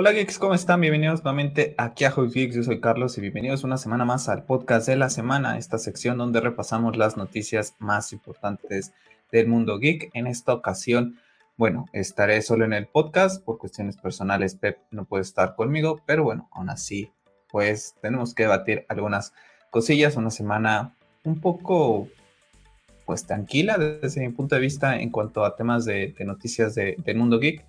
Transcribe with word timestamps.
Hola 0.00 0.12
geeks, 0.12 0.38
¿cómo 0.38 0.54
están? 0.54 0.80
Bienvenidos 0.80 1.24
nuevamente 1.24 1.74
aquí 1.76 2.04
a 2.04 2.12
Hobby 2.12 2.30
Geeks. 2.30 2.54
Yo 2.54 2.62
soy 2.62 2.80
Carlos 2.80 3.18
y 3.18 3.20
bienvenidos 3.20 3.64
una 3.64 3.78
semana 3.78 4.04
más 4.04 4.28
al 4.28 4.44
podcast 4.44 4.86
de 4.86 4.94
la 4.94 5.10
semana, 5.10 5.58
esta 5.58 5.76
sección 5.76 6.18
donde 6.18 6.40
repasamos 6.40 6.96
las 6.96 7.16
noticias 7.16 7.74
más 7.80 8.12
importantes 8.12 8.92
del 9.32 9.48
mundo 9.48 9.80
geek. 9.80 10.10
En 10.14 10.28
esta 10.28 10.52
ocasión, 10.52 11.18
bueno, 11.56 11.86
estaré 11.92 12.42
solo 12.42 12.64
en 12.64 12.74
el 12.74 12.86
podcast 12.86 13.42
por 13.42 13.58
cuestiones 13.58 13.96
personales. 13.96 14.54
Pep 14.54 14.78
no 14.92 15.04
puede 15.04 15.22
estar 15.22 15.56
conmigo, 15.56 16.00
pero 16.06 16.22
bueno, 16.22 16.48
aún 16.52 16.70
así, 16.70 17.10
pues 17.50 17.96
tenemos 18.00 18.34
que 18.34 18.44
debatir 18.44 18.86
algunas 18.88 19.32
cosillas. 19.70 20.14
Una 20.14 20.30
semana 20.30 20.94
un 21.24 21.40
poco, 21.40 22.06
pues 23.04 23.26
tranquila 23.26 23.76
desde 23.76 24.20
mi 24.20 24.32
punto 24.32 24.54
de 24.54 24.60
vista 24.60 25.00
en 25.00 25.10
cuanto 25.10 25.44
a 25.44 25.56
temas 25.56 25.84
de, 25.84 26.14
noticias 26.20 26.76
del 26.76 27.16
mundo 27.16 27.40
geek 27.40 27.66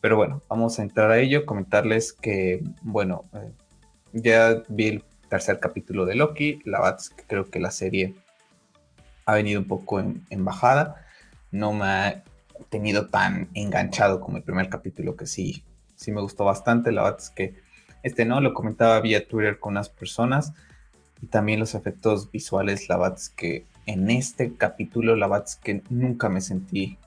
pero 0.00 0.16
bueno, 0.16 0.42
vamos 0.48 0.78
a 0.78 0.82
entrar 0.82 1.10
a 1.10 1.18
ello, 1.18 1.44
comentarles 1.44 2.12
que, 2.12 2.62
bueno, 2.82 3.24
eh, 3.34 3.50
ya 4.12 4.62
vi 4.68 4.88
el 4.88 5.04
tercer 5.28 5.60
capítulo 5.60 6.06
de 6.06 6.14
Loki, 6.14 6.60
la 6.64 6.80
verdad 6.80 6.98
es 7.00 7.10
que 7.10 7.24
creo 7.24 7.50
que 7.50 7.60
la 7.60 7.70
serie 7.70 8.14
ha 9.26 9.34
venido 9.34 9.60
un 9.60 9.66
poco 9.66 10.00
en, 10.00 10.44
bajada, 10.44 11.04
no 11.50 11.72
me 11.72 11.84
ha 11.84 12.24
tenido 12.70 13.08
tan 13.08 13.48
enganchado 13.54 14.20
como 14.20 14.36
el 14.36 14.42
primer 14.42 14.68
capítulo 14.68 15.16
que 15.16 15.26
sí, 15.26 15.64
sí 15.96 16.12
me 16.12 16.20
gustó 16.20 16.44
bastante, 16.44 16.92
la 16.92 17.02
verdad 17.02 17.20
es 17.20 17.30
que 17.30 17.54
este 18.02 18.24
no, 18.24 18.40
lo 18.40 18.54
comentaba 18.54 19.00
vía 19.00 19.26
Twitter 19.26 19.58
con 19.58 19.72
unas 19.72 19.88
personas 19.88 20.52
y 21.20 21.26
también 21.26 21.58
los 21.58 21.74
efectos 21.74 22.30
visuales, 22.30 22.88
la 22.88 22.96
verdad 22.96 23.18
es 23.18 23.28
que 23.30 23.66
en 23.86 24.10
este 24.10 24.54
capítulo 24.54 25.16
la 25.16 25.26
verdad 25.26 25.46
es 25.48 25.56
que 25.56 25.82
nunca 25.90 26.28
me 26.28 26.40
sentí 26.40 26.98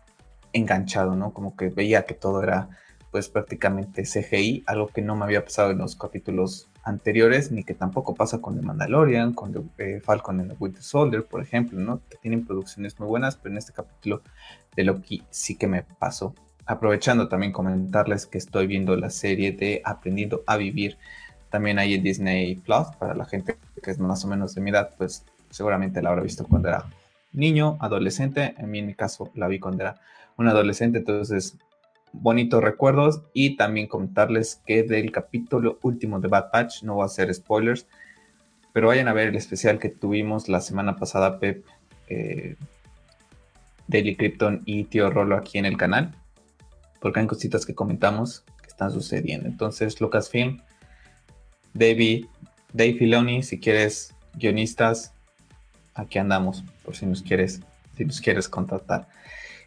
enganchado, 0.53 1.15
¿no? 1.15 1.33
Como 1.33 1.55
que 1.55 1.69
veía 1.69 2.05
que 2.05 2.13
todo 2.13 2.43
era 2.43 2.69
pues 3.11 3.27
prácticamente 3.27 4.03
CGI, 4.03 4.63
algo 4.67 4.87
que 4.87 5.01
no 5.01 5.15
me 5.15 5.25
había 5.25 5.43
pasado 5.43 5.71
en 5.71 5.79
los 5.79 5.97
capítulos 5.97 6.69
anteriores, 6.83 7.51
ni 7.51 7.63
que 7.63 7.73
tampoco 7.73 8.15
pasa 8.15 8.39
con 8.39 8.55
The 8.55 8.65
Mandalorian, 8.65 9.33
con 9.33 9.51
The, 9.51 9.61
eh, 9.77 9.99
Falcon 9.99 10.39
and 10.39 10.51
the 10.51 10.57
Winter 10.57 10.81
Soldier, 10.81 11.25
por 11.25 11.41
ejemplo, 11.41 11.77
¿no? 11.77 12.01
Que 12.09 12.17
tienen 12.17 12.45
producciones 12.45 12.97
muy 12.99 13.09
buenas, 13.09 13.35
pero 13.35 13.51
en 13.51 13.57
este 13.57 13.73
capítulo 13.73 14.21
de 14.75 14.85
Loki 14.85 15.23
sí 15.29 15.55
que 15.55 15.67
me 15.67 15.83
pasó. 15.83 16.33
Aprovechando 16.65 17.27
también 17.27 17.51
comentarles 17.51 18.25
que 18.25 18.37
estoy 18.37 18.65
viendo 18.67 18.95
la 18.95 19.09
serie 19.09 19.51
de 19.51 19.81
Aprendiendo 19.83 20.43
a 20.47 20.55
Vivir, 20.55 20.97
también 21.49 21.79
hay 21.79 21.95
en 21.95 22.03
Disney 22.03 22.55
Plus, 22.55 22.87
para 22.97 23.13
la 23.13 23.25
gente 23.25 23.57
que 23.83 23.91
es 23.91 23.99
más 23.99 24.23
o 24.23 24.27
menos 24.29 24.55
de 24.55 24.61
mi 24.61 24.69
edad, 24.69 24.91
pues 24.97 25.25
seguramente 25.49 26.01
la 26.01 26.09
habrá 26.09 26.23
visto 26.23 26.47
cuando 26.47 26.69
era 26.69 26.85
niño, 27.33 27.77
adolescente, 27.81 28.55
en 28.57 28.71
mi 28.71 28.93
caso 28.93 29.29
la 29.35 29.47
vi 29.47 29.59
cuando 29.59 29.83
era 29.83 29.99
un 30.41 30.47
adolescente, 30.47 30.99
entonces 30.99 31.57
bonitos 32.13 32.63
recuerdos 32.63 33.21
y 33.33 33.55
también 33.55 33.87
contarles 33.87 34.61
que 34.65 34.83
del 34.83 35.11
capítulo 35.11 35.79
último 35.81 36.19
de 36.19 36.27
Bad 36.27 36.51
Patch, 36.51 36.83
no 36.83 36.95
voy 36.95 37.03
a 37.03 37.05
hacer 37.05 37.33
spoilers, 37.33 37.87
pero 38.73 38.87
vayan 38.87 39.07
a 39.07 39.13
ver 39.13 39.29
el 39.29 39.35
especial 39.35 39.79
que 39.79 39.89
tuvimos 39.89 40.49
la 40.49 40.61
semana 40.61 40.97
pasada, 40.97 41.39
Pep, 41.39 41.65
eh, 42.07 42.55
Daily 43.87 44.15
Krypton 44.15 44.61
y 44.65 44.85
Tío 44.85 45.09
Rolo 45.09 45.35
aquí 45.35 45.57
en 45.57 45.65
el 45.65 45.77
canal, 45.77 46.15
porque 46.99 47.19
hay 47.19 47.27
cositas 47.27 47.65
que 47.65 47.75
comentamos 47.75 48.43
que 48.61 48.67
están 48.67 48.91
sucediendo. 48.91 49.47
Entonces, 49.47 49.99
Lucasfilm, 49.99 50.61
David, 51.73 52.25
Dave 52.73 52.95
Filoni, 52.95 53.43
si 53.43 53.59
quieres 53.59 54.13
guionistas, 54.35 55.13
aquí 55.93 56.19
andamos, 56.19 56.63
por 56.83 56.95
si 56.95 57.05
nos 57.05 57.21
quieres, 57.21 57.61
si 57.97 58.05
nos 58.05 58.21
quieres 58.21 58.47
contratar. 58.47 59.07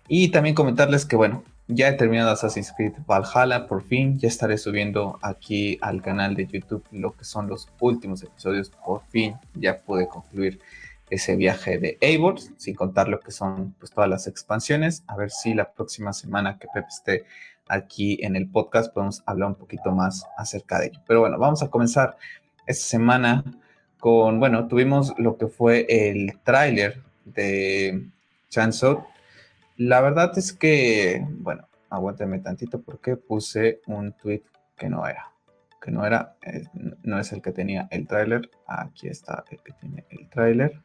Y 0.09 0.29
también 0.29 0.55
comentarles 0.55 1.07
que, 1.07 1.17
bueno, 1.17 1.45
ya 1.67 1.89
he 1.89 1.93
terminado 1.95 2.31
Assassin's 2.31 2.73
Creed 2.77 2.93
Valhalla, 3.07 3.67
por 3.67 3.83
fin. 3.83 4.19
Ya 4.19 4.29
estaré 4.29 4.59
subiendo 4.59 5.19
aquí 5.23 5.79
al 5.81 6.03
canal 6.03 6.35
de 6.35 6.47
YouTube 6.47 6.85
lo 6.93 7.13
que 7.13 7.25
son 7.25 7.49
los 7.49 7.69
últimos 7.81 8.23
episodios. 8.23 8.71
Por 8.85 9.03
fin 9.09 9.37
ya 9.55 9.81
pude 9.81 10.07
concluir 10.07 10.61
ese 11.09 11.37
viaje 11.37 11.79
de 11.79 11.97
Eivor, 12.01 12.39
sin 12.57 12.75
contar 12.75 13.09
lo 13.09 13.21
que 13.21 13.31
son 13.31 13.75
pues, 13.79 13.93
todas 13.93 14.11
las 14.11 14.27
expansiones. 14.27 15.05
A 15.07 15.17
ver 15.17 15.31
si 15.31 15.55
la 15.55 15.73
próxima 15.73 16.13
semana 16.13 16.59
que 16.59 16.69
Pepe 16.73 16.89
esté 16.89 17.25
aquí 17.67 18.19
en 18.21 18.37
el 18.37 18.47
podcast 18.49 18.93
podemos 18.93 19.23
hablar 19.25 19.49
un 19.49 19.55
poquito 19.55 19.91
más 19.91 20.27
acerca 20.37 20.79
de 20.79 20.89
ello. 20.89 21.01
Pero 21.07 21.21
bueno, 21.21 21.39
vamos 21.39 21.63
a 21.63 21.71
comenzar 21.71 22.19
esta 22.67 22.85
semana 22.85 23.43
con, 23.99 24.39
bueno, 24.39 24.69
tuvimos 24.69 25.15
lo 25.17 25.39
que 25.39 25.47
fue 25.47 25.87
el 25.89 26.39
tráiler 26.43 27.03
de 27.25 28.07
Chansot 28.51 29.14
la 29.77 30.01
verdad 30.01 30.37
es 30.39 30.53
que, 30.53 31.27
bueno, 31.29 31.67
aguántame 31.91 32.39
tantito 32.39 32.81
porque 32.81 33.17
puse 33.17 33.81
un 33.87 34.13
tweet 34.13 34.43
que 34.77 34.89
no 34.89 35.07
era. 35.07 35.31
Que 35.81 35.91
no 35.91 36.07
era, 36.07 36.37
eh, 36.43 36.65
no 37.03 37.19
es 37.19 37.33
el 37.33 37.43
que 37.43 37.53
tenía 37.53 37.89
el 37.91 38.07
tráiler. 38.07 38.51
Aquí 38.67 39.09
está 39.09 39.45
el 39.51 39.59
que 39.61 39.73
tiene 39.73 40.05
el 40.11 40.29
tráiler. 40.29 40.81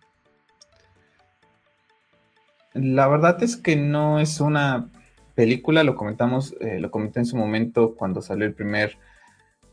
La 2.74 3.08
verdad 3.08 3.42
es 3.44 3.58
que 3.58 3.76
no 3.76 4.20
es 4.20 4.40
una 4.42 4.90
película, 5.36 5.84
lo 5.84 5.96
comentamos, 5.96 6.56
eh, 6.60 6.80
lo 6.80 6.92
comenté 6.92 7.20
en 7.20 7.26
su 7.26 7.38
momento 7.38 7.96
cuando 7.96 8.22
salió 8.22 8.46
el 8.46 8.54
primer 8.54 8.98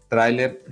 tráiler. 0.09 0.63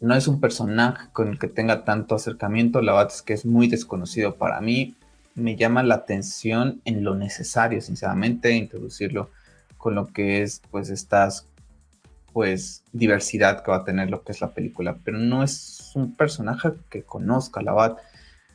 No 0.00 0.14
es 0.14 0.28
un 0.28 0.40
personaje 0.40 1.08
con 1.12 1.28
el 1.28 1.38
que 1.38 1.48
tenga 1.48 1.84
tanto 1.84 2.14
acercamiento, 2.14 2.80
la 2.80 2.92
verdad 2.92 3.12
es 3.12 3.22
que 3.22 3.32
es 3.32 3.44
muy 3.44 3.68
desconocido 3.68 4.36
para 4.36 4.60
mí 4.60 4.97
me 5.38 5.56
llama 5.56 5.82
la 5.82 5.96
atención 5.96 6.80
en 6.84 7.04
lo 7.04 7.14
necesario, 7.14 7.80
sinceramente, 7.80 8.52
introducirlo 8.52 9.30
con 9.76 9.94
lo 9.94 10.06
que 10.06 10.42
es, 10.42 10.60
pues, 10.70 10.90
estas, 10.90 11.46
pues, 12.32 12.82
diversidad 12.92 13.62
que 13.62 13.70
va 13.70 13.78
a 13.78 13.84
tener 13.84 14.10
lo 14.10 14.22
que 14.22 14.32
es 14.32 14.40
la 14.40 14.52
película. 14.52 14.98
Pero 15.04 15.18
no 15.18 15.42
es 15.42 15.92
un 15.94 16.14
personaje 16.14 16.70
que 16.90 17.02
conozca, 17.02 17.62
la 17.62 17.72
verdad. 17.72 17.96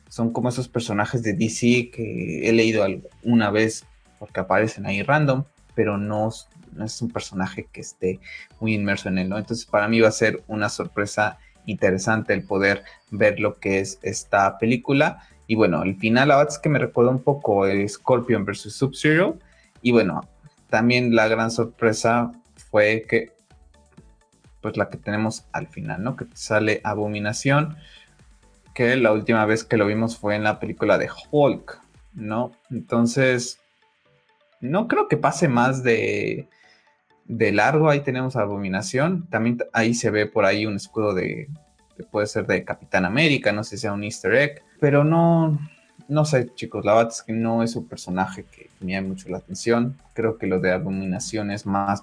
Son 0.08 0.32
como 0.32 0.50
esos 0.50 0.68
personajes 0.68 1.22
de 1.22 1.32
DC 1.32 1.90
que 1.90 2.48
he 2.48 2.52
leído 2.52 2.84
una 3.22 3.50
vez 3.50 3.84
porque 4.18 4.40
aparecen 4.40 4.86
ahí 4.86 5.02
random, 5.02 5.44
pero 5.74 5.98
no, 5.98 6.30
no 6.72 6.84
es 6.84 7.02
un 7.02 7.10
personaje 7.10 7.66
que 7.72 7.80
esté 7.80 8.20
muy 8.60 8.74
inmerso 8.74 9.08
en 9.08 9.18
él. 9.18 9.32
Entonces, 9.32 9.66
para 9.66 9.88
mí 9.88 10.00
va 10.00 10.08
a 10.08 10.12
ser 10.12 10.42
una 10.46 10.68
sorpresa 10.68 11.38
interesante 11.66 12.34
el 12.34 12.44
poder 12.44 12.84
ver 13.10 13.40
lo 13.40 13.58
que 13.58 13.80
es 13.80 13.98
esta 14.02 14.58
película 14.58 15.26
y 15.46 15.54
bueno, 15.54 15.82
el 15.82 15.96
final, 15.96 16.28
la 16.28 16.36
verdad 16.36 16.52
es 16.52 16.58
que 16.58 16.68
me 16.68 16.78
recuerda 16.78 17.10
un 17.10 17.22
poco 17.22 17.66
el 17.66 17.88
Scorpion 17.88 18.44
versus 18.44 18.74
Sub-Zero. 18.74 19.38
Y 19.82 19.92
bueno, 19.92 20.22
también 20.70 21.14
la 21.14 21.28
gran 21.28 21.50
sorpresa 21.50 22.32
fue 22.70 23.04
que, 23.08 23.32
pues 24.62 24.76
la 24.76 24.88
que 24.88 24.96
tenemos 24.96 25.44
al 25.52 25.66
final, 25.66 26.02
¿no? 26.02 26.16
Que 26.16 26.26
sale 26.32 26.80
Abominación, 26.82 27.76
que 28.74 28.96
la 28.96 29.12
última 29.12 29.44
vez 29.44 29.64
que 29.64 29.76
lo 29.76 29.86
vimos 29.86 30.16
fue 30.16 30.34
en 30.34 30.44
la 30.44 30.58
película 30.58 30.96
de 30.96 31.10
Hulk, 31.30 31.80
¿no? 32.14 32.52
Entonces, 32.70 33.60
no 34.60 34.88
creo 34.88 35.08
que 35.08 35.18
pase 35.18 35.48
más 35.48 35.82
de, 35.82 36.48
de 37.26 37.52
largo. 37.52 37.90
Ahí 37.90 38.00
tenemos 38.00 38.36
Abominación. 38.36 39.28
También 39.28 39.58
ahí 39.74 39.92
se 39.92 40.10
ve 40.10 40.24
por 40.24 40.46
ahí 40.46 40.64
un 40.64 40.76
escudo 40.76 41.12
de, 41.12 41.48
que 41.96 42.02
puede 42.04 42.26
ser 42.26 42.46
de 42.46 42.64
Capitán 42.64 43.04
América, 43.04 43.52
no 43.52 43.62
sé 43.62 43.76
si 43.76 43.82
sea 43.82 43.92
un 43.92 44.04
easter 44.04 44.34
egg 44.34 44.62
pero 44.84 45.02
no, 45.02 45.58
no 46.08 46.26
sé, 46.26 46.54
chicos, 46.54 46.84
la 46.84 46.92
verdad 46.92 47.10
es 47.10 47.22
que 47.22 47.32
no 47.32 47.62
es 47.62 47.74
un 47.74 47.88
personaje 47.88 48.44
que 48.44 48.68
me 48.80 48.92
llame 48.92 49.08
mucho 49.08 49.30
la 49.30 49.38
atención. 49.38 49.96
Creo 50.12 50.36
que 50.36 50.46
lo 50.46 50.60
de 50.60 50.72
Abominación 50.72 51.50
es 51.50 51.64
más 51.64 52.02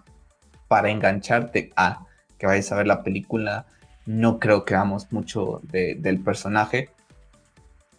para 0.67 0.89
engancharte 0.89 1.71
a 1.75 2.07
que 2.39 2.47
vayas 2.47 2.71
a 2.71 2.77
ver 2.77 2.87
la 2.87 3.03
película. 3.03 3.67
No 4.07 4.39
creo 4.39 4.65
que 4.65 4.73
hagamos 4.73 5.11
mucho 5.11 5.61
del 5.63 6.21
personaje, 6.21 6.89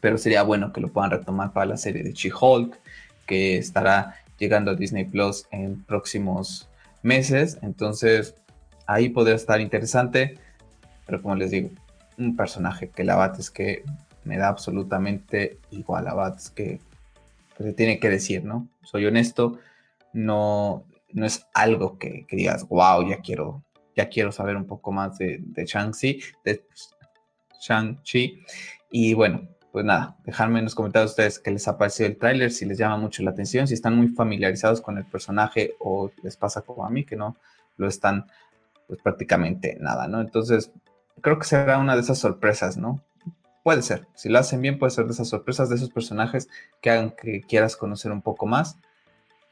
pero 0.01 0.19
sería 0.19 0.43
bueno 0.43 0.73
que 0.73 0.81
lo 0.81 0.89
puedan 0.89 1.13
retomar 1.13 1.53
para 1.53 1.67
la 1.67 1.77
serie 1.77 2.03
de 2.03 2.13
She-Hulk, 2.13 2.77
que 3.25 3.59
estará 3.59 4.17
llegando 4.37 4.73
a 4.73 4.75
Disney 4.75 5.05
Plus 5.05 5.47
en 5.53 5.81
próximos 5.85 6.69
meses. 7.05 7.57
Entonces, 7.63 8.35
ahí 8.89 9.11
podría 9.11 9.37
estar 9.37 9.61
interesante, 9.61 10.41
pero 11.07 11.23
como 11.23 11.37
les 11.37 11.53
digo, 11.53 11.71
un 12.19 12.35
personaje 12.35 12.89
que 12.89 13.05
la 13.05 13.15
verdad 13.15 13.39
es 13.39 13.49
que 13.49 13.85
me 14.25 14.37
da 14.37 14.49
absolutamente 14.49 15.59
igual 15.71 16.09
a 16.09 16.15
Bats 16.15 16.51
que 16.51 16.81
se 17.59 17.73
tiene 17.73 17.99
que 18.01 18.09
decir, 18.09 18.45
¿no? 18.45 18.69
Soy 18.83 19.07
honesto, 19.07 19.59
no, 20.13 20.85
no 21.13 21.27
es 21.27 21.47
algo 21.55 21.99
que, 21.99 22.27
digas, 22.31 22.69
wow, 22.69 23.09
ya 23.09 23.21
quiero, 23.21 23.63
ya 23.97 24.09
quiero 24.09 24.33
saber 24.33 24.57
un 24.57 24.67
poco 24.67 24.93
más 24.93 25.19
de, 25.19 25.39
de 25.41 25.65
Shang-Chi, 25.65 26.21
de 26.45 26.65
Shang-Chi. 27.61 28.43
Y 28.91 29.15
bueno, 29.15 29.49
pues 29.71 29.85
nada, 29.85 30.17
dejadme 30.25 30.59
en 30.59 30.67
los 30.67 30.75
comentarios 30.75 31.13
ustedes 31.13 31.39
qué 31.39 31.51
les 31.51 31.67
ha 31.67 31.79
parecido 31.79 32.09
el 32.09 32.19
tráiler, 32.19 32.51
si 32.51 32.67
les 32.67 32.79
llama 32.79 32.99
mucho 32.99 33.23
la 33.23 33.31
atención, 33.31 33.67
si 33.67 33.75
están 33.75 33.97
muy 33.97 34.09
familiarizados 34.09 34.81
con 34.81 34.99
el 34.99 35.07
personaje 35.07 35.75
o 35.79 36.11
les 36.23 36.37
pasa 36.37 36.61
como 36.61 36.85
a 36.85 36.91
mí, 36.91 37.05
que 37.05 37.17
no 37.17 37.37
lo 37.79 37.89
están, 37.89 38.27
pues 38.87 39.01
prácticamente 39.01 39.79
nada, 39.81 40.09
¿no? 40.09 40.21
Entonces, 40.21 40.73
creo 41.23 41.39
que 41.39 41.47
será 41.47 41.79
una 41.79 41.95
de 41.95 42.03
esas 42.03 42.19
sorpresas, 42.19 42.77
¿no? 42.77 43.01
Puede 43.63 43.83
ser, 43.83 44.07
si 44.15 44.29
lo 44.29 44.39
hacen 44.39 44.61
bien, 44.61 44.79
puede 44.79 44.91
ser 44.91 45.07
de 45.07 45.13
esas 45.13 45.29
sorpresas, 45.29 45.69
de 45.69 45.77
esos 45.77 45.91
personajes 45.91 46.49
que 46.81 46.91
hagan 46.91 47.13
que 47.13 47.43
quieras 47.43 47.77
conocer 47.77 48.11
un 48.11 48.23
poco 48.23 48.47
más. 48.47 48.77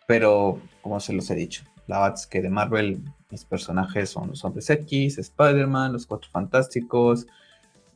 Pero, 0.07 0.61
como 0.83 0.99
se 0.99 1.13
los 1.13 1.31
he 1.31 1.35
dicho, 1.35 1.65
La 1.87 2.01
verdad 2.01 2.19
es 2.19 2.27
que 2.27 2.43
de 2.43 2.51
Marvel 2.51 3.03
mis 3.31 3.45
personajes 3.45 4.11
son 4.11 4.29
los 4.29 4.45
Hombres 4.45 4.71
X, 4.71 5.19
Spider-Man, 5.19 5.93
los 5.93 6.07
Cuatro 6.07 6.31
Fantásticos, 6.31 7.27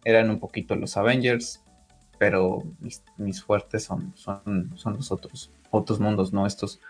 eran 0.04 0.30
un 0.30 0.38
poquito 0.38 0.76
los 0.76 0.96
Avengers, 0.96 1.60
pero 2.18 2.62
mis, 3.16 3.42
fuertes 3.42 3.84
son, 3.84 4.12
son, 4.16 4.72
son 4.76 4.94
los 4.94 5.10
otros, 5.10 5.50
otros 5.70 6.00
mundos, 6.00 6.32
no 6.32 6.46
estos 6.46 6.80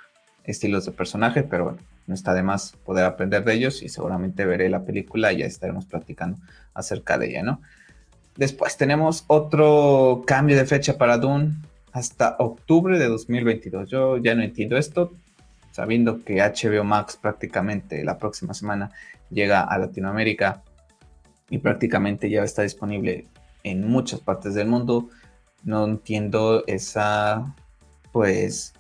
estilos 0.45 0.85
de 0.85 0.93
personaje, 0.93 1.43
pero 1.43 1.65
bueno, 1.65 1.79
no 2.07 2.15
está 2.15 2.35
de 2.35 2.43
más 2.43 2.73
poder 2.85 3.05
aprender 3.05 3.45
de 3.45 3.55
ellos 3.55 3.83
y 3.83 3.89
seguramente 3.89 4.45
veré 4.45 4.69
la 4.69 4.85
película 4.85 5.33
y 5.33 5.39
ya 5.39 5.47
estaremos 5.47 5.87
platicando 5.87 6.39
acerca 6.75 7.17
de 7.19 7.31
ella, 7.31 7.43
¿no? 7.43 7.61
Después 8.37 8.77
tenemos 8.77 9.25
otro 9.29 10.25
cambio 10.27 10.57
de 10.57 10.67
fecha 10.67 10.99
para 10.99 11.19
Dune 11.19 11.55
hasta 11.93 12.37
octubre 12.39 12.99
de 12.99 13.07
2022. 13.07 13.89
Yo 13.89 14.17
ya 14.19 14.35
no 14.35 14.43
entiendo 14.43 14.77
esto, 14.77 15.13
sabiendo 15.71 16.25
que 16.25 16.41
HBO 16.41 16.83
Max 16.83 17.17
prácticamente 17.21 18.03
la 18.03 18.19
próxima 18.19 18.53
semana 18.53 18.91
llega 19.31 19.63
a 19.63 19.79
Latinoamérica 19.79 20.63
y 21.49 21.59
prácticamente 21.59 22.29
ya 22.29 22.43
está 22.43 22.63
disponible 22.63 23.27
en 23.63 23.89
muchas 23.89 24.21
partes 24.21 24.55
del 24.55 24.67
mundo. 24.67 25.09
No 25.63 25.85
entiendo 25.85 26.65
esa, 26.67 27.55
pues, 28.13 28.75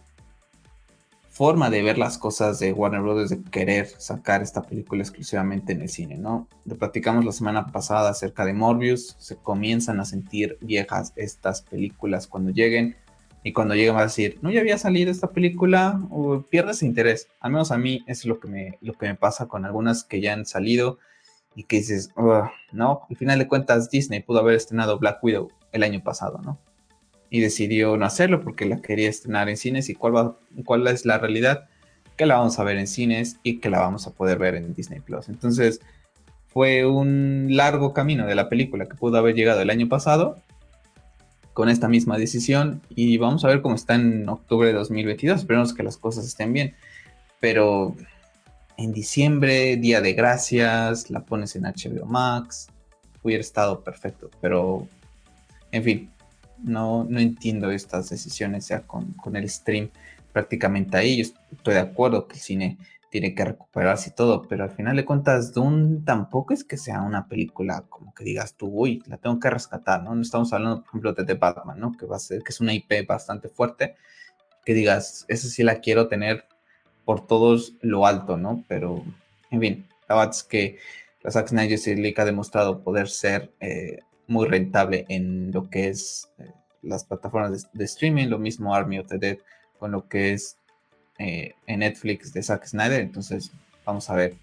forma 1.34 1.68
de 1.68 1.82
ver 1.82 1.98
las 1.98 2.16
cosas 2.16 2.60
de 2.60 2.72
Warner 2.72 3.00
Bros. 3.00 3.28
de 3.28 3.42
querer 3.42 3.88
sacar 3.98 4.40
esta 4.40 4.62
película 4.62 5.02
exclusivamente 5.02 5.72
en 5.72 5.82
el 5.82 5.88
cine, 5.88 6.16
¿no? 6.16 6.46
Lo 6.64 6.76
platicamos 6.76 7.24
la 7.24 7.32
semana 7.32 7.66
pasada 7.72 8.10
acerca 8.10 8.44
de 8.44 8.52
Morbius, 8.52 9.16
se 9.18 9.34
comienzan 9.34 9.98
a 9.98 10.04
sentir 10.04 10.56
viejas 10.60 11.12
estas 11.16 11.62
películas 11.62 12.28
cuando 12.28 12.52
lleguen 12.52 12.94
y 13.42 13.52
cuando 13.52 13.74
lleguen 13.74 13.96
va 13.96 14.02
a 14.02 14.04
decir, 14.04 14.38
no 14.42 14.52
ya 14.52 14.60
había 14.60 14.78
salido 14.78 15.10
esta 15.10 15.32
película 15.32 16.00
pierdes 16.50 16.84
interés, 16.84 17.26
al 17.40 17.50
menos 17.50 17.72
a 17.72 17.78
mí 17.78 18.04
es 18.06 18.24
lo 18.24 18.38
que 18.38 18.46
me, 18.46 18.78
lo 18.80 18.92
que 18.92 19.06
me 19.06 19.16
pasa 19.16 19.48
con 19.48 19.64
algunas 19.64 20.04
que 20.04 20.20
ya 20.20 20.34
han 20.34 20.46
salido 20.46 20.98
y 21.56 21.64
que 21.64 21.78
dices, 21.78 22.10
no, 22.70 23.06
al 23.10 23.16
final 23.16 23.40
de 23.40 23.48
cuentas 23.48 23.90
Disney 23.90 24.20
pudo 24.20 24.38
haber 24.38 24.54
estrenado 24.54 25.00
Black 25.00 25.18
Widow 25.20 25.50
el 25.72 25.82
año 25.82 26.00
pasado, 26.00 26.40
¿no? 26.44 26.60
Y 27.34 27.40
decidió 27.40 27.96
no 27.96 28.06
hacerlo 28.06 28.40
porque 28.40 28.64
la 28.64 28.80
quería 28.80 29.10
estrenar 29.10 29.48
en 29.48 29.56
cines 29.56 29.88
y 29.88 29.94
cuál, 29.96 30.14
va, 30.14 30.36
cuál 30.64 30.86
es 30.86 31.04
la 31.04 31.18
realidad 31.18 31.64
que 32.16 32.26
la 32.26 32.36
vamos 32.36 32.60
a 32.60 32.62
ver 32.62 32.78
en 32.78 32.86
cines 32.86 33.40
y 33.42 33.58
que 33.58 33.70
la 33.70 33.80
vamos 33.80 34.06
a 34.06 34.12
poder 34.12 34.38
ver 34.38 34.54
en 34.54 34.72
Disney 34.72 35.00
Plus. 35.00 35.28
Entonces 35.28 35.80
fue 36.46 36.86
un 36.86 37.48
largo 37.50 37.92
camino 37.92 38.24
de 38.24 38.36
la 38.36 38.48
película 38.48 38.86
que 38.86 38.94
pudo 38.94 39.18
haber 39.18 39.34
llegado 39.34 39.60
el 39.62 39.70
año 39.70 39.88
pasado 39.88 40.38
con 41.54 41.68
esta 41.68 41.88
misma 41.88 42.18
decisión 42.18 42.82
y 42.88 43.18
vamos 43.18 43.44
a 43.44 43.48
ver 43.48 43.62
cómo 43.62 43.74
está 43.74 43.96
en 43.96 44.28
octubre 44.28 44.68
de 44.68 44.74
2022. 44.74 45.40
Esperemos 45.40 45.74
que 45.74 45.82
las 45.82 45.96
cosas 45.96 46.26
estén 46.26 46.52
bien. 46.52 46.76
Pero 47.40 47.96
en 48.76 48.92
diciembre, 48.92 49.76
Día 49.76 50.00
de 50.00 50.12
Gracias, 50.12 51.10
la 51.10 51.24
pones 51.24 51.56
en 51.56 51.64
HBO 51.64 52.06
Max, 52.06 52.68
hubiera 53.24 53.40
estado 53.40 53.82
perfecto. 53.82 54.30
Pero, 54.40 54.86
en 55.72 55.82
fin, 55.82 56.13
no, 56.62 57.04
no 57.04 57.20
entiendo 57.20 57.70
estas 57.70 58.10
decisiones 58.10 58.68
ya 58.68 58.80
con, 58.86 59.14
el 59.34 59.48
stream 59.48 59.90
prácticamente 60.32 60.96
ahí. 60.96 61.22
Yo 61.22 61.34
estoy 61.52 61.74
de 61.74 61.80
acuerdo 61.80 62.26
que 62.26 62.34
el 62.34 62.40
cine 62.40 62.78
tiene 63.10 63.34
que 63.34 63.44
recuperarse 63.44 64.10
y 64.10 64.12
todo, 64.12 64.42
pero 64.42 64.64
al 64.64 64.70
final 64.70 64.96
de 64.96 65.04
cuentas, 65.04 65.54
Dune 65.54 66.00
tampoco 66.04 66.52
es 66.52 66.64
que 66.64 66.76
sea 66.76 67.02
una 67.02 67.28
película 67.28 67.84
como 67.88 68.12
que 68.12 68.24
digas 68.24 68.54
tú, 68.54 68.68
uy, 68.68 69.02
la 69.06 69.18
tengo 69.18 69.38
que 69.38 69.50
rescatar, 69.50 70.02
¿no? 70.02 70.14
No 70.14 70.22
estamos 70.22 70.52
hablando, 70.52 70.80
por 70.80 70.88
ejemplo, 70.88 71.12
de 71.12 71.24
The 71.24 71.34
Batman, 71.34 71.78
¿no? 71.78 71.92
Que 71.92 72.06
va 72.06 72.16
a 72.16 72.18
ser, 72.18 72.42
que 72.42 72.50
es 72.50 72.60
una 72.60 72.74
IP 72.74 73.06
bastante 73.06 73.48
fuerte, 73.48 73.94
que 74.64 74.74
digas, 74.74 75.26
esa 75.28 75.48
sí 75.48 75.62
la 75.62 75.80
quiero 75.80 76.08
tener 76.08 76.46
por 77.04 77.26
todos 77.26 77.74
lo 77.82 78.06
alto, 78.06 78.36
¿no? 78.36 78.64
Pero, 78.66 79.04
en 79.50 79.60
fin, 79.60 79.88
la 80.08 80.16
verdad 80.16 80.34
es 80.34 80.42
que 80.42 80.78
la 81.22 81.30
Zack 81.30 81.48
Snyder 81.48 82.20
ha 82.20 82.24
demostrado 82.24 82.82
poder 82.82 83.08
ser 83.08 83.52
eh, 83.60 84.00
muy 84.26 84.46
rentable 84.46 85.04
en 85.08 85.52
lo 85.52 85.68
que 85.68 85.88
es 85.88 86.28
eh, 86.38 86.50
las 86.82 87.04
plataformas 87.04 87.68
de, 87.72 87.84
streaming, 87.84 88.28
lo 88.28 88.38
mismo 88.38 88.74
Army 88.74 88.98
of 88.98 89.08
the 89.08 89.18
Dead 89.18 89.38
con 89.78 89.92
lo 89.92 90.08
que 90.08 90.32
es 90.32 90.56
eh, 91.18 91.54
en 91.66 91.80
Netflix 91.80 92.32
de 92.32 92.42
Zack 92.42 92.66
Snyder. 92.66 93.00
Entonces, 93.00 93.52
vamos 93.84 94.08
a 94.10 94.14
ver 94.14 94.36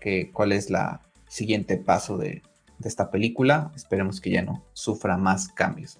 que, 0.00 0.30
cuál 0.32 0.52
es 0.52 0.70
la 0.70 1.00
siguiente 1.28 1.76
paso 1.76 2.16
de, 2.18 2.42
esta 2.82 3.10
película. 3.10 3.70
Esperemos 3.76 4.22
que 4.22 4.30
ya 4.30 4.42
no 4.42 4.64
sufra 4.72 5.18
más 5.18 5.48
cambios. 5.48 5.98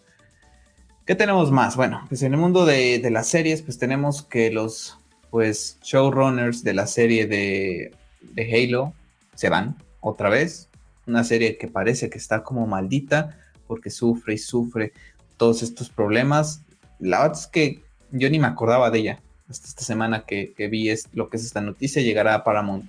¿Qué 1.05 1.15
tenemos 1.15 1.51
más? 1.51 1.77
Bueno, 1.77 2.05
pues 2.09 2.23
en 2.23 2.33
el 2.33 2.41
mundo 2.41 2.65
de, 2.65 3.01
de 3.01 3.11
las 3.11 3.27
series, 3.29 3.61
pues 3.61 3.79
tenemos 3.79 4.23
que 4.23 4.51
los 4.51 4.99
pues 5.31 5.79
showrunners 5.83 6.65
de 6.65 6.73
la 6.73 6.87
serie 6.87 7.27
de, 7.27 7.95
de 8.23 8.43
Halo 8.67 8.95
se 9.35 9.51
van 9.51 9.77
otra 10.01 10.31
vez 10.31 10.70
una 11.11 11.25
serie 11.25 11.59
que 11.59 11.69
parece 11.69 12.09
que 12.09 12.19
está 12.19 12.43
como 12.43 12.67
maldita 12.67 13.37
porque 13.67 13.91
sufre 13.91 14.35
y 14.35 14.39
sufre 14.39 14.93
todos 15.37 15.63
estos 15.63 15.91
problemas. 15.91 16.65
La 16.99 17.21
verdad 17.21 17.39
es 17.39 17.47
que 17.47 17.83
yo 18.11 18.31
ni 18.31 18.39
me 18.39 18.47
acordaba 18.47 18.91
de 18.91 18.99
ella. 18.99 19.23
Hasta 19.49 19.69
esta 19.69 19.83
semana 19.83 20.25
que, 20.27 20.55
vi 20.71 20.91
es, 20.91 21.09
lo 21.13 21.29
que 21.29 21.37
es 21.37 21.45
esta 21.45 21.61
noticia, 21.61 22.03
llegará 22.03 22.35
a 22.35 22.45
Paramount 22.45 22.85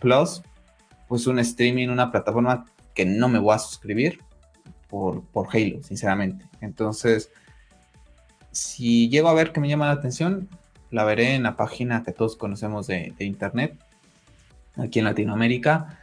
Plus, 0.00 0.42
pues 1.06 1.26
un 1.26 1.38
streaming, 1.38 1.88
una 1.88 2.10
plataforma 2.10 2.66
que 2.94 3.04
no 3.04 3.28
me 3.28 3.38
voy 3.38 3.54
a 3.54 3.58
suscribir 3.58 4.20
por, 4.88 5.22
por 5.24 5.48
Halo, 5.54 5.82
sinceramente. 5.82 6.46
Entonces, 6.60 7.30
si 8.52 9.08
llego 9.08 9.28
a 9.28 9.34
ver 9.34 9.52
que 9.52 9.60
me 9.60 9.68
llama 9.68 9.86
la 9.86 9.92
atención, 9.92 10.48
la 10.90 11.04
veré 11.04 11.34
en 11.34 11.42
la 11.42 11.56
página 11.56 12.02
que 12.02 12.12
todos 12.12 12.36
conocemos 12.36 12.86
de, 12.86 13.12
de 13.18 13.24
internet, 13.26 13.78
aquí 14.76 14.98
en 14.98 15.04
Latinoamérica 15.04 15.98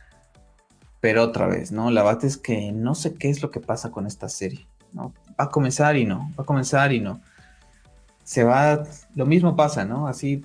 pero 1.06 1.22
otra 1.22 1.46
vez, 1.46 1.72
¿no? 1.72 1.92
La 1.92 2.02
verdad 2.02 2.26
es 2.26 2.36
que 2.36 2.72
no 2.72 2.96
sé 2.96 3.14
qué 3.14 3.30
es 3.30 3.44
lo 3.44 3.52
que 3.52 3.60
pasa 3.60 3.92
con 3.92 4.08
esta 4.08 4.28
serie, 4.28 4.66
¿no? 4.92 5.14
Va 5.40 5.46
a 5.46 5.50
comenzar 5.52 5.98
y 5.98 6.04
no, 6.04 6.32
va 6.36 6.42
a 6.42 6.46
comenzar 6.48 6.94
y 6.94 7.00
no. 7.00 7.22
Se 8.24 8.44
va, 8.44 8.88
lo 9.14 9.28
mismo 9.28 9.56
pasa, 9.56 9.86
¿no? 9.86 10.08
Así 10.08 10.44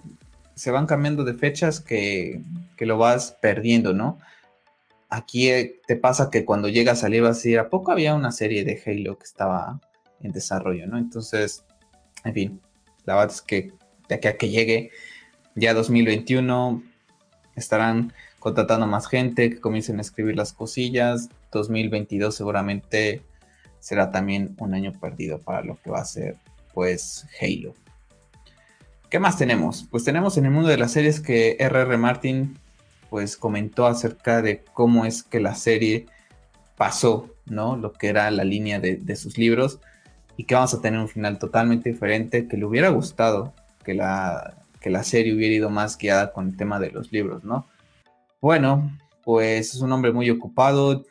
se 0.55 0.71
van 0.71 0.85
cambiando 0.85 1.25
de 1.25 1.33
fechas 1.33 1.81
que, 1.81 2.43
que 2.77 2.85
lo 2.85 2.99
vas 2.99 3.39
perdiendo, 3.41 3.95
¿no? 3.95 4.19
Aquí 5.09 5.49
eh, 5.49 5.81
te 5.87 5.97
pasa 5.97 6.29
que 6.29 6.45
cuando 6.45 6.69
llega 6.69 6.93
a 6.93 6.97
salir 6.97 7.23
vas 7.23 7.37
a 7.37 7.39
decir, 7.39 7.59
¿a 7.59 7.71
poco 7.71 7.91
había 7.91 8.15
una 8.15 8.31
serie 8.31 8.63
de 8.63 8.83
Halo 8.85 9.17
que 9.17 9.25
estaba 9.25 9.81
en 10.21 10.31
desarrollo, 10.33 10.87
¿no? 10.87 10.99
Entonces, 10.99 11.65
en 12.23 12.35
fin, 12.35 12.61
la 13.07 13.15
verdad 13.15 13.33
es 13.35 13.41
que 13.41 13.73
de 14.11 14.15
aquí 14.17 14.29
a 14.29 14.37
que 14.37 14.51
llegue 14.51 14.91
ya 15.55 15.73
2021 15.73 16.83
estarán 17.57 18.13
contratando 18.41 18.89
más 18.89 19.07
gente, 19.07 19.51
que 19.51 19.61
comiencen 19.61 19.99
a 19.99 20.01
escribir 20.03 20.35
las 20.35 20.53
cosillas. 20.53 21.29
2022 21.53 22.35
seguramente 22.35 23.23
será 23.79 24.11
también 24.11 24.57
un 24.59 24.75
año 24.75 24.93
perdido 24.99 25.39
para 25.39 25.63
lo 25.63 25.77
que 25.77 25.91
va 25.91 26.01
a 26.01 26.05
ser 26.05 26.37
pues 26.75 27.27
Halo. 27.41 27.75
¿Qué 29.09 29.19
más 29.19 29.37
tenemos? 29.39 29.87
Pues 29.91 30.05
tenemos 30.05 30.37
en 30.39 30.47
el 30.47 30.51
mundo 30.53 30.69
de 30.69 30.79
las 30.79 30.93
series 30.93 31.21
que 31.21 31.57
R.R. 31.59 31.97
Martin 31.97 32.57
pues 33.11 33.37
comentó 33.37 33.87
acerca 33.87 34.41
de 34.41 34.65
cómo 34.73 35.05
es 35.05 35.23
que 35.23 35.41
la 35.41 35.55
serie 35.55 36.07
pasó, 36.77 37.29
¿no? 37.45 37.77
Lo 37.77 37.93
que 37.93 38.09
era 38.09 38.31
la 38.31 38.45
línea 38.45 38.81
de, 38.81 39.17
sus 39.17 39.37
libros 39.37 39.81
y 40.37 40.45
que 40.45 40.55
vamos 40.55 40.73
a 40.73 40.81
tener 40.81 40.99
un 40.99 41.09
final 41.09 41.39
totalmente 41.39 41.91
diferente, 41.91 42.47
que 42.47 42.57
le 42.57 42.65
hubiera 42.65 42.89
gustado 42.89 43.53
que 43.85 43.95
la, 43.95 44.65
que 44.81 44.91
la 44.91 45.03
serie 45.03 45.35
hubiera 45.35 45.55
ido 45.55 45.71
más 45.71 45.99
guiada 45.99 46.33
con 46.33 46.49
el 46.49 46.57
tema 46.57 46.79
de 46.79 46.91
los 46.91 47.11
libros, 47.13 47.45
¿no? 47.45 47.67
Bueno, 48.41 48.99
pues 49.23 49.75
es 49.75 49.83
un 49.83 49.93
hombre 49.93 50.13
muy 50.13 50.31
ocupado. 50.31 51.05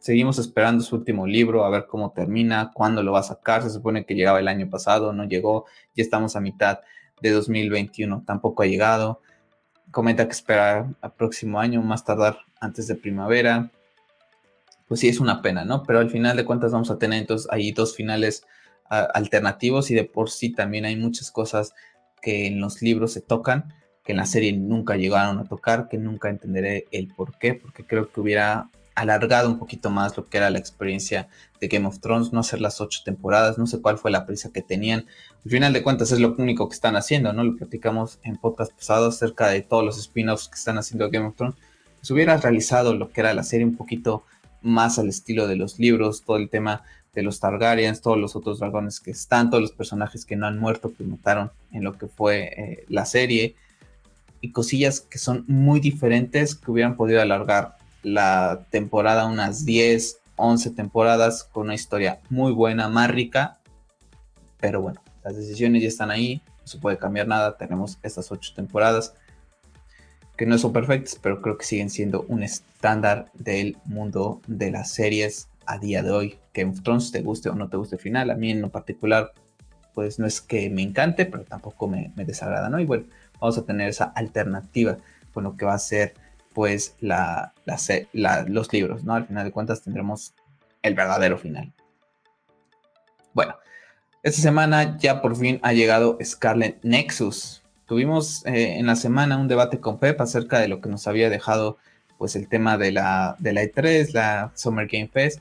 Seguimos 0.00 0.38
esperando 0.40 0.82
su 0.82 0.96
último 0.96 1.24
libro, 1.24 1.64
a 1.64 1.70
ver 1.70 1.86
cómo 1.86 2.10
termina, 2.10 2.72
cuándo 2.74 3.04
lo 3.04 3.12
va 3.12 3.20
a 3.20 3.22
sacar. 3.22 3.62
Se 3.62 3.70
supone 3.70 4.04
que 4.04 4.14
llegaba 4.14 4.40
el 4.40 4.48
año 4.48 4.68
pasado, 4.68 5.12
no 5.12 5.24
llegó. 5.24 5.66
Ya 5.94 6.02
estamos 6.02 6.34
a 6.34 6.40
mitad 6.40 6.80
de 7.22 7.30
2021, 7.30 8.24
tampoco 8.26 8.64
ha 8.64 8.66
llegado. 8.66 9.20
Comenta 9.92 10.26
que 10.26 10.32
espera 10.32 10.92
al 11.00 11.12
próximo 11.12 11.60
año, 11.60 11.82
más 11.82 12.04
tardar 12.04 12.38
antes 12.60 12.88
de 12.88 12.96
primavera. 12.96 13.70
Pues 14.88 14.98
sí, 14.98 15.08
es 15.08 15.20
una 15.20 15.42
pena, 15.42 15.64
¿no? 15.64 15.84
Pero 15.84 16.00
al 16.00 16.10
final 16.10 16.36
de 16.36 16.44
cuentas 16.44 16.72
vamos 16.72 16.90
a 16.90 16.98
tener 16.98 17.20
entonces 17.20 17.48
ahí 17.52 17.70
dos 17.70 17.94
finales 17.94 18.44
alternativos 18.88 19.92
y 19.92 19.94
de 19.94 20.02
por 20.02 20.30
sí 20.30 20.50
también 20.50 20.84
hay 20.84 20.96
muchas 20.96 21.30
cosas 21.30 21.74
que 22.20 22.48
en 22.48 22.60
los 22.60 22.82
libros 22.82 23.12
se 23.12 23.20
tocan 23.20 23.72
que 24.10 24.12
en 24.12 24.16
la 24.16 24.26
serie 24.26 24.52
nunca 24.52 24.96
llegaron 24.96 25.38
a 25.38 25.44
tocar, 25.44 25.88
que 25.88 25.96
nunca 25.96 26.30
entenderé 26.30 26.88
el 26.90 27.06
por 27.14 27.38
qué, 27.38 27.54
porque 27.54 27.84
creo 27.84 28.10
que 28.10 28.20
hubiera 28.20 28.68
alargado 28.96 29.48
un 29.48 29.56
poquito 29.56 29.88
más 29.88 30.16
lo 30.16 30.26
que 30.26 30.38
era 30.38 30.50
la 30.50 30.58
experiencia 30.58 31.28
de 31.60 31.68
Game 31.68 31.86
of 31.86 32.00
Thrones, 32.00 32.32
no 32.32 32.40
hacer 32.40 32.60
las 32.60 32.80
ocho 32.80 33.02
temporadas, 33.04 33.56
no 33.56 33.68
sé 33.68 33.80
cuál 33.80 33.98
fue 33.98 34.10
la 34.10 34.26
prisa 34.26 34.50
que 34.52 34.62
tenían. 34.62 35.06
Al 35.44 35.50
final 35.52 35.72
de 35.72 35.84
cuentas 35.84 36.10
es 36.10 36.18
lo 36.18 36.34
único 36.36 36.68
que 36.68 36.74
están 36.74 36.96
haciendo, 36.96 37.32
¿no? 37.32 37.44
Lo 37.44 37.54
platicamos 37.54 38.18
en 38.24 38.36
podcast 38.36 38.72
pasados 38.72 39.14
acerca 39.14 39.46
de 39.46 39.62
todos 39.62 39.84
los 39.84 39.96
spin-offs 39.96 40.48
que 40.48 40.56
están 40.56 40.76
haciendo 40.76 41.08
Game 41.08 41.28
of 41.28 41.36
Thrones. 41.36 41.54
Si 42.02 42.12
hubiera 42.12 42.36
realizado 42.36 42.96
lo 42.96 43.12
que 43.12 43.20
era 43.20 43.32
la 43.32 43.44
serie 43.44 43.64
un 43.64 43.76
poquito 43.76 44.24
más 44.60 44.98
al 44.98 45.08
estilo 45.08 45.46
de 45.46 45.54
los 45.54 45.78
libros, 45.78 46.24
todo 46.24 46.36
el 46.36 46.50
tema 46.50 46.82
de 47.14 47.22
los 47.22 47.38
Targaryens, 47.38 48.00
todos 48.00 48.18
los 48.18 48.34
otros 48.34 48.58
dragones 48.58 48.98
que 48.98 49.12
están, 49.12 49.50
todos 49.50 49.62
los 49.62 49.72
personajes 49.72 50.24
que 50.24 50.34
no 50.34 50.48
han 50.48 50.58
muerto, 50.58 50.92
que 50.92 51.04
mataron 51.04 51.52
en 51.70 51.84
lo 51.84 51.96
que 51.96 52.08
fue 52.08 52.52
eh, 52.56 52.84
la 52.88 53.06
serie, 53.06 53.54
y 54.40 54.52
cosillas 54.52 55.00
que 55.00 55.18
son 55.18 55.44
muy 55.46 55.80
diferentes 55.80 56.54
que 56.54 56.70
hubieran 56.70 56.96
podido 56.96 57.20
alargar 57.20 57.76
la 58.02 58.66
temporada 58.70 59.26
unas 59.26 59.64
10, 59.64 60.18
11 60.36 60.70
temporadas 60.70 61.44
con 61.44 61.64
una 61.64 61.74
historia 61.74 62.20
muy 62.30 62.52
buena, 62.52 62.88
más 62.88 63.10
rica. 63.10 63.58
Pero 64.58 64.80
bueno, 64.80 65.02
las 65.22 65.36
decisiones 65.36 65.82
ya 65.82 65.88
están 65.88 66.10
ahí, 66.10 66.42
no 66.60 66.66
se 66.66 66.78
puede 66.78 66.98
cambiar 66.98 67.28
nada. 67.28 67.56
Tenemos 67.56 67.98
estas 68.02 68.32
8 68.32 68.52
temporadas 68.54 69.14
que 70.36 70.46
no 70.46 70.56
son 70.56 70.72
perfectas, 70.72 71.18
pero 71.20 71.42
creo 71.42 71.58
que 71.58 71.66
siguen 71.66 71.90
siendo 71.90 72.22
un 72.28 72.42
estándar 72.42 73.30
del 73.34 73.76
mundo 73.84 74.40
de 74.46 74.70
las 74.70 74.90
series 74.92 75.48
a 75.66 75.78
día 75.78 76.02
de 76.02 76.10
hoy. 76.10 76.38
Que 76.54 76.62
en 76.62 76.82
Thrones 76.82 77.12
te 77.12 77.20
guste 77.20 77.50
o 77.50 77.54
no 77.54 77.68
te 77.68 77.76
guste 77.76 77.96
el 77.96 78.02
final, 78.02 78.30
a 78.30 78.34
mí 78.34 78.50
en 78.50 78.62
lo 78.62 78.70
particular, 78.70 79.32
pues 79.92 80.18
no 80.18 80.26
es 80.26 80.40
que 80.40 80.70
me 80.70 80.82
encante, 80.82 81.26
pero 81.26 81.44
tampoco 81.44 81.88
me, 81.88 82.12
me 82.16 82.24
desagrada, 82.24 82.70
¿no? 82.70 82.80
Y 82.80 82.86
bueno, 82.86 83.04
vamos 83.40 83.58
a 83.58 83.64
tener 83.64 83.88
esa 83.88 84.04
alternativa 84.04 84.98
con 85.32 85.44
lo 85.44 85.56
que 85.56 85.64
va 85.64 85.74
a 85.74 85.78
ser 85.78 86.14
pues 86.52 86.96
los 87.00 88.72
libros, 88.72 89.04
¿no? 89.04 89.14
Al 89.14 89.26
final 89.26 89.44
de 89.44 89.52
cuentas 89.52 89.82
tendremos 89.82 90.34
el 90.82 90.94
verdadero 90.94 91.38
final. 91.38 91.72
Bueno, 93.32 93.54
esta 94.22 94.42
semana 94.42 94.98
ya 94.98 95.22
por 95.22 95.36
fin 95.36 95.60
ha 95.62 95.72
llegado 95.72 96.18
Scarlet 96.22 96.78
Nexus. 96.82 97.62
Tuvimos 97.86 98.44
eh, 98.46 98.78
en 98.78 98.86
la 98.86 98.96
semana 98.96 99.36
un 99.36 99.48
debate 99.48 99.80
con 99.80 99.98
Pep 99.98 100.20
acerca 100.20 100.58
de 100.58 100.68
lo 100.68 100.80
que 100.80 100.88
nos 100.88 101.06
había 101.06 101.30
dejado 101.30 101.78
pues 102.18 102.36
el 102.36 102.48
tema 102.48 102.76
de 102.76 102.92
la, 102.92 103.36
de 103.38 103.52
la 103.52 103.62
E3, 103.62 104.12
la 104.12 104.52
Summer 104.54 104.86
Game 104.86 105.08
Fest. 105.08 105.40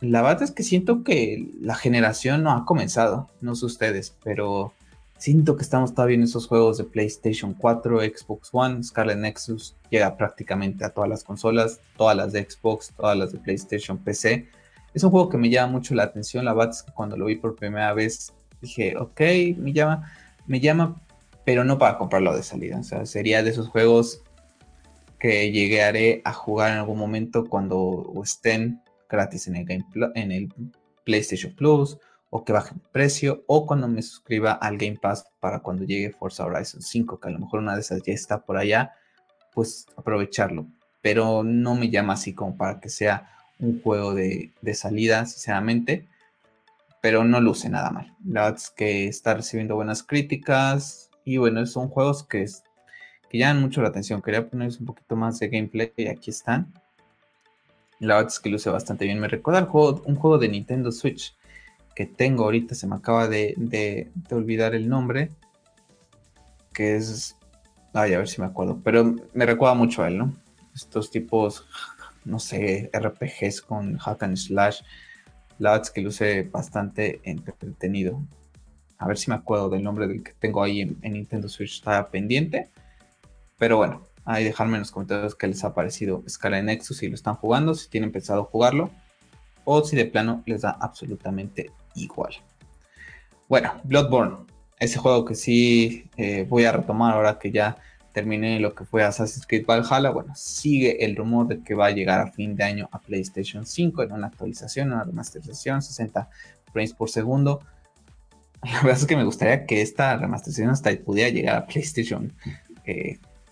La 0.00 0.20
verdad 0.20 0.42
es 0.42 0.50
que 0.50 0.62
siento 0.62 1.04
que 1.04 1.48
la 1.60 1.74
generación 1.74 2.42
no 2.42 2.52
ha 2.52 2.66
comenzado, 2.66 3.30
no 3.40 3.54
sé 3.54 3.66
ustedes, 3.66 4.16
pero 4.22 4.74
Siento 5.22 5.56
que 5.56 5.62
estamos 5.62 5.94
todavía 5.94 6.16
en 6.16 6.24
esos 6.24 6.48
juegos 6.48 6.78
de 6.78 6.84
PlayStation 6.84 7.54
4, 7.54 8.00
Xbox 8.00 8.48
One, 8.50 8.82
Scarlet 8.82 9.18
Nexus 9.18 9.76
llega 9.88 10.16
prácticamente 10.16 10.84
a 10.84 10.90
todas 10.90 11.08
las 11.08 11.22
consolas, 11.22 11.78
todas 11.96 12.16
las 12.16 12.32
de 12.32 12.42
Xbox, 12.42 12.92
todas 12.96 13.16
las 13.16 13.30
de 13.30 13.38
PlayStation, 13.38 13.98
PC. 13.98 14.48
Es 14.92 15.04
un 15.04 15.12
juego 15.12 15.28
que 15.28 15.38
me 15.38 15.48
llama 15.48 15.74
mucho 15.74 15.94
la 15.94 16.02
atención. 16.02 16.44
La 16.44 16.52
verdad 16.54 16.74
cuando 16.96 17.16
lo 17.16 17.26
vi 17.26 17.36
por 17.36 17.54
primera 17.54 17.92
vez 17.92 18.32
dije, 18.60 18.96
ok, 18.96 19.20
me 19.58 19.72
llama, 19.72 20.12
me 20.48 20.58
llama, 20.58 21.00
pero 21.44 21.62
no 21.62 21.78
para 21.78 21.98
comprarlo 21.98 22.34
de 22.34 22.42
salida. 22.42 22.80
O 22.80 22.82
sea, 22.82 23.06
sería 23.06 23.44
de 23.44 23.50
esos 23.50 23.68
juegos 23.68 24.22
que 25.20 25.52
llegaré 25.52 26.20
a 26.24 26.32
jugar 26.32 26.72
en 26.72 26.78
algún 26.78 26.98
momento 26.98 27.44
cuando 27.44 28.12
estén 28.24 28.82
gratis 29.08 29.46
en 29.46 29.54
el, 29.54 29.68
en 30.16 30.32
el 30.32 30.52
PlayStation 31.04 31.54
Plus 31.54 31.96
o 32.34 32.44
que 32.44 32.52
baje 32.54 32.74
el 32.74 32.80
precio, 32.80 33.44
o 33.46 33.66
cuando 33.66 33.88
me 33.88 34.00
suscriba 34.00 34.52
al 34.52 34.78
Game 34.78 34.96
Pass 34.96 35.26
para 35.38 35.58
cuando 35.58 35.84
llegue 35.84 36.12
Forza 36.12 36.46
Horizon 36.46 36.80
5, 36.80 37.20
que 37.20 37.28
a 37.28 37.30
lo 37.30 37.38
mejor 37.38 37.60
una 37.60 37.74
de 37.74 37.82
esas 37.82 38.02
ya 38.02 38.14
está 38.14 38.42
por 38.42 38.56
allá, 38.56 38.94
pues 39.52 39.86
aprovecharlo. 39.98 40.66
Pero 41.02 41.44
no 41.44 41.74
me 41.74 41.90
llama 41.90 42.14
así 42.14 42.32
como 42.32 42.56
para 42.56 42.80
que 42.80 42.88
sea 42.88 43.28
un 43.58 43.82
juego 43.82 44.14
de, 44.14 44.50
salida, 44.72 45.26
sinceramente. 45.26 46.08
Pero 47.02 47.22
no 47.22 47.38
luce 47.38 47.68
nada 47.68 47.90
mal. 47.90 48.16
La 48.24 48.44
verdad 48.44 48.58
es 48.58 48.70
que 48.70 49.08
está 49.08 49.34
recibiendo 49.34 49.74
buenas 49.74 50.02
críticas. 50.02 51.10
Y 51.26 51.36
bueno, 51.36 51.66
son 51.66 51.88
juegos 51.88 52.24
que, 52.24 52.46
que 53.28 53.38
llaman 53.38 53.60
mucho 53.60 53.82
la 53.82 53.88
atención. 53.88 54.22
Quería 54.22 54.48
ponerles 54.48 54.80
un 54.80 54.86
poquito 54.86 55.16
más 55.16 55.38
de 55.38 55.48
gameplay 55.48 55.92
y 55.98 56.06
aquí 56.06 56.30
están. 56.30 56.72
La 57.98 58.14
verdad 58.14 58.32
es 58.32 58.40
que 58.40 58.48
luce 58.48 58.70
bastante 58.70 59.04
bien. 59.04 59.20
Me 59.20 59.28
recuerda 59.28 59.66
juego, 59.66 60.02
un 60.06 60.16
juego 60.16 60.38
de 60.38 60.48
Nintendo 60.48 60.90
Switch 60.90 61.36
que 61.94 62.06
tengo 62.06 62.44
ahorita, 62.44 62.74
se 62.74 62.86
me 62.86 62.96
acaba 62.96 63.28
de, 63.28 64.10
olvidar 64.30 64.74
el 64.74 64.88
nombre, 64.88 65.30
que 66.72 66.96
es... 66.96 67.36
Ay, 67.94 68.14
a 68.14 68.18
ver 68.18 68.28
si 68.28 68.40
me 68.40 68.46
acuerdo, 68.46 68.80
pero 68.82 69.16
me 69.34 69.44
recuerda 69.44 69.74
mucho 69.74 70.02
a 70.02 70.08
él, 70.08 70.16
¿no? 70.16 70.32
Estos 70.74 71.10
tipos, 71.10 71.66
no 72.24 72.38
sé, 72.38 72.90
RPGs 72.94 73.60
con 73.60 73.98
hack 73.98 74.22
and 74.22 74.36
slash, 74.36 74.80
la 75.58 75.82
que 75.82 76.00
luce 76.00 76.44
bastante 76.44 77.20
entretenido. 77.24 78.22
A 78.96 79.06
ver 79.06 79.18
si 79.18 79.30
me 79.30 79.36
acuerdo 79.36 79.68
del 79.68 79.82
nombre 79.82 80.06
del 80.06 80.22
que 80.22 80.32
tengo 80.32 80.62
ahí 80.62 80.80
en, 80.80 80.96
en 81.02 81.12
Nintendo 81.12 81.48
Switch, 81.48 81.74
está 81.74 82.08
pendiente. 82.08 82.70
Pero 83.58 83.76
bueno, 83.76 84.02
ahí 84.24 84.44
dejarme 84.44 84.74
en 84.74 84.80
los 84.80 84.90
comentarios 84.90 85.34
qué 85.34 85.48
les 85.48 85.62
ha 85.64 85.74
parecido 85.74 86.22
Scala 86.28 86.62
Nexus 86.62 86.98
si 86.98 87.08
lo 87.08 87.14
están 87.14 87.34
jugando, 87.34 87.74
si 87.74 87.90
tienen 87.90 88.12
pensado 88.12 88.44
jugarlo 88.44 88.90
o 89.64 89.84
si 89.84 89.96
de 89.96 90.06
plano 90.06 90.42
les 90.46 90.62
da 90.62 90.70
absolutamente 90.70 91.70
igual. 91.94 92.34
Bueno, 93.48 93.72
Bloodborne, 93.84 94.46
ese 94.78 94.98
juego 94.98 95.24
que 95.24 95.34
sí 95.34 96.10
eh, 96.16 96.46
voy 96.48 96.64
a 96.64 96.72
retomar 96.72 97.14
ahora 97.14 97.38
que 97.38 97.50
ya 97.50 97.76
terminé 98.12 98.60
lo 98.60 98.74
que 98.74 98.84
fue 98.84 99.02
Assassin's 99.02 99.46
Creed 99.46 99.66
Valhalla. 99.66 100.10
Bueno, 100.10 100.34
sigue 100.34 101.04
el 101.04 101.16
rumor 101.16 101.48
de 101.48 101.62
que 101.62 101.74
va 101.74 101.86
a 101.86 101.90
llegar 101.90 102.20
a 102.20 102.30
fin 102.30 102.54
de 102.54 102.64
año 102.64 102.88
a 102.92 102.98
PlayStation 102.98 103.66
5 103.66 104.02
en 104.02 104.12
una 104.12 104.28
actualización, 104.28 104.92
una 104.92 105.04
remasterización, 105.04 105.82
60 105.82 106.28
frames 106.72 106.92
por 106.92 107.10
segundo. 107.10 107.60
La 108.62 108.82
verdad 108.82 108.98
es 108.98 109.06
que 109.06 109.16
me 109.16 109.24
gustaría 109.24 109.66
que 109.66 109.82
esta 109.82 110.16
remasterización 110.16 110.70
hasta 110.70 110.94
pudiera 110.96 111.30
llegar 111.30 111.56
a 111.56 111.66
PlayStation 111.66 112.32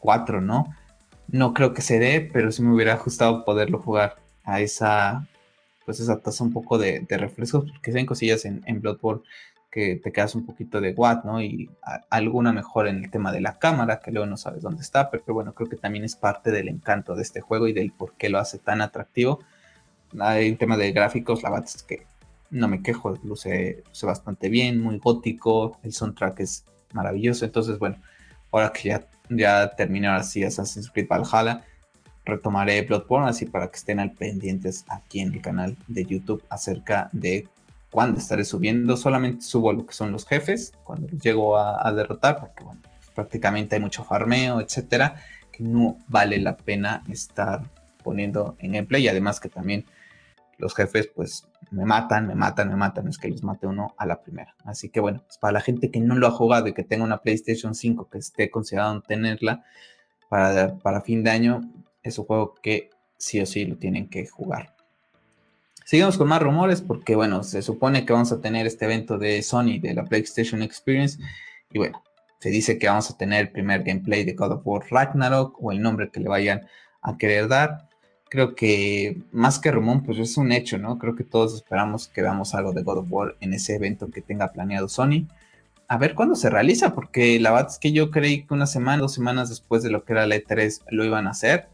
4, 0.00 0.38
eh, 0.38 0.40
¿no? 0.40 0.74
No 1.28 1.54
creo 1.54 1.74
que 1.74 1.82
se 1.82 1.98
dé, 1.98 2.20
pero 2.20 2.50
sí 2.52 2.62
me 2.62 2.74
hubiera 2.74 2.96
gustado 2.96 3.44
poderlo 3.44 3.80
jugar 3.80 4.16
a 4.44 4.60
esa 4.60 5.26
pues 5.90 5.98
esa 5.98 6.20
tasa 6.20 6.44
un 6.44 6.52
poco 6.52 6.78
de, 6.78 7.04
refrescos, 7.08 7.68
porque 7.68 7.90
hay 7.98 8.06
cosillas 8.06 8.44
en, 8.44 8.62
en, 8.66 8.80
Bloodborne 8.80 9.24
que 9.72 9.96
te 9.96 10.12
quedas 10.12 10.36
un 10.36 10.46
poquito 10.46 10.80
de 10.80 10.92
what, 10.92 11.24
¿no? 11.24 11.42
Y 11.42 11.68
alguna 12.10 12.52
mejor 12.52 12.86
en 12.86 13.02
el 13.02 13.10
tema 13.10 13.32
de 13.32 13.40
la 13.40 13.58
cámara, 13.58 13.98
que 13.98 14.12
luego 14.12 14.24
no 14.26 14.36
sabes 14.36 14.62
dónde 14.62 14.82
está, 14.82 15.10
pero, 15.10 15.24
bueno, 15.34 15.52
creo 15.52 15.68
que 15.68 15.74
también 15.74 16.04
es 16.04 16.14
parte 16.14 16.52
del 16.52 16.68
encanto 16.68 17.16
de 17.16 17.22
este 17.22 17.40
juego 17.40 17.66
y 17.66 17.72
del 17.72 17.90
por 17.90 18.12
qué 18.12 18.28
lo 18.28 18.38
hace 18.38 18.58
tan 18.58 18.82
atractivo. 18.82 19.40
En 20.12 20.56
tema 20.58 20.76
de 20.76 20.92
gráficos, 20.92 21.42
la 21.42 21.50
verdad 21.50 21.68
es 21.74 21.82
que 21.82 22.06
no 22.50 22.68
me 22.68 22.84
quejo, 22.84 23.18
luce, 23.24 23.82
luce 23.88 24.06
bastante 24.06 24.48
bien, 24.48 24.80
muy 24.80 24.98
gótico, 24.98 25.76
el 25.82 25.92
soundtrack 25.92 26.38
es 26.38 26.64
maravilloso, 26.92 27.44
entonces 27.44 27.80
bueno, 27.80 27.96
ahora 28.52 28.72
que 28.72 28.90
ya, 28.90 29.08
ya 29.28 29.74
terminé 29.74 30.06
así 30.06 30.44
Assassin's 30.44 30.88
Creed 30.88 31.08
Valhalla, 31.08 31.64
retomaré 32.30 32.82
Bloodborne, 32.82 33.28
así 33.28 33.46
para 33.46 33.68
que 33.68 33.76
estén 33.76 34.00
al 34.00 34.12
pendientes 34.12 34.84
aquí 34.88 35.20
en 35.20 35.34
el 35.34 35.42
canal 35.42 35.76
de 35.88 36.04
YouTube 36.04 36.42
acerca 36.48 37.10
de 37.12 37.48
cuándo 37.90 38.18
estaré 38.18 38.44
subiendo. 38.44 38.96
Solamente 38.96 39.42
subo 39.42 39.72
lo 39.72 39.86
que 39.86 39.92
son 39.92 40.12
los 40.12 40.26
jefes, 40.26 40.72
cuando 40.84 41.08
los 41.08 41.20
llego 41.20 41.58
a, 41.58 41.92
derrotar, 41.92 42.40
porque 42.40 42.64
bueno, 42.64 42.80
prácticamente 43.14 43.76
hay 43.76 43.82
mucho 43.82 44.04
farmeo, 44.04 44.60
etcétera, 44.60 45.16
que 45.52 45.64
no 45.64 45.98
vale 46.08 46.38
la 46.38 46.56
pena 46.56 47.02
estar 47.08 47.62
poniendo 48.02 48.56
en 48.58 48.72
gameplay. 48.72 49.04
Y 49.04 49.08
además 49.08 49.40
que 49.40 49.48
también 49.48 49.84
los 50.58 50.74
jefes, 50.74 51.08
pues 51.08 51.48
me 51.70 51.84
matan, 51.84 52.26
me 52.26 52.34
matan, 52.34 52.68
me 52.68 52.76
matan, 52.76 53.08
es 53.08 53.18
que 53.18 53.28
los 53.28 53.42
mate 53.42 53.66
uno 53.66 53.94
a 53.96 54.06
la 54.06 54.20
primera. 54.22 54.54
Así 54.64 54.88
que 54.88 55.00
bueno, 55.00 55.22
pues, 55.26 55.38
para 55.38 55.52
la 55.52 55.60
gente 55.60 55.90
que 55.90 56.00
no 56.00 56.14
lo 56.16 56.26
ha 56.26 56.30
jugado 56.30 56.68
y 56.68 56.74
que 56.74 56.84
tenga 56.84 57.04
una 57.04 57.22
PlayStation 57.22 57.74
5 57.74 58.08
que 58.10 58.18
esté 58.18 58.50
considerando 58.50 59.02
tenerla 59.02 59.64
para, 60.28 60.76
para 60.78 61.00
fin 61.00 61.24
de 61.24 61.30
año, 61.30 61.62
es 62.02 62.18
un 62.18 62.24
juego 62.24 62.54
que 62.62 62.90
sí 63.16 63.40
o 63.40 63.46
sí 63.46 63.64
lo 63.64 63.76
tienen 63.76 64.08
que 64.08 64.26
jugar. 64.26 64.74
Seguimos 65.84 66.16
con 66.16 66.28
más 66.28 66.40
rumores 66.40 66.82
porque, 66.82 67.16
bueno, 67.16 67.42
se 67.42 67.62
supone 67.62 68.06
que 68.06 68.12
vamos 68.12 68.30
a 68.30 68.40
tener 68.40 68.66
este 68.66 68.84
evento 68.84 69.18
de 69.18 69.42
Sony, 69.42 69.80
de 69.80 69.92
la 69.94 70.04
PlayStation 70.04 70.62
Experience. 70.62 71.18
Y 71.72 71.78
bueno, 71.78 72.02
se 72.38 72.50
dice 72.50 72.78
que 72.78 72.86
vamos 72.86 73.10
a 73.10 73.16
tener 73.16 73.40
el 73.40 73.50
primer 73.50 73.82
gameplay 73.82 74.24
de 74.24 74.34
God 74.34 74.52
of 74.52 74.62
War 74.64 74.84
Ragnarok 74.88 75.56
o 75.60 75.72
el 75.72 75.82
nombre 75.82 76.08
que 76.10 76.20
le 76.20 76.28
vayan 76.28 76.66
a 77.02 77.18
querer 77.18 77.48
dar. 77.48 77.88
Creo 78.28 78.54
que 78.54 79.20
más 79.32 79.58
que 79.58 79.72
rumor, 79.72 80.04
pues 80.04 80.18
es 80.18 80.36
un 80.36 80.52
hecho, 80.52 80.78
¿no? 80.78 80.96
Creo 80.96 81.16
que 81.16 81.24
todos 81.24 81.54
esperamos 81.56 82.06
que 82.06 82.22
veamos 82.22 82.54
algo 82.54 82.72
de 82.72 82.82
God 82.82 82.98
of 82.98 83.06
War 83.10 83.36
en 83.40 83.52
ese 83.52 83.74
evento 83.74 84.10
que 84.10 84.22
tenga 84.22 84.52
planeado 84.52 84.88
Sony. 84.88 85.26
A 85.88 85.98
ver 85.98 86.14
cuándo 86.14 86.36
se 86.36 86.50
realiza, 86.50 86.94
porque 86.94 87.40
la 87.40 87.50
verdad 87.50 87.72
es 87.72 87.78
que 87.80 87.90
yo 87.90 88.12
creí 88.12 88.44
que 88.44 88.54
una 88.54 88.66
semana, 88.68 89.02
dos 89.02 89.14
semanas 89.14 89.48
después 89.48 89.82
de 89.82 89.90
lo 89.90 90.04
que 90.04 90.12
era 90.12 90.28
la 90.28 90.36
E3 90.36 90.82
lo 90.90 91.04
iban 91.04 91.26
a 91.26 91.30
hacer 91.30 91.68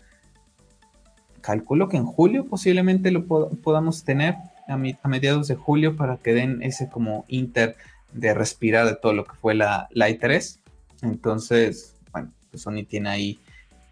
calculo 1.46 1.88
que 1.88 1.96
en 1.96 2.04
julio 2.04 2.44
posiblemente 2.46 3.12
lo 3.12 3.24
podamos 3.24 4.02
tener 4.02 4.34
a, 4.66 4.76
mediados 4.76 5.46
de 5.46 5.54
julio 5.54 5.96
para 5.96 6.16
que 6.16 6.32
den 6.32 6.60
ese 6.60 6.88
como 6.88 7.24
inter 7.28 7.76
de 8.12 8.34
respirar 8.34 8.84
de 8.84 8.96
todo 8.96 9.12
lo 9.12 9.24
que 9.24 9.36
fue 9.36 9.54
la, 9.54 9.86
la 9.92 10.10
i3. 10.10 10.58
Entonces, 11.02 11.94
bueno, 12.10 12.32
pues 12.50 12.64
Sony 12.64 12.84
tiene 12.88 13.10
ahí 13.10 13.38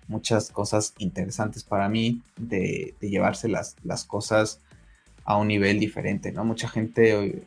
muchas 0.09 0.51
cosas 0.51 0.95
interesantes 0.99 1.63
para 1.63 1.89
mí 1.89 2.23
de, 2.37 2.97
llevarse 3.01 3.47
las, 3.47 3.77
las, 3.85 4.05
cosas 4.05 4.61
a 5.25 5.37
un 5.37 5.47
nivel 5.47 5.79
diferente, 5.79 6.33
¿no? 6.33 6.45
Mucha 6.45 6.69
gente 6.69 7.41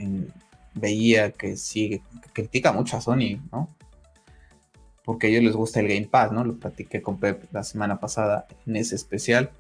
veía 0.74 1.32
que 1.32 1.58
sigue, 1.58 2.02
que 2.22 2.44
critica 2.44 2.72
mucho 2.72 2.96
a 2.96 3.02
Sony, 3.02 3.42
¿no? 3.52 3.68
Porque 5.04 5.28
a 5.28 5.30
ellos 5.32 5.44
les 5.44 5.56
gusta 5.56 5.82
el 5.82 5.90
Game 5.90 6.08
Pass, 6.08 6.32
¿no? 6.32 6.46
Lo 6.46 6.56
platiqué 6.56 7.02
con 7.02 7.20
Pep 7.20 7.44
la 7.52 7.64
semana 7.64 8.00
pasada 8.00 8.48
en 8.66 8.78
ese 8.78 8.96
especial 8.96 9.52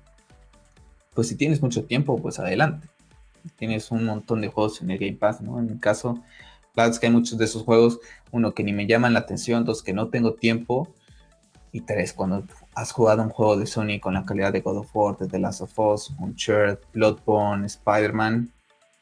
pues 1.17 1.29
si 1.29 1.35
tienes 1.35 1.63
mucho 1.63 1.83
tiempo, 1.83 2.21
pues 2.21 2.37
adelante. 2.37 2.87
Tienes 3.55 3.89
un 3.89 4.05
montón 4.05 4.39
de 4.39 4.49
juegos 4.49 4.83
en 4.83 4.91
el 4.91 4.99
Game 4.99 5.13
Pass, 5.13 5.41
¿no? 5.41 5.57
En 5.57 5.65
mi 5.65 5.79
caso, 5.79 6.21
la 6.75 6.83
verdad 6.83 6.93
es 6.93 6.99
que 6.99 7.07
hay 7.07 7.11
muchos 7.11 7.39
de 7.39 7.45
esos 7.45 7.63
juegos, 7.63 7.99
uno 8.29 8.53
que 8.53 8.63
ni 8.63 8.71
me 8.71 8.85
llaman 8.85 9.13
la 9.13 9.21
atención, 9.21 9.65
dos 9.65 9.81
que 9.81 9.93
no 9.93 10.09
tengo 10.09 10.35
tiempo, 10.35 10.93
Y 11.71 11.81
tres, 11.81 12.13
cuando 12.13 12.43
has 12.75 12.91
jugado 12.91 13.23
un 13.23 13.29
juego 13.29 13.57
de 13.57 13.65
Sony 13.65 13.99
con 13.99 14.13
la 14.13 14.25
calidad 14.25 14.53
de 14.53 14.61
God 14.61 14.77
of 14.77 14.95
War, 14.95 15.17
de 15.17 15.27
The 15.27 15.39
Last 15.39 15.61
of 15.61 15.79
Us, 15.79 16.13
Uncharted, 16.19 16.77
Bloodborne, 16.93 17.65
Spider-Man, 17.65 18.51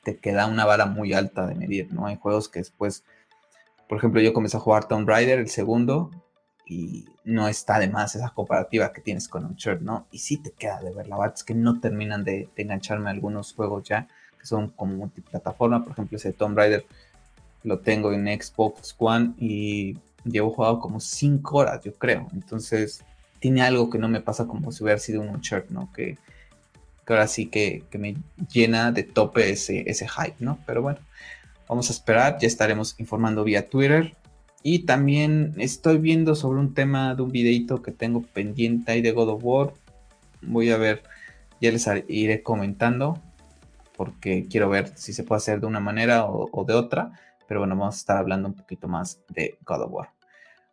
te 0.05 0.15
queda 0.15 0.45
una 0.47 0.63
vara 0.63 0.85
muy 0.85 1.11
alta 1.11 1.45
de 1.45 1.55
medir, 1.55 1.93
¿no? 1.93 2.05
Hay 2.07 2.15
juegos 2.15 2.47
que 2.47 2.59
después, 2.59 3.03
por 3.89 3.97
ejemplo, 3.97 4.21
yo 4.21 4.31
comencé 4.31 4.55
a 4.55 4.61
jugar 4.61 4.87
Tomb 4.87 5.05
Raider, 5.05 5.37
el 5.39 5.49
segundo, 5.49 6.11
y 6.65 7.05
no 7.23 7.47
está 7.47 7.79
de 7.79 7.87
más 7.87 8.15
esa 8.15 8.29
comparativa 8.29 8.91
que 8.91 9.01
tienes 9.01 9.27
con 9.27 9.45
Uncharted, 9.45 9.83
¿no? 9.83 10.07
Y 10.11 10.19
sí 10.19 10.37
te 10.37 10.51
queda 10.51 10.81
de 10.81 10.91
ver, 10.91 11.07
la 11.07 11.17
verdad 11.17 11.35
es 11.35 11.43
que 11.43 11.53
no 11.53 11.79
terminan 11.79 12.23
de, 12.23 12.49
de 12.55 12.63
engancharme 12.63 13.09
algunos 13.09 13.53
juegos 13.53 13.83
ya, 13.83 14.07
que 14.39 14.45
son 14.45 14.69
como 14.69 14.95
multiplataforma, 14.95 15.83
por 15.83 15.93
ejemplo, 15.93 16.17
ese 16.17 16.33
Tomb 16.33 16.57
Raider 16.57 16.85
lo 17.65 17.79
tengo 17.79 18.13
en 18.13 18.27
Xbox 18.27 18.95
One 18.97 19.33
y 19.39 19.97
llevo 20.23 20.51
jugado 20.51 20.79
como 20.79 20.99
5 20.99 21.57
horas, 21.57 21.83
yo 21.83 21.93
creo. 21.93 22.27
Entonces, 22.33 23.03
tiene 23.39 23.61
algo 23.61 23.89
que 23.89 23.97
no 23.97 24.07
me 24.07 24.21
pasa 24.21 24.45
como 24.45 24.71
si 24.71 24.83
hubiera 24.83 24.99
sido 24.99 25.21
un 25.21 25.29
Uncharted, 25.29 25.71
¿no? 25.71 25.91
Que, 25.93 26.17
ahora 27.07 27.27
sí 27.27 27.47
que, 27.47 27.83
me 27.93 28.15
llena 28.51 28.91
de 28.91 29.03
tope 29.03 29.49
ese, 29.49 29.83
ese 29.89 30.07
hype, 30.07 30.37
¿no? 30.39 30.59
Pero 30.65 30.81
bueno, 30.81 30.99
vamos 31.67 31.89
a 31.89 31.93
esperar, 31.93 32.37
ya 32.39 32.47
estaremos 32.47 32.95
informando 32.99 33.43
vía 33.43 33.67
Twitter. 33.67 34.15
Y 34.67 34.79
también 34.79 35.53
estoy 35.59 35.99
viendo 35.99 36.33
sobre 36.33 36.59
un 36.59 36.73
tema 36.73 37.13
de 37.13 37.21
un 37.21 37.31
videito 37.31 37.83
que 37.83 37.91
tengo 37.91 38.23
pendiente 38.23 38.91
ahí 38.91 39.03
de 39.03 39.11
God 39.11 39.29
of 39.29 39.43
War. 39.43 39.73
Voy 40.41 40.71
a 40.71 40.77
ver, 40.77 41.03
ya 41.61 41.71
les 41.71 41.87
iré 42.07 42.41
comentando 42.41 43.21
porque 43.95 44.47
quiero 44.49 44.67
ver 44.67 44.91
si 44.97 45.13
se 45.13 45.23
puede 45.23 45.37
hacer 45.37 45.59
de 45.59 45.67
una 45.67 45.79
manera 45.79 46.25
o 46.25 46.65
de 46.67 46.73
otra. 46.73 47.11
Pero 47.47 47.59
bueno, 47.59 47.75
vamos 47.75 47.93
a 47.93 47.99
estar 47.99 48.17
hablando 48.17 48.47
un 48.47 48.55
poquito 48.55 48.87
más 48.87 49.21
de 49.29 49.59
God 49.67 49.83
of 49.83 49.91
War. 49.91 50.09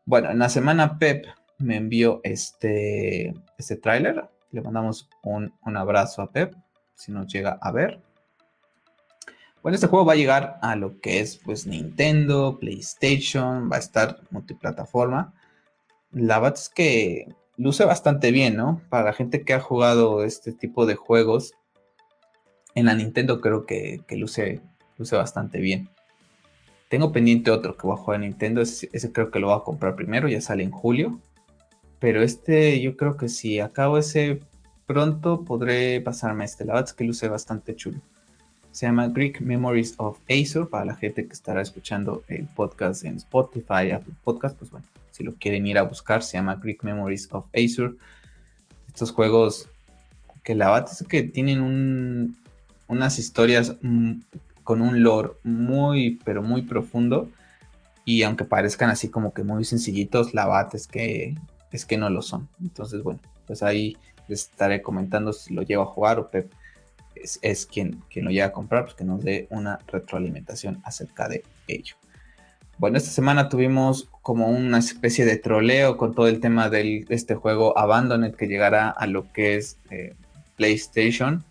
Bueno, 0.07 0.31
en 0.31 0.39
la 0.39 0.49
semana 0.49 0.99
Pep 0.99 1.27
me 1.59 1.77
envió 1.77 2.23
este, 2.25 3.35
este 3.59 3.77
tráiler. 3.77 4.25
Le 4.53 4.63
mandamos 4.63 5.11
un, 5.23 5.53
abrazo 5.77 6.23
a 6.23 6.33
Pep, 6.33 6.55
si 6.95 7.13
nos 7.13 7.31
llega 7.31 7.59
a 7.61 7.71
ver. 7.73 8.01
Bueno, 9.63 9.77
este 9.77 9.87
juego 9.87 10.05
va 10.05 10.15
a 10.15 10.17
llegar 10.17 10.59
a 10.61 10.75
lo 10.75 11.01
que 11.01 11.21
es 11.21 11.37
pues 11.37 11.67
Nintendo, 11.67 12.59
PlayStation, 12.59 13.71
va 13.71 13.77
a 13.77 13.79
estar 13.79 14.21
multiplataforma. 14.31 15.35
La 16.11 16.41
verdad 16.41 16.59
es 16.59 16.69
que 16.69 17.29
luce 17.57 17.85
bastante 17.85 18.33
bien, 18.33 18.57
¿no? 18.57 18.83
Para 18.89 19.05
la 19.05 19.13
gente 19.13 19.45
que 19.45 19.55
ha 19.55 19.61
jugado 19.61 20.25
este 20.25 20.53
tipo 20.53 20.85
de 20.85 20.97
juegos, 20.97 21.53
en 22.75 22.87
la 22.87 22.95
Nintendo 22.95 23.41
creo 23.41 23.65
que, 23.65 24.03
luce, 24.11 24.61
luce 24.99 25.15
bastante 25.15 25.61
bien. 25.61 25.89
Tengo 26.89 27.13
pendiente 27.13 27.53
otro 27.53 27.77
que 27.77 27.87
voy 27.87 27.95
a 27.95 28.01
jugar 28.01 28.17
en 28.23 28.31
Nintendo. 28.31 28.63
Ese, 28.63 29.13
creo 29.13 29.31
que 29.31 29.39
lo 29.39 29.49
voy 29.49 29.57
a 29.57 29.65
comprar 29.65 29.95
primero. 29.95 30.29
Ya 30.29 30.41
sale 30.41 30.65
en 30.65 30.73
julio. 30.73 31.21
Pero 32.01 32.23
este, 32.23 32.81
yo 32.81 32.97
creo 32.97 33.17
que 33.17 33.29
si 33.29 33.61
acabo 33.61 33.97
ese 33.97 34.41
pronto, 34.87 35.45
podré 35.45 36.01
pasarme 36.01 36.45
este. 36.45 36.65
La 36.65 36.75
verdad 36.75 36.91
es 36.91 36.95
que 36.95 37.05
luce 37.05 37.29
bastante 37.29 37.77
chulo. 37.77 38.01
Se 38.73 38.87
llama 38.87 39.09
Greek 39.09 39.41
Memories 39.43 39.95
of 39.99 40.19
Acer. 40.31 40.67
Para 40.67 40.87
la 40.87 40.95
gente 40.97 41.27
que 41.27 41.33
estará 41.33 41.61
escuchando 41.61 42.25
el 42.29 42.47
podcast 42.47 43.05
en 43.05 43.17
Spotify, 43.17 43.91
Apple 43.93 44.15
Podcast, 44.25 44.59
pues 44.59 44.71
bueno, 44.71 44.87
si 45.11 45.23
lo 45.23 45.35
quieren 45.35 45.67
ir 45.67 45.77
a 45.77 45.83
buscar, 45.83 46.23
se 46.23 46.39
llama 46.39 46.57
Greek 46.57 46.83
Memories 46.83 47.29
of 47.33 47.45
Acer. 47.55 47.95
Estos 48.89 49.13
juegos 49.13 49.69
que 50.43 50.55
la 50.55 50.71
verdad 50.71 50.91
es 50.91 51.07
que 51.07 51.23
tienen 51.23 52.35
unas 52.89 53.19
historias 53.19 53.77
con 54.65 54.81
un 54.81 55.03
lore 55.03 55.33
muy, 55.45 56.19
pero 56.25 56.43
muy 56.43 56.63
profundo. 56.63 57.31
Y 58.07 58.23
aunque 58.23 58.45
parezcan 58.45 58.89
así 58.89 59.11
como 59.11 59.35
que 59.35 59.45
muy 59.45 59.65
sencillitos, 59.65 60.33
la 60.33 60.47
bat 60.47 60.75
es 60.75 60.87
que, 60.87 61.37
es 61.71 61.85
que 61.85 61.99
no 61.99 62.09
lo 62.09 62.23
son. 62.23 62.49
Entonces, 62.61 63.03
bueno, 63.03 63.21
pues 63.47 63.63
ahí 63.63 63.99
les 64.29 64.49
estaré 64.49 64.81
comentando 64.81 65.35
si 65.35 65.53
lo 65.53 65.61
llevo 65.61 65.83
a 65.83 65.87
jugar 65.87 66.19
o 66.19 66.31
Pep 66.31 66.51
es, 67.43 67.67
quien, 67.67 68.03
quien 68.11 68.25
lo 68.25 68.31
lleva 68.31 68.47
a 68.47 68.53
comprar, 68.53 68.85
pues 68.85 68.95
que 68.95 69.05
nos 69.05 69.23
dé 69.23 69.47
una 69.51 69.79
retroalimentación 69.87 70.81
acerca 70.85 71.29
de 71.29 71.43
ello. 71.69 71.97
Bueno, 72.79 72.97
esta 72.97 73.11
semana 73.11 73.49
tuvimos 73.49 74.09
como 74.23 74.49
una 74.49 74.79
especie 74.79 75.25
de 75.25 75.37
troleo 75.37 75.97
con 75.97 76.15
todo 76.15 76.27
el 76.27 76.41
tema 76.41 76.69
de 76.69 77.05
este 77.11 77.35
juego 77.35 77.79
Abandoned 77.79 78.35
que 78.35 78.49
llegará 78.49 78.91
a 78.91 79.07
lo 79.07 79.33
que 79.33 79.57
es 79.57 79.79
eh, 79.91 80.15
PlayStation 80.57 81.45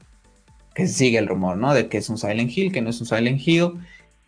que 0.73 0.87
sigue 0.87 1.17
el 1.17 1.27
rumor, 1.27 1.57
¿no? 1.57 1.73
De 1.73 1.87
que 1.87 1.97
es 1.97 2.09
un 2.09 2.17
Silent 2.17 2.55
Hill, 2.55 2.71
que 2.71 2.81
no 2.81 2.89
es 2.89 2.99
un 3.01 3.07
Silent 3.07 3.45
Hill, 3.45 3.73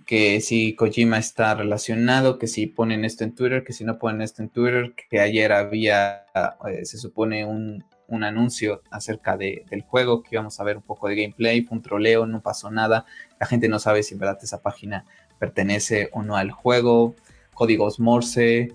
que 0.06 0.42
si 0.42 0.76
Kojima 0.76 1.18
está 1.18 1.56
relacionado, 1.56 2.38
que 2.38 2.48
si 2.48 2.68
ponen 2.68 3.06
esto 3.06 3.24
en 3.24 3.34
Twitter, 3.34 3.64
que 3.64 3.74
si 3.74 3.86
no 3.86 3.98
ponen 3.98 4.22
esto 4.22 4.42
en 4.42 4.50
Twitter, 4.50 4.94
que 5.10 5.20
ayer 5.20 5.52
había, 5.54 6.26
eh, 6.68 6.86
se 6.86 6.98
supone, 6.98 7.46
un, 7.46 7.84
anuncio 8.24 8.82
acerca 8.92 9.38
del 9.38 9.82
juego, 9.88 10.24
que 10.24 10.30
íbamos 10.36 10.60
a 10.60 10.64
ver 10.64 10.78
un 10.78 10.84
poco 10.84 11.08
de 11.08 11.16
gameplay, 11.16 11.66
un 11.70 11.82
troleo, 11.82 12.26
no 12.26 12.42
pasó 12.42 12.70
nada, 12.72 13.06
la 13.40 13.46
gente 13.46 13.68
no 13.68 13.80
sabe 13.80 14.04
si 14.04 14.14
en 14.14 14.20
verdad 14.20 14.38
esa 14.42 14.62
página 14.62 15.06
pertenece 15.40 16.10
o 16.14 16.22
no 16.22 16.36
al 16.38 16.52
juego, 16.52 17.16
códigos 17.54 18.00
Morse, 18.00 18.74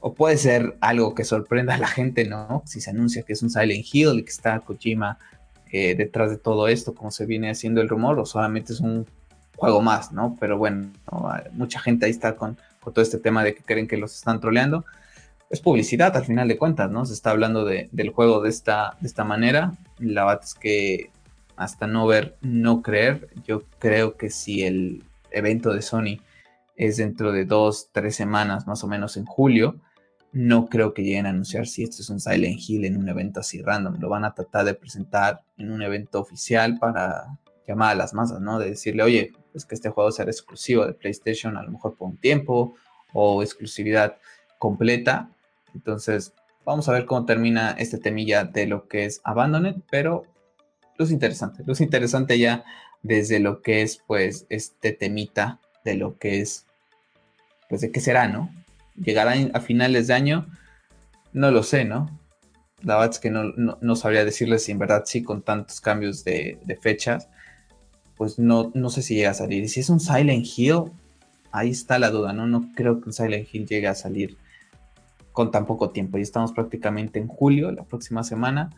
o 0.00 0.14
puede 0.14 0.36
ser 0.36 0.76
algo 0.80 1.14
que 1.14 1.24
sorprenda 1.24 1.74
a 1.74 1.78
la 1.78 1.88
gente, 1.88 2.26
¿no? 2.26 2.62
Si 2.66 2.80
se 2.80 2.90
anuncia 2.90 3.22
que 3.22 3.32
es 3.32 3.42
un 3.42 3.50
Silent 3.50 3.86
Hill 3.92 4.18
y 4.18 4.22
que 4.24 4.30
está 4.30 4.60
Kojima 4.60 5.18
eh, 5.72 5.94
detrás 5.94 6.30
de 6.30 6.38
todo 6.38 6.68
esto, 6.68 6.94
como 6.94 7.10
se 7.10 7.26
viene 7.26 7.50
haciendo 7.50 7.80
el 7.80 7.88
rumor, 7.88 8.18
o 8.18 8.26
solamente 8.26 8.72
es 8.72 8.80
un 8.80 9.06
juego 9.56 9.80
más, 9.82 10.12
¿no? 10.12 10.36
Pero 10.38 10.58
bueno, 10.58 10.90
mucha 11.52 11.80
gente 11.80 12.06
ahí 12.06 12.12
está 12.12 12.36
con, 12.36 12.56
todo 12.80 13.02
este 13.02 13.18
tema 13.18 13.42
de 13.42 13.54
que 13.54 13.62
creen 13.62 13.88
que 13.88 13.96
los 13.96 14.14
están 14.14 14.40
troleando. 14.40 14.84
Es 15.48 15.60
publicidad 15.60 16.16
al 16.16 16.24
final 16.24 16.48
de 16.48 16.58
cuentas, 16.58 16.90
¿no? 16.90 17.04
Se 17.06 17.14
está 17.14 17.30
hablando 17.30 17.64
del 17.64 18.10
juego 18.10 18.40
de 18.40 18.48
esta, 18.48 18.96
de 19.00 19.06
esta 19.06 19.24
manera. 19.24 19.72
La 19.98 20.24
verdad 20.24 20.42
es 20.44 20.54
que 20.54 21.10
hasta 21.56 21.86
no 21.86 22.06
ver, 22.06 22.36
no 22.42 22.82
creer, 22.82 23.28
yo 23.44 23.62
creo 23.78 24.16
que 24.16 24.30
si 24.30 24.62
el 24.64 25.04
evento 25.30 25.72
de 25.72 25.82
Sony 25.82 26.20
es 26.76 26.98
dentro 26.98 27.32
de 27.32 27.44
dos, 27.44 27.88
tres 27.92 28.14
semanas, 28.14 28.66
más 28.66 28.84
o 28.84 28.88
menos 28.88 29.16
en 29.16 29.24
julio, 29.24 29.76
no 30.32 30.66
creo 30.66 30.92
que 30.92 31.02
lleguen 31.02 31.26
a 31.26 31.30
anunciar 31.30 31.66
si 31.66 31.82
esto 31.82 32.02
es 32.02 32.10
un 32.10 32.20
Silent 32.20 32.60
Hill 32.60 32.84
en 32.84 32.98
un 32.98 33.08
evento 33.08 33.40
así 33.40 33.62
random. 33.62 33.98
Lo 33.98 34.10
van 34.10 34.24
a 34.24 34.34
tratar 34.34 34.66
de 34.66 34.74
presentar 34.74 35.42
en 35.56 35.70
un 35.70 35.80
evento 35.80 36.20
oficial 36.20 36.78
para 36.78 37.38
llamar 37.66 37.92
a 37.92 37.94
las 37.94 38.12
masas, 38.12 38.40
¿no? 38.40 38.58
De 38.58 38.70
decirle, 38.70 39.02
oye, 39.02 39.32
es 39.54 39.64
que 39.64 39.74
este 39.74 39.88
juego 39.88 40.10
será 40.12 40.30
exclusivo 40.30 40.84
de 40.84 40.92
PlayStation 40.92 41.56
a 41.56 41.62
lo 41.62 41.70
mejor 41.70 41.96
por 41.96 42.08
un 42.10 42.18
tiempo 42.18 42.74
o 43.14 43.42
exclusividad 43.42 44.18
completa. 44.58 45.30
Entonces, 45.76 46.32
vamos 46.64 46.88
a 46.88 46.92
ver 46.92 47.06
cómo 47.06 47.24
termina 47.26 47.70
este 47.78 47.98
temilla 47.98 48.44
de 48.44 48.66
lo 48.66 48.88
que 48.88 49.04
es 49.04 49.20
Abandoned, 49.24 49.76
pero 49.90 50.24
es 50.98 51.10
interesante, 51.10 51.62
es 51.66 51.80
interesante 51.80 52.38
ya 52.38 52.64
desde 53.02 53.38
lo 53.38 53.62
que 53.62 53.82
es, 53.82 54.02
pues, 54.06 54.46
este 54.48 54.92
temita 54.92 55.60
de 55.84 55.94
lo 55.94 56.18
que 56.18 56.40
es, 56.40 56.66
pues, 57.68 57.82
de 57.82 57.92
qué 57.92 58.00
será, 58.00 58.26
¿no? 58.28 58.50
llegará 58.96 59.34
a 59.52 59.60
finales 59.60 60.06
de 60.06 60.14
año, 60.14 60.46
no 61.32 61.50
lo 61.50 61.62
sé, 61.62 61.84
¿no? 61.84 62.18
La 62.82 62.94
verdad 62.96 63.12
es 63.12 63.18
que 63.18 63.30
no, 63.30 63.96
sabría 63.96 64.24
decirles 64.24 64.64
si 64.64 64.72
en 64.72 64.78
verdad 64.78 65.04
sí 65.06 65.22
con 65.22 65.42
tantos 65.42 65.80
cambios 65.80 66.24
de, 66.24 66.58
fechas, 66.80 67.28
pues 68.16 68.38
no, 68.38 68.70
no 68.74 68.90
sé 68.90 69.02
si 69.02 69.14
llega 69.14 69.30
a 69.30 69.34
salir. 69.34 69.64
Y 69.64 69.68
si 69.68 69.80
es 69.80 69.90
un 69.90 70.00
Silent 70.00 70.46
Hill, 70.56 70.84
ahí 71.52 71.70
está 71.70 71.98
la 71.98 72.10
duda, 72.10 72.32
¿no? 72.32 72.46
No 72.46 72.70
creo 72.74 73.00
que 73.00 73.08
un 73.08 73.12
Silent 73.12 73.48
Hill 73.52 73.66
llegue 73.66 73.88
a 73.88 73.94
salir 73.94 74.36
con 75.36 75.50
tan 75.50 75.66
poco 75.66 75.90
tiempo. 75.90 76.16
Ya 76.16 76.22
estamos 76.22 76.52
prácticamente 76.52 77.18
en 77.18 77.28
julio, 77.28 77.70
la 77.70 77.84
próxima 77.84 78.24
semana, 78.24 78.70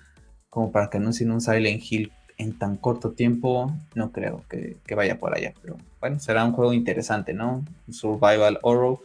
como 0.50 0.72
para 0.72 0.90
que 0.90 0.96
anuncien 0.96 1.30
un 1.30 1.40
Silent 1.40 1.80
Hill 1.88 2.10
en 2.36 2.58
tan 2.58 2.76
corto 2.76 3.12
tiempo, 3.12 3.72
no 3.94 4.10
creo 4.10 4.42
que, 4.50 4.76
que 4.84 4.96
vaya 4.96 5.20
por 5.20 5.36
allá. 5.36 5.54
Pero 5.62 5.76
bueno, 6.00 6.18
será 6.18 6.44
un 6.44 6.50
juego 6.50 6.72
interesante, 6.72 7.32
¿no? 7.32 7.64
Survival 7.88 8.58
horror 8.62 8.98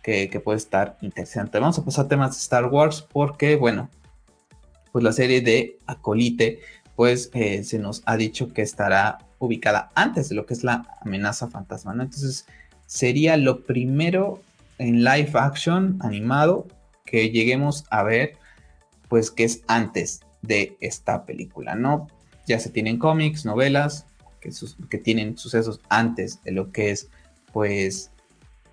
que, 0.00 0.40
puede 0.44 0.58
estar 0.58 0.96
interesante. 1.00 1.58
Vamos 1.58 1.76
a 1.76 1.84
pasar 1.84 2.04
a 2.04 2.08
temas 2.08 2.36
de 2.36 2.38
Star 2.38 2.66
Wars 2.66 3.04
porque, 3.12 3.56
bueno, 3.56 3.90
pues 4.92 5.02
la 5.02 5.10
serie 5.10 5.40
de 5.40 5.80
Acolite, 5.88 6.60
pues 6.94 7.30
eh, 7.34 7.64
se 7.64 7.80
nos 7.80 8.04
ha 8.06 8.16
dicho 8.16 8.52
que 8.52 8.62
estará 8.62 9.18
ubicada 9.40 9.90
antes 9.96 10.28
de 10.28 10.36
lo 10.36 10.46
que 10.46 10.54
es 10.54 10.62
la 10.62 10.86
amenaza 11.00 11.48
fantasma, 11.48 11.94
¿no? 11.94 12.04
Entonces 12.04 12.46
sería 12.86 13.36
lo 13.36 13.64
primero 13.64 14.40
en 14.78 15.02
live 15.02 15.32
action 15.34 15.98
animado 16.00 16.68
que 17.06 17.30
lleguemos 17.30 17.84
a 17.90 18.02
ver, 18.02 18.36
pues 19.08 19.30
que 19.30 19.44
es 19.44 19.62
antes 19.68 20.20
de 20.42 20.76
esta 20.80 21.24
película, 21.24 21.74
¿no? 21.74 22.08
Ya 22.46 22.58
se 22.58 22.70
tienen 22.70 22.98
cómics, 22.98 23.46
novelas, 23.46 24.06
que, 24.40 24.98
tienen 24.98 25.36
sucesos 25.36 25.80
antes 25.88 26.42
de 26.42 26.52
lo 26.52 26.70
que 26.70 26.90
es, 26.90 27.08
pues, 27.52 28.12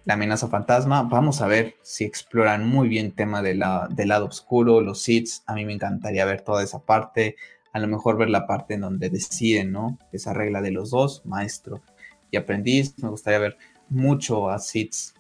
la 0.06 0.16
amenaza 0.16 0.48
fantasma. 0.48 1.04
Vamos 1.04 1.42
a 1.42 1.48
ver 1.48 1.76
si 1.82 2.04
exploran 2.04 2.68
muy 2.68 2.90
bien 2.90 3.12
tema 3.12 3.42
de 3.42 3.56
la, 3.56 3.88
del 3.90 4.10
lado 4.10 4.26
oscuro, 4.26 4.82
los 4.82 5.02
Siths. 5.02 5.44
A 5.48 5.56
mí 5.56 5.66
me 5.66 5.74
encantaría 5.74 6.26
ver 6.26 6.42
toda 6.42 6.62
esa 6.62 6.80
parte. 6.80 7.38
A 7.72 7.80
lo 7.80 7.88
mejor 7.88 8.18
ver 8.18 8.30
la 8.30 8.46
parte 8.46 8.74
en 8.74 8.82
donde 8.82 9.10
deciden, 9.10 9.72
¿no? 9.72 9.98
Esa 10.12 10.34
regla 10.34 10.62
de 10.62 10.72
los 10.72 10.92
dos, 10.92 11.26
maestro 11.26 11.82
y 12.30 12.38
aprendiz. 12.38 12.94
Me 13.02 13.10
gustaría 13.10 13.40
ver 13.40 13.58
mucho 13.90 14.50
a 14.50 14.60
Siths 14.60 15.16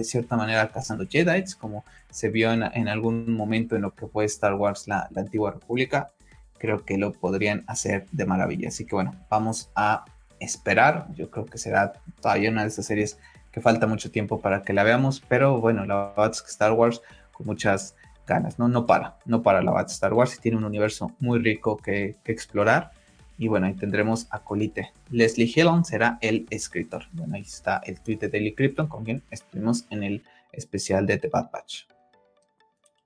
de 0.00 0.04
cierta 0.04 0.36
manera 0.36 0.68
cazando 0.68 1.06
Jedi, 1.08 1.44
como 1.58 1.84
se 2.10 2.28
vio 2.28 2.52
en, 2.52 2.88
algún 2.88 3.34
momento 3.34 3.76
en 3.76 3.82
lo 3.82 3.94
que 3.94 4.06
fue 4.06 4.24
Star 4.24 4.54
Wars, 4.54 4.86
la, 4.88 5.08
la 5.10 5.22
antigua 5.22 5.52
república, 5.52 6.10
creo 6.58 6.84
que 6.84 6.98
lo 6.98 7.12
podrían 7.12 7.64
hacer 7.66 8.06
de 8.12 8.26
maravilla. 8.26 8.68
Así 8.68 8.84
que 8.84 8.94
bueno, 8.94 9.14
vamos 9.28 9.70
a 9.74 10.04
esperar. 10.40 11.06
Yo 11.14 11.30
creo 11.30 11.46
que 11.46 11.58
será 11.58 11.92
todavía 12.20 12.50
una 12.50 12.62
de 12.62 12.68
esas 12.68 12.86
series 12.86 13.18
que 13.52 13.60
falta 13.60 13.86
mucho 13.86 14.10
tiempo 14.10 14.40
para 14.40 14.62
que 14.62 14.72
la 14.72 14.84
veamos, 14.84 15.22
pero 15.26 15.60
bueno, 15.60 15.86
la 15.86 16.08
verdad 16.08 16.30
es 16.30 16.42
que 16.42 16.50
Star 16.50 16.72
Wars 16.72 17.00
con 17.32 17.46
muchas 17.46 17.94
ganas, 18.26 18.58
¿no? 18.58 18.68
No 18.68 18.86
para, 18.86 19.16
no 19.24 19.42
para 19.42 19.62
la 19.62 19.72
verdad 19.72 19.90
Star 19.90 20.12
Wars 20.12 20.36
y 20.36 20.40
tiene 20.40 20.58
un 20.58 20.64
universo 20.64 21.12
muy 21.20 21.38
rico 21.38 21.76
que, 21.76 22.16
explorar. 22.24 22.90
Y 23.38 23.48
bueno, 23.48 23.66
ahí 23.66 23.74
tendremos 23.74 24.26
a 24.30 24.40
Colite. 24.40 24.92
Leslie 25.10 25.52
Hillon 25.54 25.84
será 25.84 26.18
el 26.20 26.46
escritor. 26.50 27.04
Bueno, 27.12 27.36
ahí 27.36 27.42
está 27.42 27.82
el 27.84 28.00
tweet 28.00 28.18
de 28.18 28.28
Daily 28.28 28.54
Krypton 28.54 28.88
con 28.88 29.04
quien 29.04 29.22
estuvimos 29.30 29.86
en 29.90 30.02
el 30.02 30.24
especial 30.52 31.06
de 31.06 31.18
The 31.18 31.28
Bad 31.28 31.50
Batch. 31.50 31.84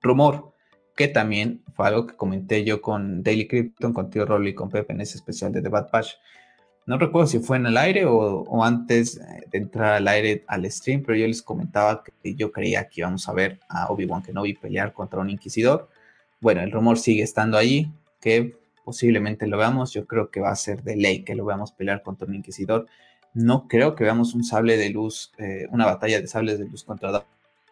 Rumor, 0.01 0.53
que 0.95 1.07
también 1.07 1.63
fue 1.73 1.87
algo 1.87 2.07
que 2.07 2.15
comenté 2.15 2.63
yo 2.63 2.81
con 2.81 3.23
Daily 3.23 3.47
Krypton, 3.47 3.93
con 3.93 4.09
Tío 4.09 4.25
Rolly 4.25 4.51
y 4.51 4.55
con 4.55 4.69
Pepe 4.69 4.93
en 4.93 5.01
ese 5.01 5.17
especial 5.17 5.51
de 5.51 5.61
The 5.61 5.69
Bad 5.69 5.89
Batch. 5.91 6.13
No 6.85 6.97
recuerdo 6.97 7.27
si 7.27 7.39
fue 7.39 7.57
en 7.57 7.67
el 7.67 7.77
aire 7.77 8.05
o, 8.05 8.63
antes 8.63 9.19
de 9.19 9.57
entrar 9.57 9.93
al 9.93 10.07
aire 10.07 10.43
al 10.47 10.69
stream, 10.69 11.03
pero 11.05 11.17
yo 11.17 11.27
les 11.27 11.41
comentaba 11.41 12.03
que 12.03 12.35
yo 12.35 12.51
creía 12.51 12.87
que 12.87 13.01
íbamos 13.01 13.29
a 13.29 13.33
ver 13.33 13.59
a 13.69 13.87
Obi-Wan 13.91 14.23
Kenobi 14.23 14.55
pelear 14.55 14.91
contra 14.91 15.19
un 15.19 15.29
inquisidor. 15.29 15.89
Bueno, 16.39 16.61
el 16.61 16.71
rumor 16.71 16.97
sigue 16.97 17.21
estando 17.21 17.57
ahí, 17.57 17.91
que 18.19 18.55
posiblemente 18.83 19.47
lo 19.47 19.57
veamos. 19.57 19.93
Yo 19.93 20.05
creo 20.07 20.31
que 20.31 20.39
va 20.39 20.51
a 20.51 20.55
ser 20.55 20.83
de 20.83 20.95
ley 20.95 21.23
que 21.23 21.35
lo 21.35 21.45
veamos 21.45 21.71
pelear 21.71 22.01
contra 22.03 22.27
un 22.27 22.35
inquisidor. 22.35 22.87
No 23.33 23.67
creo 23.67 23.95
que 23.95 24.03
veamos 24.03 24.33
un 24.33 24.43
sable 24.43 24.77
de 24.77 24.89
luz, 24.89 25.31
eh, 25.37 25.67
una 25.71 25.85
batalla 25.85 26.19
de 26.19 26.27
sables 26.27 26.59
de 26.59 26.65
luz 26.65 26.83
contra 26.83 27.11
Darth 27.11 27.25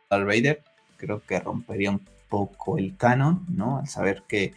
Vader. 0.10 0.64
Creo 0.98 1.22
que 1.22 1.40
rompería 1.40 1.92
un 1.92 2.02
poco 2.30 2.78
el 2.78 2.96
canon, 2.98 3.46
¿no? 3.50 3.80
Al 3.80 3.88
saber 3.88 4.24
que 4.28 4.54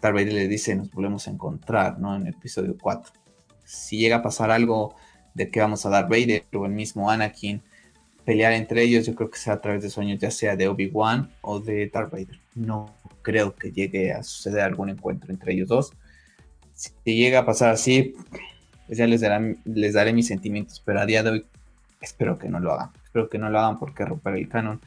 Darth 0.00 0.14
Vader 0.14 0.32
le 0.32 0.48
dice 0.48 0.74
nos 0.76 0.90
volvemos 0.90 1.26
a 1.26 1.30
encontrar, 1.30 1.98
¿no? 1.98 2.14
En 2.14 2.22
el 2.22 2.34
episodio 2.34 2.76
4 2.80 3.26
si 3.66 3.98
llega 3.98 4.16
a 4.16 4.22
pasar 4.22 4.50
algo 4.50 4.94
de 5.34 5.50
que 5.50 5.60
vamos 5.60 5.84
a 5.84 5.90
dar 5.90 6.08
Vader 6.08 6.46
o 6.54 6.64
el 6.64 6.72
mismo 6.72 7.10
Anakin 7.10 7.62
pelear 8.24 8.52
entre 8.52 8.82
ellos, 8.82 9.06
yo 9.06 9.14
creo 9.14 9.30
que 9.30 9.38
sea 9.38 9.54
a 9.54 9.60
través 9.60 9.82
de 9.82 9.90
sueños, 9.90 10.18
ya 10.18 10.30
sea 10.30 10.56
de 10.56 10.66
Obi-Wan 10.66 11.30
o 11.42 11.60
de 11.60 11.88
Darth 11.88 12.10
Vader. 12.10 12.40
No 12.54 12.92
creo 13.26 13.56
que 13.56 13.72
llegue 13.72 14.12
a 14.12 14.22
suceder 14.22 14.60
algún 14.60 14.88
encuentro 14.88 15.32
entre 15.32 15.52
ellos 15.52 15.68
dos. 15.68 15.92
Si 16.74 16.92
llega 17.16 17.40
a 17.40 17.44
pasar 17.44 17.72
así, 17.72 18.14
pues 18.86 18.98
ya 18.98 19.06
les, 19.08 19.20
les 19.64 19.94
daré 19.94 20.12
mis 20.12 20.28
sentimientos, 20.28 20.80
pero 20.84 21.00
a 21.00 21.06
día 21.06 21.24
de 21.24 21.30
hoy 21.30 21.46
espero 22.00 22.38
que 22.38 22.48
no 22.48 22.60
lo 22.60 22.72
hagan. 22.72 22.90
Espero 23.02 23.28
que 23.28 23.38
no 23.38 23.50
lo 23.50 23.58
hagan 23.58 23.80
porque 23.80 24.04
romper 24.04 24.36
el 24.36 24.48
canon 24.48 24.80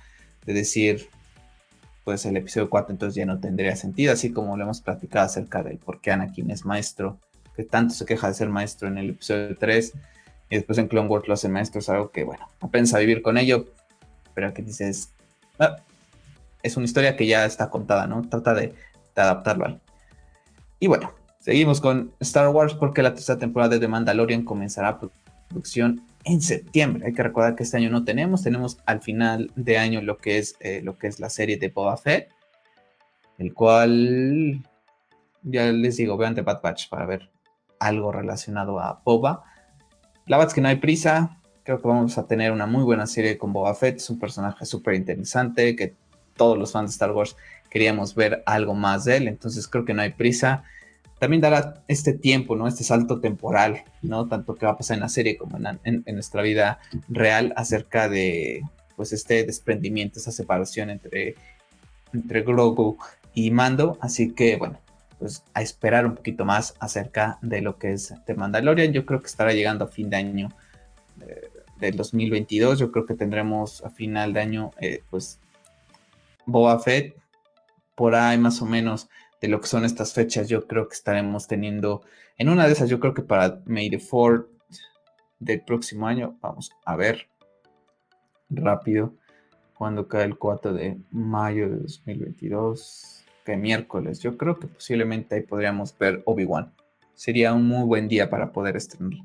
de 0.45 0.53
decir, 0.53 1.09
pues 2.05 2.25
el 2.25 2.37
episodio 2.37 2.69
4 2.69 2.93
entonces 2.93 3.15
ya 3.15 3.25
no 3.25 3.41
tendría 3.41 3.75
sentido, 3.75 4.13
así 4.13 4.31
como 4.31 4.55
lo 4.55 4.63
hemos 4.63 4.79
platicado 4.79 5.25
acerca 5.25 5.61
de 5.61 5.75
por 5.75 5.99
qué 5.99 6.11
Anakin 6.11 6.49
es 6.49 6.63
maestro 6.63 7.19
que 7.57 7.65
tanto 7.65 7.93
se 7.93 8.05
queja 8.05 8.29
de 8.29 8.35
ser 8.35 8.47
maestro 8.47 8.87
en 8.87 8.97
el 8.97 9.09
episodio 9.09 9.57
3 9.57 9.93
y 10.49 10.55
después 10.55 10.77
en 10.77 10.87
Clone 10.87 11.09
Wars 11.09 11.27
lo 11.27 11.33
hace 11.33 11.49
maestro, 11.49 11.79
es 11.79 11.89
algo 11.89 12.09
que, 12.09 12.23
bueno, 12.23 12.47
apenas 12.61 12.93
a 12.93 12.99
vivir 12.99 13.21
con 13.21 13.37
ello, 13.37 13.65
pero 14.33 14.53
que 14.53 14.61
dices, 14.61 15.09
ah, 15.59 15.75
es 16.63 16.77
una 16.77 16.85
historia 16.85 17.15
que 17.15 17.27
ya 17.27 17.45
está 17.45 17.69
contada, 17.69 18.07
¿no? 18.07 18.27
Trata 18.27 18.53
de, 18.53 18.73
adaptarlo 19.15 19.65
ahí. 19.65 19.79
Y 20.79 20.87
bueno, 20.87 21.11
seguimos 21.39 21.81
con 21.81 22.13
Star 22.21 22.47
Wars 22.49 22.73
porque 22.73 23.01
la 23.01 23.13
tercera 23.13 23.37
temporada 23.37 23.71
de 23.71 23.79
The 23.79 23.87
Mandalorian 23.89 24.45
comenzará 24.45 24.97
producción 25.49 26.05
en 26.23 26.41
septiembre. 26.41 27.05
Hay 27.05 27.13
que 27.13 27.23
recordar 27.23 27.55
que 27.55 27.63
este 27.63 27.77
año 27.77 27.89
no 27.89 28.05
tenemos, 28.05 28.43
tenemos 28.43 28.77
al 28.85 29.01
final 29.01 29.51
de 29.55 29.77
año 29.77 30.01
lo 30.01 30.17
que 30.17 30.37
es, 30.37 30.55
eh, 30.61 30.81
lo 30.83 30.97
que 30.97 31.07
es 31.07 31.19
la 31.19 31.29
serie 31.29 31.57
de 31.57 31.69
Boba 31.69 31.97
Fett, 31.97 32.29
el 33.37 33.53
cual 33.53 34.61
ya 35.43 35.71
les 35.71 35.97
digo, 35.97 36.17
vean 36.17 36.35
The 36.35 36.41
Bad 36.41 36.61
Batch 36.61 36.89
para 36.89 37.05
ver 37.05 37.29
algo 37.79 38.11
relacionado 38.11 38.79
a 38.79 39.01
Boba. 39.03 39.43
La 40.25 40.37
verdad 40.37 40.51
es 40.51 40.53
que 40.53 40.61
no 40.61 40.67
hay 40.67 40.77
prisa. 40.77 41.37
Creo 41.63 41.81
que 41.81 41.87
vamos 41.87 42.17
a 42.17 42.27
tener 42.27 42.51
una 42.51 42.65
muy 42.65 42.83
buena 42.83 43.07
serie 43.07 43.37
con 43.37 43.53
Boba 43.53 43.73
Fett. 43.73 43.97
Es 43.97 44.09
un 44.09 44.19
personaje 44.19 44.65
súper 44.65 44.95
interesante 44.95 45.75
que 45.75 45.95
todos 46.39 46.57
los 46.57 46.71
fans 46.71 46.89
de 46.89 46.93
Star 46.93 47.11
Wars 47.11 47.35
queríamos 47.69 48.15
ver 48.15 48.41
algo 48.45 48.73
más 48.73 49.03
de 49.03 49.17
él. 49.17 49.27
Entonces 49.27 49.67
creo 49.67 49.83
que 49.85 49.93
no 49.93 50.01
hay 50.01 50.13
prisa. 50.13 50.63
También 51.19 51.41
dará 51.41 51.83
este 51.89 52.13
tiempo, 52.13 52.55
¿no? 52.55 52.65
Este 52.65 52.85
salto 52.85 53.19
temporal, 53.19 53.83
¿no? 54.01 54.27
Tanto 54.27 54.55
que 54.55 54.65
va 54.65 54.71
a 54.71 54.77
pasar 54.77 54.95
en 54.95 55.01
la 55.01 55.09
serie 55.09 55.37
como 55.37 55.57
en, 55.83 56.03
nuestra 56.07 56.41
vida 56.41 56.79
real 57.09 57.53
acerca 57.57 58.07
de, 58.07 58.61
pues, 58.95 59.11
este 59.11 59.43
desprendimiento, 59.43 60.19
esa 60.19 60.31
separación 60.31 60.89
entre, 60.89 61.35
entre 62.13 62.41
Grogu 62.41 62.97
y 63.33 63.51
Mando. 63.51 63.97
Así 63.99 64.31
que, 64.31 64.55
bueno, 64.55 64.79
pues 65.19 65.43
a 65.53 65.61
esperar 65.61 66.05
un 66.05 66.15
poquito 66.15 66.45
más 66.45 66.75
acerca 66.79 67.37
de 67.41 67.61
lo 67.61 67.77
que 67.77 67.91
es 67.91 68.13
The 68.25 68.35
Mandalorian. 68.35 68.93
Yo 68.93 69.05
creo 69.05 69.19
que 69.19 69.27
estará 69.27 69.51
llegando 69.51 69.83
a 69.83 69.89
fin 69.89 70.09
de 70.09 70.15
año 70.15 70.49
eh, 71.27 71.49
del 71.81 71.97
2022. 71.97 72.79
Yo 72.79 72.93
creo 72.93 73.05
que 73.05 73.15
tendremos 73.15 73.83
a 73.83 73.89
final 73.89 74.31
de 74.31 74.39
año, 74.39 74.71
eh, 74.79 75.03
pues, 75.09 75.39
Boba 76.51 76.79
Fett. 76.79 77.15
Por 77.95 78.15
ahí 78.15 78.37
más 78.37 78.61
o 78.61 78.65
menos 78.65 79.09
de 79.41 79.47
lo 79.47 79.61
que 79.61 79.67
son 79.67 79.85
estas 79.85 80.13
fechas, 80.13 80.49
yo 80.49 80.67
creo 80.67 80.87
que 80.87 80.95
estaremos 80.95 81.47
teniendo 81.47 82.01
en 82.37 82.49
una 82.49 82.65
de 82.65 82.73
esas, 82.73 82.89
yo 82.89 82.99
creo 82.99 83.13
que 83.13 83.21
para 83.21 83.61
May 83.65 83.89
the 83.89 83.99
4 83.99 84.47
del 85.39 85.61
próximo 85.61 86.07
año, 86.07 86.37
vamos 86.41 86.71
a 86.85 86.95
ver 86.95 87.27
rápido 88.49 89.13
cuando 89.73 90.07
cae 90.07 90.25
el 90.25 90.37
4 90.37 90.73
de 90.73 90.97
mayo 91.11 91.69
de 91.69 91.77
2022 91.77 93.19
miércoles. 93.57 94.19
Yo 94.19 94.37
creo 94.37 94.59
que 94.59 94.67
posiblemente 94.67 95.35
ahí 95.35 95.41
podríamos 95.41 95.97
ver 95.97 96.21
Obi-Wan. 96.25 96.73
Sería 97.13 97.53
un 97.53 97.67
muy 97.67 97.85
buen 97.85 98.07
día 98.07 98.29
para 98.29 98.51
poder 98.51 98.75
estrenar. 98.75 99.19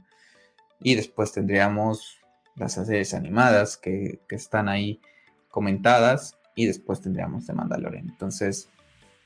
Y 0.80 0.94
después 0.94 1.32
tendríamos 1.32 2.18
las 2.56 2.74
series 2.74 3.14
animadas 3.14 3.76
que, 3.76 4.20
están 4.30 4.68
ahí 4.68 5.00
comentadas. 5.48 6.38
Y 6.54 6.66
después 6.66 7.00
tendríamos 7.00 7.46
de 7.46 7.52
Mandalorian. 7.52 8.08
Entonces, 8.08 8.68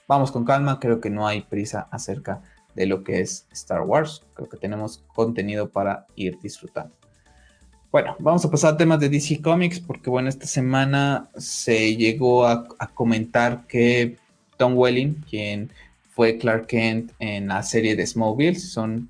vamos 0.07 0.33
con 0.33 0.45
calma. 0.45 0.81
Creo 0.81 1.01
que 1.01 1.11
no 1.11 1.27
hay 1.27 1.43
prisa 1.43 1.89
acerca 1.91 2.43
de 2.75 2.87
lo 2.87 3.05
que 3.05 3.21
es 3.21 3.47
Star 3.53 3.83
Wars. 3.83 4.25
Creo 4.35 4.49
que 4.49 4.57
tenemos 4.57 5.05
contenido 5.15 5.71
para 5.71 6.07
ir 6.15 6.39
disfrutando. 6.41 6.95
Bueno, 7.91 8.17
vamos 8.19 8.45
a 8.45 8.51
pasar 8.51 8.75
a 8.75 8.77
temas 8.77 9.01
de 9.01 9.09
DC 9.09 9.41
Comics 9.41 9.81
porque 9.81 10.11
bueno, 10.11 10.29
esta 10.29 10.47
semana 10.47 11.31
se 11.39 11.97
llegó 11.97 12.47
a 12.47 12.67
comentar 12.93 13.67
que 13.67 14.19
Tom 14.59 14.77
Welling, 14.77 15.25
quien 15.29 15.71
fue 16.11 16.37
Clark 16.37 16.67
Kent 16.67 17.13
en 17.19 17.49
la 17.49 17.63
serie 17.63 17.97
de 17.97 18.07
Smallville, 18.07 18.57
si 18.57 18.67
son 18.67 19.09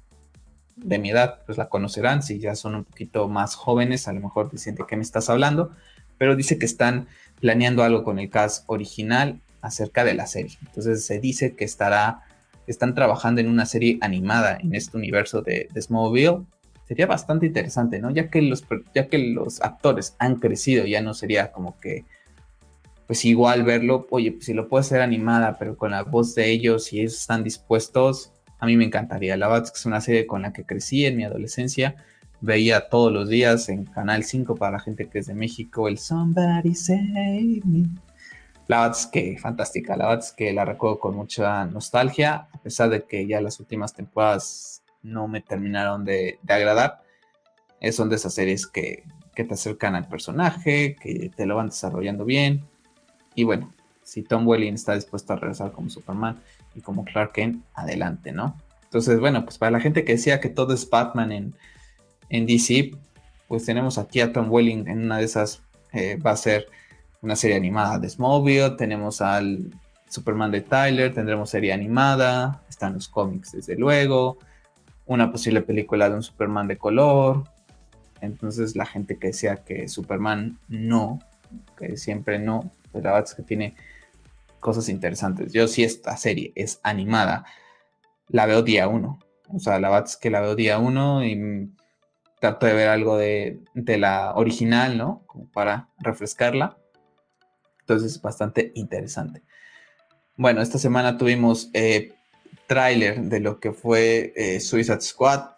de 0.77 0.99
mi 0.99 1.11
edad, 1.11 1.41
pues 1.47 1.59
la 1.59 1.69
conocerán, 1.69 2.23
si 2.23 2.39
ya 2.39 2.55
son 2.55 2.77
un 2.77 2.85
poquito 2.85 3.29
más 3.29 3.57
jóvenes, 3.57 4.07
a 4.07 4.13
lo 4.13 4.21
mejor 4.21 4.51
dicen 4.51 4.77
de 4.77 4.85
qué 4.87 4.95
me 4.95 5.03
estás 5.03 5.29
hablando, 5.29 5.73
pero 6.19 6.37
dice 6.37 6.59
que 6.59 6.67
están 6.67 7.09
planeando 7.41 7.83
algo 7.83 8.05
con 8.05 8.19
el 8.19 8.31
cast 8.31 8.65
original 8.67 9.41
acerca 9.61 10.05
de 10.05 10.15
la 10.15 10.27
serie. 10.27 10.57
Entonces 10.67 11.05
se 11.05 11.21
dice 11.21 11.55
que 11.55 11.65
estará, 11.65 12.23
están 12.67 12.95
trabajando 12.95 13.41
en 13.41 13.49
una 13.49 13.67
serie 13.67 13.99
animada 14.01 14.59
en 14.61 14.75
este 14.75 14.97
universo 14.97 15.43
de, 15.43 15.69
de 15.73 15.83
Smallville. 15.83 16.45
Sería 16.87 17.07
bastante 17.07 17.47
interesante, 17.47 18.01
¿no? 18.01 18.11
Ya 18.11 18.31
que, 18.31 18.41
los, 18.41 18.65
ya 18.95 19.09
que 19.09 19.19
los 19.19 19.61
actores 19.61 20.17
han 20.19 20.37
crecido, 20.37 20.87
ya 20.87 21.03
no 21.03 21.15
sería 21.15 21.53
como 21.53 21.79
que 21.81 22.05
pues 23.09 23.25
igual 23.25 23.63
verlo, 23.63 24.07
oye, 24.11 24.33
pues 24.33 24.45
si 24.45 24.53
lo 24.53 24.69
puedo 24.69 24.83
hacer 24.83 25.01
animada, 25.01 25.59
pero 25.59 25.79
con 25.79 25.93
la 25.93 26.03
voz 26.03 26.35
de 26.35 26.51
ellos 26.51 26.93
y 26.93 27.01
ellos 27.01 27.15
están 27.15 27.43
dispuestos, 27.43 28.33
a 28.59 28.67
mí 28.67 28.77
me 28.77 28.85
encantaría. 28.85 29.35
La 29.39 29.49
verdad 29.49 29.65
que 29.65 29.79
es 29.79 29.87
una 29.87 30.03
serie 30.03 30.27
con 30.27 30.43
la 30.43 30.53
que 30.53 30.65
crecí 30.65 31.07
en 31.07 31.17
mi 31.17 31.25
adolescencia. 31.25 31.97
Veía 32.41 32.89
todos 32.89 33.13
los 33.13 33.29
días 33.29 33.69
en 33.69 33.85
Canal 33.85 34.25
5 34.25 34.55
para 34.55 34.73
la 34.73 34.81
gente 34.81 35.09
que 35.09 35.19
es 35.19 35.27
de 35.27 35.35
México 35.35 35.89
el 35.89 35.99
Somebody 35.99 36.75
Save 36.75 37.61
Me. 37.65 37.89
La 38.67 38.83
verdad 38.83 38.99
es 38.99 39.07
que 39.07 39.39
fantástica, 39.39 39.97
la 39.97 40.09
verdad 40.09 40.25
es 40.25 40.33
que 40.33 40.53
la 40.53 40.65
recuerdo 40.65 40.99
con 40.99 41.17
mucha 41.17 41.65
nostalgia, 41.67 42.49
a 42.53 42.59
pesar 42.63 42.91
de 42.91 43.05
que 43.05 43.27
ya 43.27 43.41
las 43.41 43.61
últimas 43.61 43.95
temporadas 43.95 44.83
no 45.03 45.27
me 45.27 45.41
terminaron 45.41 46.05
de, 46.05 46.39
agradar. 46.47 47.03
Es, 47.81 47.97
son 47.97 48.09
de 48.09 48.17
esas 48.17 48.35
series 48.35 48.67
que, 48.67 49.05
que 49.35 49.45
te 49.45 49.55
acercan 49.55 49.95
al 49.95 50.09
personaje, 50.09 50.97
que 51.01 51.31
te 51.35 51.47
lo 51.47 51.57
van 51.57 51.69
desarrollando 51.69 52.25
bien 52.25 52.65
y 53.39 53.45
bueno, 53.45 53.73
si 54.03 54.25
Tom 54.25 54.49
Welling 54.49 54.75
está 54.75 54.97
dispuesto 54.97 55.33
a 55.33 55.37
regresar 55.37 55.71
como 55.71 55.89
Superman 55.91 56.41
y 56.75 56.81
como 56.81 57.05
Clark 57.05 57.31
Kent, 57.35 57.65
adelante, 57.73 58.33
¿no? 58.33 58.61
Entonces, 58.83 59.21
bueno, 59.21 59.45
pues 59.45 59.59
para 59.59 59.71
la 59.71 59.79
gente 59.79 60.05
que 60.05 60.15
decía 60.15 60.41
que 60.41 60.49
todo 60.49 60.75
es 60.75 60.91
Batman 60.91 61.31
en, 61.31 61.55
en 62.29 62.47
DC, 62.47 62.93
pues 63.49 63.65
tenemos 63.65 63.99
aquí 63.99 64.21
a 64.21 64.33
Tom 64.33 64.51
Welling 64.51 64.89
en 64.89 65.05
una 65.05 65.19
de 65.19 65.25
esas, 65.25 65.63
eh, 65.93 66.17
va 66.17 66.33
a 66.33 66.37
ser 66.37 66.67
una 67.23 67.37
serie 67.37 67.57
animada 67.57 67.99
de 67.99 68.09
Smallville, 68.09 68.77
tenemos 68.77 69.21
al 69.21 69.71
Superman 70.09 70.51
de 70.51 70.61
Tyler, 70.61 71.13
tendremos 71.13 71.51
serie 71.51 71.73
animada, 71.73 72.63
están 72.69 72.95
los 72.95 73.09
cómics 73.09 73.53
desde 73.53 73.77
luego, 73.77 74.39
una 75.07 75.33
posible 75.33 75.63
película 75.63 76.09
de 76.09 76.17
un 76.17 76.23
Superman 76.23 76.69
de 76.69 76.77
color, 76.77 77.45
entonces 78.21 78.77
la 78.77 78.87
gente 78.87 79.19
que 79.19 79.29
decía 79.29 79.57
que 79.57 79.89
Superman 79.89 80.59
no 80.69 81.21
que 81.77 81.97
siempre 81.97 82.39
no, 82.39 82.71
pero 82.93 83.05
la 83.05 83.13
verdad 83.15 83.37
que 83.37 83.43
tiene 83.43 83.75
cosas 84.61 84.89
interesantes. 84.89 85.53
Yo 85.53 85.69
si 85.69 85.85
esta 85.85 86.17
serie 86.17 86.53
es 86.55 86.81
animada, 86.83 87.45
la 88.29 88.47
veo 88.47 88.63
día 88.63 88.89
uno. 88.89 89.19
O 89.49 89.59
sea, 89.59 89.79
la 89.79 89.91
verdad 89.91 90.11
que 90.21 90.31
la 90.31 90.41
veo 90.41 90.55
día 90.55 90.79
uno 90.79 91.25
y 91.25 91.71
trato 92.41 92.67
de 92.67 92.75
ver 92.75 92.89
algo 92.89 93.17
de, 93.17 93.61
la 93.75 94.35
original, 94.35 94.97
¿no? 94.97 95.25
Como 95.27 95.47
para 95.51 95.89
refrescarla. 95.99 96.79
Entonces 97.81 98.13
es 98.13 98.23
bastante 98.23 98.73
interesante. 98.75 99.43
Bueno, 100.37 100.61
esta 100.61 100.79
semana 100.79 101.17
tuvimos 101.17 101.71
eh, 101.73 102.13
tráiler 102.67 103.23
de 103.23 103.41
lo 103.41 103.59
que 103.61 103.73
fue 103.73 104.33
eh, 104.37 104.61
Suicide 104.61 105.01
Squad. 105.01 105.51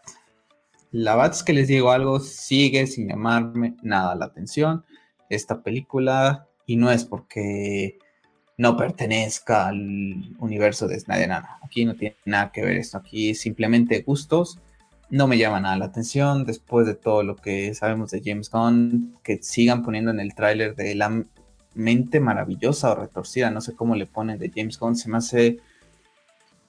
La 0.93 1.16
verdad 1.16 1.33
es 1.33 1.43
que 1.43 1.53
les 1.53 1.69
digo 1.69 1.90
algo, 1.90 2.19
sigue 2.21 2.87
sin 2.87 3.09
llamarme 3.09 3.77
nada 3.83 4.14
la 4.14 4.27
atención 4.27 4.85
esta 5.29 5.62
película 5.62 6.49
y 6.66 6.77
no 6.77 6.90
es 6.90 7.05
porque 7.05 7.99
no 8.57 8.77
pertenezca 8.77 9.69
al 9.69 10.35
universo 10.38 10.88
de 10.88 10.99
Snyder. 10.99 11.31
Aquí 11.62 11.85
no 11.85 11.95
tiene 11.95 12.16
nada 12.25 12.51
que 12.53 12.62
ver 12.62 12.77
esto, 12.77 12.99
aquí 12.99 13.35
simplemente 13.35 14.03
gustos 14.03 14.59
no 15.11 15.27
me 15.27 15.38
llama 15.38 15.61
nada 15.61 15.77
la 15.77 15.87
atención 15.87 16.44
después 16.44 16.87
de 16.87 16.94
todo 16.94 17.23
lo 17.23 17.37
que 17.37 17.75
sabemos 17.75 18.11
de 18.11 18.23
James 18.25 18.51
Gunn, 18.51 19.18
que 19.23 19.42
sigan 19.42 19.83
poniendo 19.83 20.11
en 20.12 20.20
el 20.20 20.35
tráiler 20.35 20.77
de 20.77 20.94
la 20.94 21.25
mente 21.75 22.20
maravillosa 22.20 22.92
o 22.92 22.94
retorcida, 22.94 23.51
no 23.51 23.61
sé 23.61 23.75
cómo 23.75 23.96
le 23.96 24.07
ponen 24.07 24.38
de 24.38 24.53
James 24.55 24.79
Gunn, 24.79 24.96
se 24.96 25.09
me 25.09 25.18
hace 25.18 25.59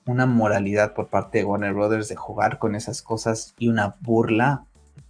una 0.05 0.25
moralidad 0.25 0.93
por 0.93 1.07
parte 1.07 1.37
de 1.37 1.43
Warner 1.43 1.73
Brothers 1.73 2.09
de 2.09 2.15
jugar 2.15 2.57
con 2.57 2.75
esas 2.75 3.03
cosas 3.03 3.53
y 3.59 3.67
una 3.67 3.95
burla 4.01 4.65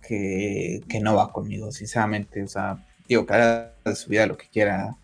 que, 0.05 0.81
que 0.89 0.99
no 0.99 1.15
va 1.15 1.31
conmigo, 1.31 1.71
sinceramente, 1.71 2.43
o 2.43 2.47
sea, 2.47 2.85
digo, 3.07 3.25
cada 3.25 3.75
de 3.85 3.95
su 3.95 4.09
vida 4.09 4.27
lo 4.27 4.37
que 4.37 4.49
quiera 4.49 4.97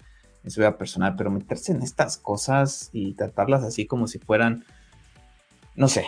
en 0.43 0.51
su 0.51 0.59
vida 0.59 0.77
personal, 0.77 1.15
pero 1.15 1.31
meterse 1.31 1.71
en 1.71 1.81
estas 1.81 2.17
cosas 2.17 2.89
y 2.91 3.13
tratarlas 3.13 3.63
así 3.63 3.85
como 3.85 4.07
si 4.07 4.19
fueran, 4.19 4.65
no 5.75 5.87
sé, 5.87 6.05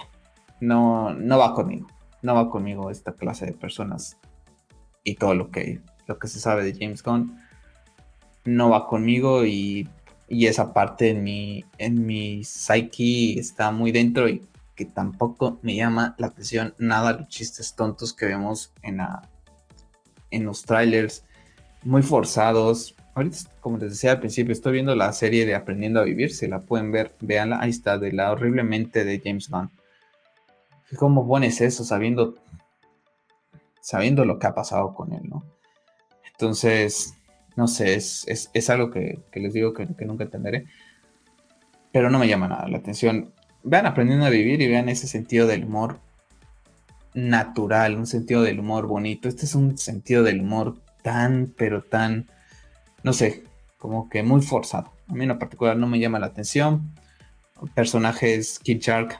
no, 0.60 1.14
no 1.14 1.38
va 1.38 1.54
conmigo 1.54 1.88
no 2.22 2.36
va 2.36 2.50
conmigo 2.50 2.90
esta 2.90 3.14
clase 3.14 3.46
de 3.46 3.54
personas 3.54 4.18
y 5.04 5.16
todo 5.16 5.36
lo 5.36 5.50
que, 5.52 5.82
lo 6.08 6.20
que 6.20 6.28
se 6.28 6.40
sabe 6.40 6.64
de 6.64 6.74
James 6.78 7.04
Gunn 7.04 7.38
no 8.46 8.70
va 8.70 8.88
conmigo 8.88 9.46
y, 9.46 9.88
esa 10.30 10.74
parte 10.74 11.10
en 11.10 11.24
mi, 11.24 11.66
en 11.80 12.06
mi 12.06 12.44
psyche 12.44 13.40
está 13.40 13.72
muy 13.72 13.92
dentro 13.92 14.30
y 14.30 14.46
que 14.76 14.86
tampoco 14.86 15.60
me 15.64 15.76
llama 15.76 16.16
la 16.20 16.28
atención 16.28 16.76
nada 16.78 17.14
los 17.14 17.28
chistes 17.30 17.74
tontos 17.76 18.14
que 18.14 18.28
vemos 18.28 18.72
en, 18.84 18.98
la, 18.98 19.28
en 20.30 20.46
los 20.46 20.64
trailers 20.64 21.26
muy 21.84 22.04
forzados. 22.04 22.96
Ahorita, 23.16 23.38
como 23.60 23.78
les 23.78 23.92
decía 23.92 24.12
al 24.12 24.20
principio, 24.20 24.54
estoy 24.54 24.74
viendo 24.74 24.96
la 24.96 25.12
serie 25.14 25.46
de 25.46 25.56
Aprendiendo 25.56 26.00
a 26.00 26.04
Vivir, 26.04 26.32
si 26.34 26.48
la 26.48 26.60
pueden 26.60 26.92
ver, 26.92 27.16
véanla, 27.20 27.60
ahí 27.60 27.72
está, 27.72 27.98
de 27.98 28.14
la 28.14 28.32
horriblemente 28.32 29.04
de 29.04 29.20
James 29.24 29.50
Gunn. 29.50 29.72
¿Cómo 30.98 31.28
pones 31.28 31.62
eso 31.62 31.84
sabiendo, 31.84 32.36
sabiendo 33.82 34.26
lo 34.26 34.40
que 34.40 34.48
ha 34.48 34.56
pasado 34.56 34.94
con 34.94 35.14
él, 35.14 35.22
no? 35.30 35.44
Entonces, 36.32 37.14
no 37.56 37.68
sé, 37.68 37.96
es, 37.96 38.70
algo 38.70 38.90
que, 38.90 39.20
les 39.34 39.54
digo 39.54 39.74
que, 39.74 39.86
nunca 40.06 40.24
entenderé, 40.24 40.66
pero 41.92 42.10
no 42.10 42.18
me 42.18 42.28
llama 42.28 42.48
nada 42.48 42.68
la 42.68 42.78
atención. 42.78 43.34
Vean 43.64 43.86
aprendiendo 43.86 44.26
a 44.26 44.30
vivir 44.30 44.62
y 44.62 44.68
vean 44.68 44.90
ese 44.90 45.08
sentido 45.08 45.48
del 45.48 45.66
humor 45.66 46.00
natural, 47.14 47.98
un 47.98 48.08
sentido 48.08 48.42
del 48.42 48.60
humor 48.60 48.88
bonito. 48.88 49.28
Este 49.28 49.46
es 49.46 49.56
un 49.56 49.78
sentido 49.78 50.24
del 50.24 50.42
humor 50.42 50.80
tan, 51.04 51.54
pero 51.58 51.84
tan, 51.84 52.28
no 53.04 53.14
sé, 53.14 53.44
como 53.78 54.10
que 54.10 54.24
muy 54.24 54.42
forzado. 54.42 54.94
A 55.08 55.14
mí 55.14 55.26
en 55.26 55.38
particular 55.38 55.76
no 55.76 55.88
me 55.88 56.00
llama 56.00 56.20
la 56.20 56.28
atención. 56.28 56.94
Personajes 57.76 58.60
Kid 58.60 58.80
Shark 58.80 59.20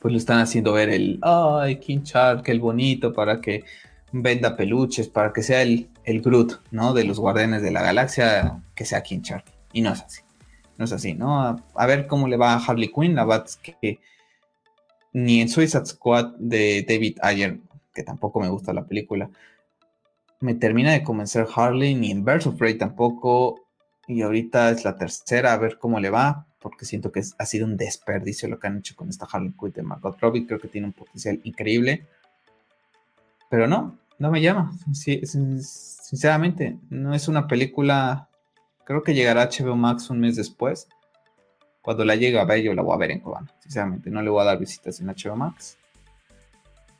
pues 0.00 0.12
lo 0.12 0.18
están 0.18 0.40
haciendo 0.40 0.72
ver 0.72 0.88
el, 0.88 1.18
ay, 1.22 1.76
King 1.76 2.00
Shark, 2.02 2.48
el 2.48 2.58
bonito, 2.60 3.12
para 3.12 3.40
que 3.40 3.64
venda 4.12 4.56
peluches, 4.56 5.08
para 5.08 5.32
que 5.32 5.42
sea 5.42 5.62
el, 5.62 5.90
el 6.04 6.22
Groot, 6.22 6.60
¿no? 6.70 6.94
De 6.94 7.04
los 7.04 7.20
Guardianes 7.20 7.62
de 7.62 7.70
la 7.70 7.82
Galaxia, 7.82 8.62
que 8.74 8.84
sea 8.86 9.02
King 9.02 9.20
Shark. 9.20 9.44
Y 9.72 9.82
no 9.82 9.92
es 9.92 10.00
así. 10.00 10.22
No 10.78 10.86
es 10.86 10.92
así, 10.92 11.12
¿no? 11.12 11.62
A, 11.74 11.86
ver 11.86 12.06
cómo 12.06 12.26
le 12.26 12.38
va 12.38 12.54
a 12.54 12.64
Harley 12.64 12.90
Quinn. 12.90 13.14
La 13.14 13.44
es 13.44 13.56
que 13.56 14.00
ni 15.12 15.42
en 15.42 15.50
Suicide 15.50 15.84
Squad 15.84 16.34
de 16.38 16.84
David 16.88 17.18
Ayer, 17.20 17.58
que 17.92 18.02
tampoco 18.02 18.40
me 18.40 18.48
gusta 18.48 18.72
la 18.72 18.86
película, 18.86 19.28
me 20.40 20.54
termina 20.54 20.92
de 20.92 21.02
convencer 21.02 21.46
Harley, 21.54 21.94
ni 21.94 22.10
en 22.10 22.24
Birds 22.24 22.46
of 22.46 22.56
Prey 22.56 22.78
tampoco. 22.78 23.60
Y 24.08 24.22
ahorita 24.22 24.70
es 24.70 24.84
la 24.84 24.96
tercera, 24.96 25.52
a 25.52 25.58
ver 25.58 25.78
cómo 25.78 26.00
le 26.00 26.08
va 26.08 26.46
porque 26.60 26.84
siento 26.84 27.10
que 27.10 27.22
ha 27.38 27.46
sido 27.46 27.66
un 27.66 27.76
desperdicio 27.76 28.48
lo 28.48 28.58
que 28.58 28.66
han 28.66 28.78
hecho 28.78 28.94
con 28.94 29.08
esta 29.08 29.26
Harley 29.30 29.52
Quinn 29.58 29.72
de 29.72 29.82
Margot 29.82 30.18
Robbie. 30.20 30.46
Creo 30.46 30.60
que 30.60 30.68
tiene 30.68 30.86
un 30.86 30.92
potencial 30.92 31.40
increíble. 31.42 32.06
Pero 33.48 33.66
no, 33.66 33.98
no 34.18 34.30
me 34.30 34.42
llama. 34.42 34.72
sinceramente, 34.92 36.78
no 36.90 37.14
es 37.14 37.28
una 37.28 37.48
película. 37.48 38.28
Creo 38.84 39.02
que 39.02 39.14
llegará 39.14 39.42
a 39.42 39.48
HBO 39.48 39.74
Max 39.74 40.10
un 40.10 40.20
mes 40.20 40.36
después. 40.36 40.88
Cuando 41.80 42.04
la 42.04 42.14
llegue 42.14 42.38
a 42.38 42.44
ver, 42.44 42.62
yo 42.62 42.74
la 42.74 42.82
voy 42.82 42.94
a 42.94 42.98
ver 42.98 43.10
en 43.10 43.20
Cubana. 43.20 43.50
Sinceramente, 43.60 44.10
no 44.10 44.20
le 44.20 44.28
voy 44.28 44.42
a 44.42 44.44
dar 44.44 44.58
visitas 44.58 45.00
en 45.00 45.06
HBO 45.06 45.36
Max. 45.36 45.78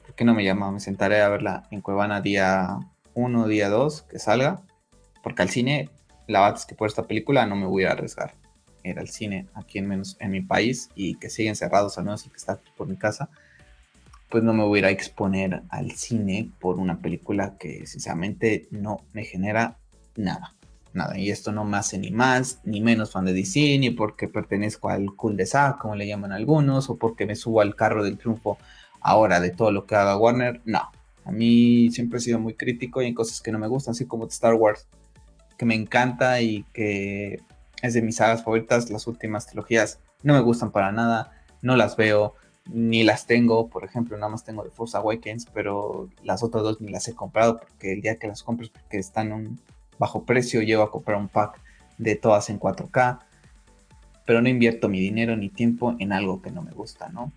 Porque 0.07 0.25
no 0.25 0.33
me 0.33 0.43
llama. 0.43 0.73
Me 0.73 0.81
sentaré 0.81 1.21
a 1.21 1.29
verla 1.29 1.69
en 1.71 1.83
Cuevana 1.83 2.23
día 2.23 2.79
1, 3.13 3.47
día 3.47 3.69
2, 3.69 4.03
que 4.03 4.19
salga. 4.19 4.63
Porque 5.23 5.43
al 5.43 5.51
cine, 5.51 5.91
la 6.27 6.41
verdad 6.41 6.59
es 6.61 6.65
que 6.65 6.75
por 6.75 6.89
esta 6.89 7.07
película 7.07 7.45
no 7.45 7.57
me 7.57 7.67
voy 7.67 7.85
a 7.85 7.93
arriesgar 7.93 8.40
ir 8.85 8.99
al 8.99 9.09
cine 9.09 9.47
aquí 9.55 9.79
en 9.79 9.89
menos 9.89 10.17
en 10.21 10.31
mi 10.31 10.41
país 10.41 10.91
y 10.95 11.15
que 11.17 11.31
siguen 11.31 11.57
cerrados 11.57 11.99
al 11.99 12.05
menos 12.05 12.27
y 12.27 12.31
que 12.31 12.37
está 12.37 12.61
por 12.77 12.89
mi 12.89 12.97
casa, 12.97 13.31
pues 14.29 14.45
no 14.45 14.53
me 14.53 14.65
voy 14.65 14.79
a 14.79 14.81
ir 14.81 14.87
a 14.87 14.91
exponer 14.91 15.63
al 15.69 15.91
cine 15.93 16.51
por 16.61 16.79
una 16.79 17.01
película 17.01 17.57
que 17.59 17.87
sinceramente 17.87 18.69
no 18.71 19.05
me 19.13 19.25
genera 19.25 19.77
nada. 20.17 20.55
Nada, 20.93 21.17
y 21.17 21.31
esto 21.31 21.53
no 21.53 21.65
me 21.65 21.77
hace 21.77 21.99
ni 21.99 22.11
más 22.11 22.61
ni 22.65 22.81
menos 22.81 23.13
fan 23.13 23.25
de 23.25 23.33
DC, 23.33 23.79
ni 23.79 23.91
porque 23.91 24.27
pertenezco 24.27 24.89
al 24.89 25.15
cool 25.15 25.37
de 25.37 25.47
Sack, 25.47 25.79
como 25.79 25.95
le 25.95 26.07
llaman 26.07 26.33
algunos, 26.33 26.91
o 26.91 26.97
porque 26.97 27.27
me 27.27 27.37
subo 27.37 27.61
al 27.61 27.77
carro 27.77 28.03
del 28.03 28.19
triunfo 28.19 28.59
ahora 29.01 29.39
de 29.39 29.51
todo 29.51 29.71
lo 29.71 29.87
que 29.87 29.95
haga 29.95 30.17
Warner. 30.17 30.61
No, 30.65 30.91
a 31.25 31.31
mí 31.31 31.91
siempre 31.93 32.19
he 32.19 32.23
sido 32.23 32.41
muy 32.41 32.55
crítico 32.55 33.03
y 33.03 33.07
hay 33.07 33.15
cosas 33.15 33.41
que 33.41 33.53
no 33.53 33.59
me 33.59 33.69
gustan, 33.69 33.93
así 33.93 34.07
como 34.07 34.27
Star 34.27 34.55
Wars, 34.55 34.89
que 35.57 35.65
me 35.65 35.77
encanta 35.77 36.41
y 36.41 36.65
que 36.73 37.41
es 37.83 37.95
de 37.95 38.03
mis 38.03 38.17
sagas 38.17 38.45
favoritas, 38.45 38.91
las 38.91 39.07
últimas 39.07 39.47
trilogías 39.47 40.01
no 40.23 40.35
me 40.35 40.41
gustan 40.41 40.71
para 40.71 40.93
nada, 40.93 41.33
no 41.63 41.77
las 41.77 41.97
veo, 41.97 42.35
ni 42.73 43.03
las 43.03 43.27
tengo, 43.27 43.69
por 43.69 43.85
ejemplo, 43.85 44.17
nada 44.17 44.31
más 44.31 44.45
tengo 44.45 44.63
The 44.63 44.71
Force 44.71 44.97
Awakens, 44.97 45.47
pero 45.53 46.09
las 46.23 46.43
otras 46.43 46.63
dos 46.63 46.81
ni 46.81 46.91
las 46.91 47.09
he 47.09 47.15
comprado 47.15 47.59
porque 47.59 47.93
el 47.93 48.03
día 48.03 48.17
que 48.17 48.29
las 48.29 48.43
compres 48.43 48.71
porque 48.71 48.99
están 48.99 49.33
un 49.33 49.61
bajo 49.99 50.25
precio, 50.25 50.63
llevo 50.63 50.83
a 50.83 50.91
comprar 50.91 51.19
un 51.19 51.29
pack 51.29 51.61
de 51.99 52.17
todas 52.17 52.49
en 52.51 52.59
4K, 52.59 53.21
pero 54.25 54.41
no 54.41 54.49
invierto 54.49 54.89
mi 54.89 55.01
dinero 55.01 55.37
ni 55.37 55.49
tiempo 55.49 55.97
en 55.99 56.13
algo 56.13 56.41
que 56.41 56.51
no 56.51 56.63
me 56.63 56.71
gusta, 56.71 57.09
¿no? 57.09 57.33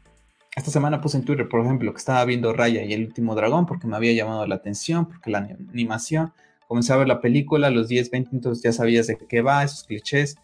Esta 0.56 0.70
semana 0.70 1.02
puse 1.02 1.18
en 1.18 1.26
Twitter, 1.26 1.50
por 1.50 1.62
ejemplo, 1.62 1.92
que 1.92 1.98
estaba 1.98 2.24
viendo 2.26 2.54
Raya 2.54 2.84
y 2.84 2.94
el 2.94 3.04
último 3.06 3.34
dragón 3.34 3.66
porque 3.66 3.88
me 3.88 3.96
había 3.96 4.14
llamado 4.14 4.46
la 4.46 4.56
atención, 4.56 5.08
porque 5.08 5.32
la 5.32 5.40
animación 5.40 6.32
comencé 6.74 6.92
a 6.92 6.98
ver 6.98 7.08
la 7.08 7.22
película, 7.22 7.70
los 7.70 7.88
10, 7.88 8.10
20 8.10 8.30
minutos 8.32 8.64
ya 8.64 8.74
sabías 8.74 9.06
de 9.06 9.16
qué 9.16 9.44
va, 9.44 9.64
esos 9.64 9.84
clichés. 9.84 10.38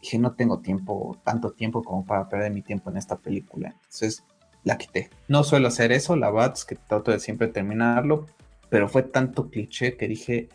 Dije, 0.00 0.18
no 0.18 0.32
tengo 0.32 0.58
tiempo, 0.58 1.16
tanto 1.22 1.52
tiempo 1.52 1.84
como 1.84 2.04
para 2.04 2.28
perder 2.28 2.50
mi 2.52 2.62
tiempo 2.62 2.90
en 2.90 2.96
esta 2.96 3.16
película. 3.16 3.68
Entonces 3.68 4.24
la 4.64 4.76
quité. 4.76 5.08
No 5.28 5.44
suelo 5.44 5.68
hacer 5.68 5.92
eso, 5.92 6.16
la 6.16 6.32
verdad 6.32 6.54
es 6.56 6.64
que 6.64 6.74
trato 6.74 7.12
de 7.12 7.20
siempre 7.20 7.46
terminarlo, 7.46 8.26
pero 8.70 8.88
fue 8.88 9.04
tanto 9.04 9.50
cliché 9.50 9.96
que 9.96 10.08
dije, 10.08 10.48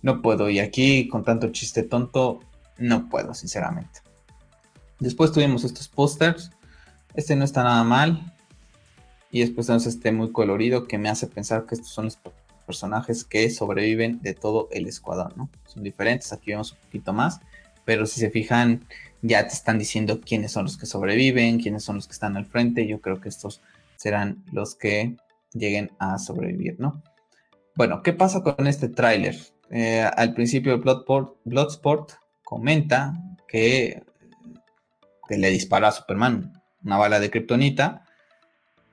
no 0.00 0.22
puedo. 0.22 0.48
Y 0.48 0.60
aquí, 0.60 1.08
con 1.08 1.24
tanto 1.24 1.50
chiste 1.50 1.82
tonto, 1.82 2.40
no 2.78 3.10
puedo, 3.10 3.34
sinceramente. 3.34 4.00
Después 4.98 5.30
tuvimos 5.30 5.62
estos 5.62 5.88
pósters. 5.88 6.52
Este 7.12 7.36
no 7.36 7.44
está 7.44 7.64
nada 7.64 7.84
mal. 7.84 8.34
Y 9.30 9.40
después 9.40 9.66
tenemos 9.66 9.84
este 9.84 10.10
muy 10.10 10.32
colorido 10.32 10.88
que 10.88 10.96
me 10.96 11.10
hace 11.10 11.26
pensar 11.26 11.66
que 11.66 11.74
estos 11.74 11.90
son 11.90 12.06
los 12.06 12.16
personajes 12.68 13.24
que 13.24 13.48
sobreviven 13.48 14.20
de 14.20 14.34
todo 14.34 14.68
el 14.70 14.86
escuadrón, 14.86 15.32
¿no? 15.36 15.50
Son 15.66 15.82
diferentes, 15.82 16.32
aquí 16.32 16.50
vemos 16.50 16.72
un 16.72 16.78
poquito 16.78 17.12
más, 17.12 17.40
pero 17.86 18.04
si 18.04 18.20
se 18.20 18.28
fijan, 18.30 18.84
ya 19.22 19.48
te 19.48 19.54
están 19.54 19.78
diciendo 19.78 20.20
quiénes 20.20 20.52
son 20.52 20.64
los 20.64 20.76
que 20.76 20.84
sobreviven, 20.84 21.58
quiénes 21.58 21.82
son 21.82 21.96
los 21.96 22.06
que 22.06 22.12
están 22.12 22.36
al 22.36 22.44
frente, 22.44 22.86
yo 22.86 23.00
creo 23.00 23.20
que 23.20 23.30
estos 23.30 23.62
serán 23.96 24.44
los 24.52 24.74
que 24.74 25.16
lleguen 25.54 25.90
a 25.98 26.18
sobrevivir, 26.18 26.76
¿no? 26.78 27.02
Bueno, 27.74 28.02
¿qué 28.02 28.12
pasa 28.12 28.42
con 28.42 28.66
este 28.66 28.88
tráiler? 28.88 29.36
Eh, 29.70 30.02
al 30.02 30.34
principio 30.34 30.78
Bloodsport, 30.78 32.12
comenta 32.44 33.14
que, 33.48 34.02
que 35.26 35.38
le 35.38 35.50
dispara 35.50 35.88
a 35.88 35.92
Superman 35.92 36.52
una 36.84 36.98
bala 36.98 37.20
de 37.20 37.30
kriptonita, 37.30 38.04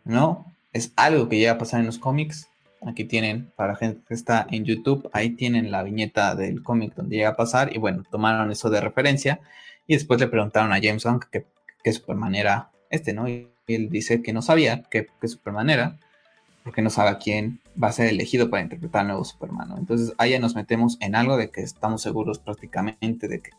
¿no? 0.06 0.54
Es 0.72 0.94
algo 0.96 1.28
que 1.28 1.38
llega 1.38 1.54
a 1.54 1.58
pasar 1.58 1.82
en 1.82 1.86
los 1.86 2.00
cómics, 2.00 2.48
Aquí 2.86 3.06
tienen, 3.06 3.52
para 3.56 3.74
la 3.74 3.78
gente 3.78 4.02
que 4.08 4.14
está 4.14 4.46
en 4.50 4.66
YouTube, 4.66 5.10
ahí 5.14 5.32
tienen 5.32 5.72
la 5.72 5.84
viñeta 5.84 6.36
del 6.36 6.64
cómic 6.64 6.94
donde 6.96 7.18
llega 7.18 7.30
a 7.30 7.36
pasar. 7.36 7.76
Y 7.76 7.80
bueno, 7.80 8.04
tomaron 8.10 8.52
eso 8.52 8.70
de 8.70 8.82
referencia. 8.82 9.40
Y 9.88 9.96
después 9.96 10.20
le 10.20 10.28
preguntaron 10.28 10.72
a 10.72 10.80
James 10.82 11.04
Gunn 11.04 11.20
que, 11.32 11.46
que 11.84 11.94
Superman 11.94 12.36
era 12.36 12.72
este, 12.90 13.14
¿no? 13.14 13.28
Y 13.28 13.50
él 13.68 13.90
dice 13.90 14.22
que 14.22 14.34
no 14.34 14.42
sabía 14.42 14.84
que, 14.84 15.08
que 15.20 15.28
Superman 15.28 15.70
era, 15.70 15.98
porque 16.64 16.82
no 16.82 16.90
sabe 16.90 17.18
quién 17.20 17.62
va 17.82 17.90
a 17.90 17.92
ser 17.92 18.08
elegido 18.08 18.50
para 18.50 18.64
interpretar 18.64 19.02
al 19.02 19.08
nuevo 19.08 19.24
Superman. 19.24 19.76
Entonces 19.78 20.14
ahí 20.18 20.32
ya 20.32 20.40
nos 20.40 20.56
metemos 20.56 20.98
en 21.00 21.16
algo 21.16 21.38
de 21.38 21.52
que 21.52 21.62
estamos 21.62 22.02
seguros 22.02 22.40
prácticamente 22.40 23.28
de 23.28 23.42
que, 23.42 23.52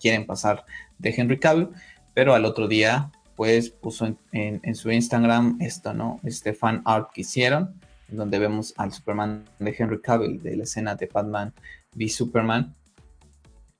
quieren 0.00 0.26
pasar 0.26 0.64
de 0.98 1.14
Henry 1.16 1.38
Cavill, 1.38 1.68
pero 2.12 2.34
al 2.34 2.44
otro 2.44 2.66
día, 2.66 3.12
pues 3.36 3.70
puso 3.70 4.16
en, 4.32 4.74
su 4.74 4.90
Instagram 4.90 5.58
esto, 5.60 5.94
¿no? 5.94 6.18
Este 6.24 6.52
fan 6.52 6.82
art 6.84 7.10
que 7.14 7.20
hicieron, 7.20 7.80
donde 8.16 8.38
vemos 8.38 8.74
al 8.76 8.92
Superman 8.92 9.44
de 9.58 9.74
Henry 9.76 10.00
Cavill 10.00 10.42
de 10.42 10.56
la 10.56 10.64
escena 10.64 10.94
de 10.94 11.06
Batman 11.06 11.52
v 11.94 12.08
Superman, 12.08 12.74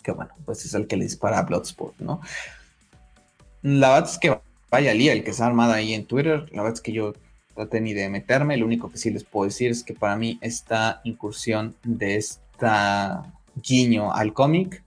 que 0.03 0.13
bueno, 0.13 0.33
pues 0.45 0.65
es 0.65 0.75
el 0.75 0.87
que 0.87 0.97
le 0.97 1.05
dispara 1.05 1.39
a 1.39 1.43
Bloodsport, 1.43 1.99
¿no? 2.01 2.21
La 3.63 3.91
verdad 3.91 4.11
es 4.11 4.19
que 4.19 4.39
vaya 4.71 4.95
lía 4.95 5.13
el 5.13 5.23
que 5.23 5.31
está 5.31 5.47
armada 5.47 5.75
ahí 5.75 5.95
en 5.95 6.07
Twitter, 6.07 6.47
la 6.53 6.63
verdad 6.63 6.75
es 6.75 6.81
que 6.81 6.93
yo 6.93 7.15
traté 7.55 7.81
ni 7.81 7.93
de 7.93 8.09
meterme, 8.09 8.57
lo 8.57 8.67
único 8.67 8.91
que 8.91 8.99
sí 8.99 9.11
les 9.11 9.25
puedo 9.25 9.47
decir 9.47 9.71
es 9.71 9.85
que 9.85 9.95
para 9.95 10.17
mí 10.17 10.39
esta 10.41 11.01
incursión 11.05 11.77
de 11.85 12.17
esta 12.17 13.33
guiño 13.55 14.13
al 14.13 14.33
cómic 14.33 14.83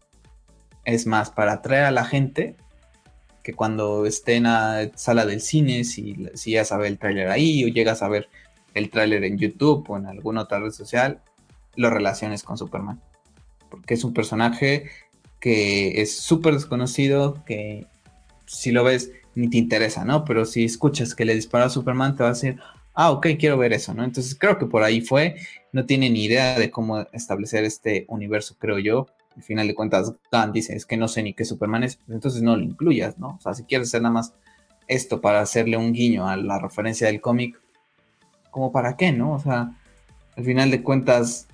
es 0.84 1.06
más 1.06 1.30
para 1.30 1.54
atraer 1.54 1.86
a 1.86 1.92
la 1.92 2.06
gente 2.06 2.56
que 3.44 3.54
cuando 3.54 4.08
esté 4.08 4.36
en 4.36 4.44
la 4.44 4.90
sala 4.96 5.26
del 5.26 5.40
cine, 5.40 5.84
si, 5.84 6.28
si 6.34 6.52
ya 6.52 6.66
sabe 6.66 6.88
el 6.88 6.98
tráiler 6.98 7.30
ahí 7.30 7.64
o 7.64 7.68
llegas 7.68 8.02
a 8.02 8.10
ver 8.10 8.28
el 8.76 8.92
tráiler 8.92 9.24
en 9.24 9.38
YouTube 9.38 9.90
o 9.90 9.98
en 9.98 10.06
alguna 10.06 10.42
otra 10.42 10.60
red 10.60 10.72
social, 10.72 11.22
lo 11.76 11.90
relaciones 11.90 12.44
con 12.44 12.58
Superman. 12.58 13.02
Porque 13.70 13.96
es 13.96 14.04
un 14.04 14.14
personaje 14.14 14.90
que 15.40 16.02
es 16.02 16.18
súper 16.18 16.54
desconocido, 16.54 17.44
que 17.46 17.88
si 18.46 18.72
lo 18.72 18.84
ves 18.84 19.12
ni 19.34 19.50
te 19.50 19.58
interesa, 19.58 20.06
¿no? 20.06 20.24
Pero 20.26 20.46
si 20.46 20.66
escuchas 20.66 21.16
que 21.16 21.26
le 21.26 21.36
dispara 21.36 21.66
a 21.66 21.70
Superman, 21.70 22.16
te 22.16 22.24
va 22.24 22.30
a 22.30 22.34
decir, 22.34 22.58
ah, 22.94 23.12
ok, 23.12 23.28
quiero 23.38 23.58
ver 23.58 23.74
eso, 23.74 23.94
¿no? 23.94 24.04
Entonces 24.04 24.36
creo 24.40 24.58
que 24.58 24.66
por 24.66 24.84
ahí 24.84 25.02
fue, 25.02 25.36
no 25.72 25.86
tiene 25.86 26.10
ni 26.10 26.26
idea 26.26 26.58
de 26.58 26.72
cómo 26.72 27.02
establecer 27.12 27.64
este 27.64 28.06
universo, 28.08 28.56
creo 28.58 28.80
yo. 28.80 29.08
Al 29.36 29.44
final 29.44 29.68
de 29.68 29.76
cuentas, 29.76 30.14
Gunn 30.32 30.54
dice, 30.54 30.76
es 30.76 30.86
que 30.86 30.96
no 30.96 31.10
sé 31.10 31.22
ni 31.22 31.34
qué 31.34 31.44
Superman 31.44 31.84
es, 31.84 31.98
pues 31.98 32.16
entonces 32.16 32.42
no 32.42 32.56
lo 32.56 32.64
incluyas, 32.64 33.18
¿no? 33.18 33.36
O 33.38 33.42
sea, 33.42 33.54
si 33.54 33.64
quieres 33.64 33.90
hacer 33.90 34.02
nada 34.02 34.14
más 34.14 34.34
esto 34.88 35.20
para 35.20 35.42
hacerle 35.42 35.78
un 35.78 35.92
guiño 35.92 36.28
a 36.28 36.38
la 36.38 36.58
referencia 36.60 37.08
del 37.08 37.20
cómic, 37.20 37.60
como 38.56 38.72
para 38.72 38.96
qué, 38.96 39.12
¿no? 39.12 39.34
O 39.34 39.40
sea, 39.40 39.74
al 40.38 40.46
final 40.46 40.72
de 40.72 40.82
cuentas, 40.82 41.48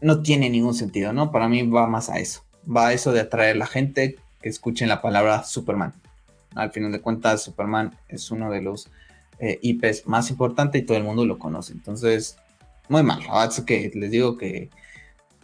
no 0.00 0.22
tiene 0.22 0.48
ningún 0.48 0.72
sentido, 0.72 1.12
¿no? 1.12 1.30
Para 1.30 1.50
mí 1.50 1.68
va 1.68 1.86
más 1.86 2.08
a 2.08 2.18
eso. 2.18 2.42
Va 2.64 2.86
a 2.86 2.92
eso 2.94 3.12
de 3.12 3.20
atraer 3.20 3.56
a 3.56 3.58
la 3.58 3.66
gente 3.66 4.16
que 4.40 4.48
escuchen 4.48 4.88
la 4.88 5.02
palabra 5.02 5.44
Superman. 5.44 5.92
Al 6.54 6.72
final 6.72 6.92
de 6.92 7.02
cuentas, 7.02 7.42
Superman 7.42 7.94
es 8.08 8.30
uno 8.30 8.50
de 8.50 8.62
los 8.62 8.88
eh, 9.38 9.58
IPs 9.60 10.06
más 10.06 10.30
importantes 10.30 10.80
y 10.80 10.86
todo 10.86 10.96
el 10.96 11.04
mundo 11.04 11.26
lo 11.26 11.38
conoce. 11.38 11.74
Entonces, 11.74 12.38
muy 12.88 13.02
mal. 13.02 13.20
es 13.46 13.60
que 13.60 13.92
les 13.94 14.10
digo 14.10 14.38
que, 14.38 14.70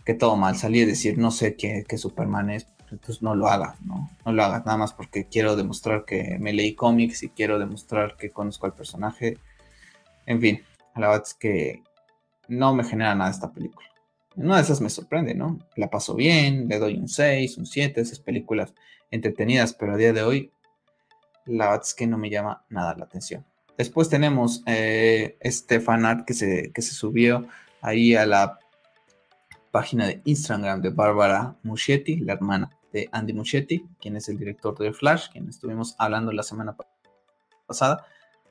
que 0.06 0.14
todo 0.14 0.34
mal. 0.36 0.56
Salir 0.56 0.84
y 0.84 0.92
decir 0.92 1.18
no 1.18 1.30
sé 1.30 1.56
qué, 1.56 1.84
Superman 1.98 2.48
es, 2.48 2.66
entonces 2.90 3.20
no 3.20 3.34
lo 3.34 3.48
hagas, 3.48 3.82
¿no? 3.82 4.08
No 4.24 4.32
lo 4.32 4.42
hagas 4.42 4.64
nada 4.64 4.78
más 4.78 4.94
porque 4.94 5.26
quiero 5.26 5.56
demostrar 5.56 6.06
que 6.06 6.38
me 6.40 6.54
leí 6.54 6.74
cómics 6.74 7.22
y 7.22 7.28
quiero 7.28 7.58
demostrar 7.58 8.16
que 8.16 8.30
conozco 8.30 8.64
al 8.64 8.72
personaje. 8.72 9.36
En 10.26 10.40
fin, 10.40 10.62
la 10.96 11.08
verdad 11.08 11.24
es 11.26 11.34
que 11.34 11.82
no 12.48 12.74
me 12.74 12.84
genera 12.84 13.14
nada 13.14 13.30
esta 13.30 13.52
película. 13.52 13.86
Una 14.36 14.56
de 14.56 14.62
esas 14.62 14.80
me 14.80 14.90
sorprende, 14.90 15.34
¿no? 15.34 15.58
La 15.76 15.88
paso 15.88 16.14
bien, 16.14 16.68
le 16.68 16.78
doy 16.78 16.96
un 16.96 17.08
6, 17.08 17.56
un 17.56 17.66
7, 17.66 18.00
esas 18.00 18.20
películas 18.20 18.74
entretenidas, 19.10 19.72
pero 19.72 19.94
a 19.94 19.96
día 19.96 20.12
de 20.12 20.22
hoy 20.22 20.52
la 21.46 21.66
verdad 21.66 21.82
es 21.84 21.94
que 21.94 22.06
no 22.06 22.18
me 22.18 22.28
llama 22.28 22.64
nada 22.68 22.94
la 22.96 23.04
atención. 23.04 23.46
Después 23.78 24.08
tenemos 24.08 24.62
eh, 24.66 25.36
este 25.40 25.80
fanart 25.80 26.26
que 26.26 26.34
se, 26.34 26.72
que 26.72 26.82
se 26.82 26.92
subió 26.92 27.46
ahí 27.80 28.14
a 28.14 28.26
la 28.26 28.58
página 29.70 30.06
de 30.06 30.22
Instagram 30.24 30.80
de 30.82 30.90
Bárbara 30.90 31.56
Muschietti, 31.62 32.16
la 32.16 32.34
hermana 32.34 32.70
de 32.92 33.08
Andy 33.12 33.32
Muschietti, 33.32 33.86
quien 34.00 34.16
es 34.16 34.28
el 34.28 34.38
director 34.38 34.76
de 34.78 34.92
Flash, 34.92 35.28
quien 35.30 35.48
estuvimos 35.48 35.94
hablando 35.98 36.32
la 36.32 36.42
semana 36.42 36.76
pasada. 37.66 38.06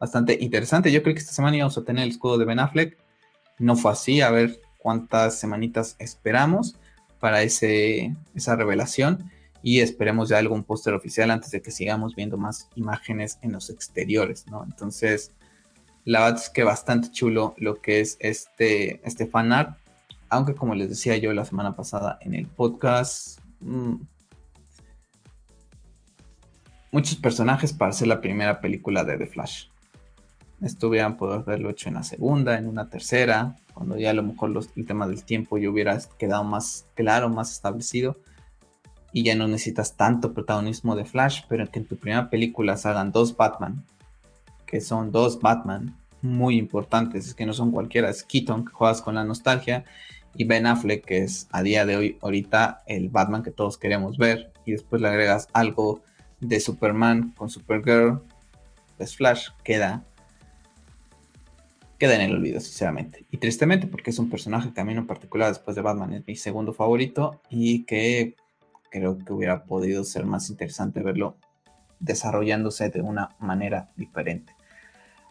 Bastante 0.05 0.37
interesante. 0.39 0.91
Yo 0.91 1.01
creo 1.01 1.15
que 1.15 1.19
esta 1.19 1.33
semana 1.33 1.57
íbamos 1.57 1.79
a 1.79 1.83
tener 1.83 2.03
el 2.03 2.11
escudo 2.11 2.37
de 2.37 2.45
Ben 2.45 2.59
Affleck. 2.59 2.95
No 3.57 3.75
fue 3.75 3.91
así. 3.91 4.21
A 4.21 4.29
ver 4.29 4.61
cuántas 4.77 5.39
semanitas 5.39 5.95
esperamos 5.97 6.75
para 7.19 7.41
ese, 7.41 8.15
esa 8.35 8.55
revelación 8.55 9.31
y 9.63 9.79
esperemos 9.79 10.29
ya 10.29 10.37
algún 10.37 10.63
póster 10.63 10.93
oficial 10.93 11.31
antes 11.31 11.49
de 11.49 11.63
que 11.63 11.71
sigamos 11.71 12.13
viendo 12.13 12.37
más 12.37 12.69
imágenes 12.75 13.39
en 13.41 13.53
los 13.53 13.71
exteriores, 13.71 14.45
¿no? 14.45 14.63
Entonces, 14.63 15.31
la 16.03 16.19
verdad 16.19 16.39
es 16.39 16.51
que 16.51 16.63
bastante 16.63 17.09
chulo 17.09 17.55
lo 17.57 17.81
que 17.81 17.99
es 17.99 18.17
este, 18.19 19.01
este 19.03 19.25
fan 19.25 19.51
art, 19.53 19.79
aunque 20.29 20.53
como 20.53 20.75
les 20.75 20.89
decía 20.89 21.17
yo 21.17 21.33
la 21.33 21.45
semana 21.45 21.75
pasada 21.75 22.19
en 22.21 22.35
el 22.35 22.45
podcast, 22.45 23.39
mm, 23.61 23.95
muchos 26.91 27.15
personajes 27.15 27.73
para 27.73 27.91
ser 27.91 28.07
la 28.07 28.21
primera 28.21 28.61
película 28.61 29.03
de 29.03 29.17
The 29.17 29.25
Flash. 29.25 29.69
Esto 30.61 30.87
hubieran 30.87 31.17
podido 31.17 31.35
haberlo 31.35 31.69
hecho 31.69 31.89
en 31.89 31.95
la 31.95 32.03
segunda, 32.03 32.57
en 32.57 32.67
una 32.67 32.89
tercera, 32.89 33.55
cuando 33.73 33.97
ya 33.97 34.11
a 34.11 34.13
lo 34.13 34.23
mejor 34.23 34.53
el 34.75 34.85
tema 34.85 35.07
del 35.07 35.23
tiempo 35.23 35.57
ya 35.57 35.69
hubiera 35.69 35.99
quedado 36.17 36.43
más 36.43 36.85
claro, 36.95 37.29
más 37.29 37.51
establecido 37.51 38.17
y 39.11 39.23
ya 39.23 39.35
no 39.35 39.47
necesitas 39.47 39.95
tanto 39.95 40.33
protagonismo 40.33 40.95
de 40.95 41.05
Flash, 41.05 41.43
pero 41.47 41.65
que 41.69 41.79
en 41.79 41.85
tu 41.85 41.95
primera 41.95 42.29
película 42.29 42.75
salgan 42.75 43.13
dos 43.13 43.35
Batman, 43.35 43.85
que 44.65 44.81
son 44.81 45.11
dos 45.11 45.39
Batman 45.39 45.95
muy 46.21 46.57
importantes, 46.57 47.27
es 47.27 47.33
que 47.33 47.45
no 47.45 47.53
son 47.53 47.71
cualquiera, 47.71 48.09
es 48.09 48.23
Keaton, 48.23 48.65
que 48.65 48.73
juegas 48.73 49.01
con 49.01 49.15
la 49.15 49.23
nostalgia, 49.23 49.85
y 50.35 50.43
Ben 50.43 50.65
Affleck, 50.65 51.05
que 51.05 51.19
es 51.19 51.47
a 51.51 51.63
día 51.63 51.85
de 51.85 51.95
hoy, 51.95 52.17
ahorita, 52.21 52.83
el 52.87 53.07
Batman 53.07 53.41
que 53.41 53.51
todos 53.51 53.77
queremos 53.77 54.17
ver, 54.17 54.51
y 54.65 54.73
después 54.73 55.01
le 55.01 55.07
agregas 55.07 55.47
algo 55.53 56.01
de 56.41 56.59
Superman 56.59 57.33
con 57.37 57.49
Supergirl, 57.49 58.21
pues 58.97 59.15
Flash 59.15 59.47
queda 59.63 60.03
queda 61.97 62.15
en 62.15 62.21
el 62.21 62.35
olvido, 62.35 62.59
sinceramente. 62.59 63.25
Y 63.31 63.37
tristemente, 63.37 63.87
porque 63.87 64.09
es 64.09 64.19
un 64.19 64.29
personaje 64.29 64.73
que 64.73 64.81
a 64.81 64.85
mí 64.85 64.93
en 64.93 65.07
particular, 65.07 65.49
después 65.49 65.75
de 65.75 65.81
Batman, 65.81 66.13
es 66.13 66.27
mi 66.27 66.35
segundo 66.35 66.73
favorito 66.73 67.41
y 67.49 67.83
que 67.83 68.35
creo 68.89 69.17
que 69.17 69.33
hubiera 69.33 69.63
podido 69.65 70.03
ser 70.03 70.25
más 70.25 70.49
interesante 70.49 71.01
verlo 71.01 71.37
desarrollándose 71.99 72.89
de 72.89 73.01
una 73.01 73.29
manera 73.39 73.89
diferente. 73.95 74.53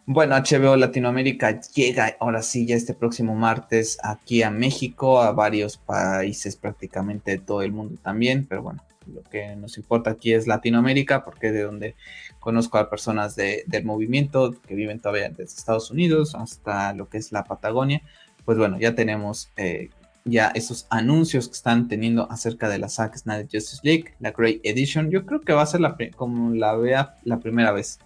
Bueno, 0.07 0.35
HBO 0.35 0.75
Latinoamérica 0.75 1.59
llega 1.73 2.15
ahora 2.19 2.43
sí 2.43 2.67
ya 2.67 2.75
este 2.75 2.93
próximo 2.93 3.33
martes 3.33 3.97
aquí 4.03 4.43
a 4.43 4.51
México, 4.51 5.19
a 5.19 5.31
varios 5.31 5.77
países 5.77 6.55
prácticamente 6.55 7.31
de 7.31 7.37
todo 7.39 7.63
el 7.63 7.71
mundo 7.71 7.99
también, 8.03 8.45
pero 8.45 8.61
bueno, 8.61 8.83
lo 9.13 9.23
que 9.23 9.55
nos 9.55 9.77
importa 9.77 10.11
aquí 10.11 10.33
es 10.33 10.47
Latinoamérica 10.47 11.23
porque 11.23 11.47
es 11.47 11.53
de 11.53 11.63
donde 11.63 11.95
conozco 12.39 12.77
a 12.77 12.89
personas 12.89 13.35
del 13.35 13.85
movimiento 13.85 14.53
que 14.67 14.75
viven 14.75 14.99
todavía 14.99 15.29
desde 15.29 15.43
Estados 15.43 15.91
Unidos 15.91 16.35
hasta 16.35 16.93
lo 16.93 17.09
que 17.09 17.17
es 17.17 17.31
la 17.31 17.43
Patagonia. 17.43 18.01
Pues 18.45 18.57
bueno, 18.57 18.79
ya 18.79 18.93
tenemos 18.95 19.49
eh, 19.57 19.89
ya 20.25 20.47
esos 20.55 20.87
anuncios 20.89 21.47
que 21.47 21.53
están 21.53 21.87
teniendo 21.87 22.29
acerca 22.31 22.67
de 22.67 22.79
la 22.79 22.89
Zack 22.89 23.15
Snyder 23.15 23.47
Justice 23.51 23.81
League, 23.83 24.15
la 24.19 24.31
Great 24.31 24.59
Edition. 24.63 25.11
Yo 25.11 25.25
creo 25.25 25.41
que 25.41 25.53
va 25.53 25.61
a 25.61 25.67
ser 25.67 25.81
la 25.81 25.95
como 26.15 26.53
la 26.53 26.75
vea 26.75 27.15
la 27.23 27.39
primera 27.39 27.71
vez. 27.71 27.99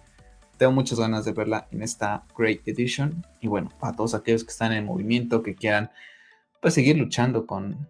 Tengo 0.58 0.72
muchas 0.72 1.00
ganas 1.00 1.24
de 1.24 1.32
verla 1.32 1.66
en 1.70 1.82
esta 1.82 2.24
Great 2.36 2.60
Edition. 2.66 3.24
Y 3.40 3.48
bueno, 3.48 3.70
para 3.80 3.96
todos 3.96 4.14
aquellos 4.14 4.44
que 4.44 4.50
están 4.50 4.72
en 4.72 4.84
movimiento, 4.84 5.42
que 5.42 5.54
quieran 5.54 5.90
pues 6.60 6.74
seguir 6.74 6.98
luchando 6.98 7.46
con, 7.46 7.88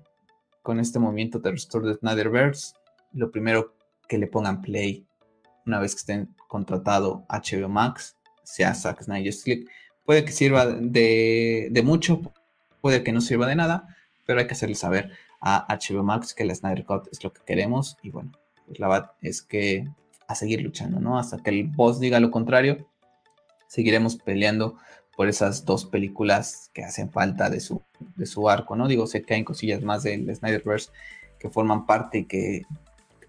con 0.63 0.79
este 0.79 1.01
movimiento 1.01 1.41
de 1.41 1.51
Restore 1.51 1.93
the 1.93 1.99
Snyderverse, 1.99 2.75
lo 3.13 3.31
primero 3.31 3.75
que 4.09 4.19
le 4.19 4.27
pongan 4.27 4.61
play 4.61 5.07
una 5.67 5.79
vez 5.79 5.95
que 5.95 6.01
estén 6.01 6.35
contratado 6.49 7.25
HBO 7.29 7.69
Max, 7.69 8.17
sea 8.43 8.75
Zack 8.75 9.03
Snyder 9.03 9.33
Justice 9.33 9.51
League, 9.51 9.67
puede 10.05 10.25
que 10.25 10.33
sirva 10.33 10.67
de, 10.67 11.69
de 11.71 11.83
mucho, 11.83 12.21
puede 12.81 13.03
que 13.05 13.13
no 13.13 13.21
sirva 13.21 13.47
de 13.47 13.57
nada, 13.57 13.97
pero 14.27 14.41
hay 14.41 14.47
que 14.47 14.55
hacerle 14.55 14.75
saber 14.75 15.13
a 15.41 15.67
HBO 15.69 16.03
Max 16.03 16.35
que 16.35 16.45
la 16.45 16.55
Snyder 16.55 16.85
Cut 16.85 17.09
es 17.13 17.23
lo 17.23 17.33
que 17.33 17.43
queremos 17.45 17.97
y 18.03 18.11
bueno, 18.11 18.33
pues 18.67 18.79
la 18.79 18.89
verdad 18.89 19.13
es 19.23 19.43
que 19.43 19.89
a 20.27 20.35
seguir 20.35 20.63
luchando, 20.63 21.01
¿no? 21.01 21.19
Hasta 21.19 21.39
que 21.39 21.51
el 21.51 21.65
boss 21.65 21.99
diga 21.99 22.21
lo 22.21 22.31
contrario, 22.31 22.87
seguiremos 23.67 24.17
peleando 24.17 24.77
por 25.17 25.29
esas 25.29 25.65
dos 25.65 25.85
películas 25.85 26.71
que 26.73 26.85
hacen 26.85 27.11
falta 27.11 27.51
de 27.51 27.61
su, 27.61 27.83
de 28.17 28.27
su 28.27 28.49
arco, 28.49 28.77
¿no? 28.77 28.89
Digo, 28.89 29.07
sé 29.07 29.23
que 29.23 29.35
hay 29.35 29.45
cosillas 29.45 29.83
más 29.83 30.03
del 30.03 30.35
Snyderverse 30.35 30.91
que 31.39 31.51
forman 31.51 31.87
parte 31.87 32.19
y 32.19 32.25
que, 32.27 32.63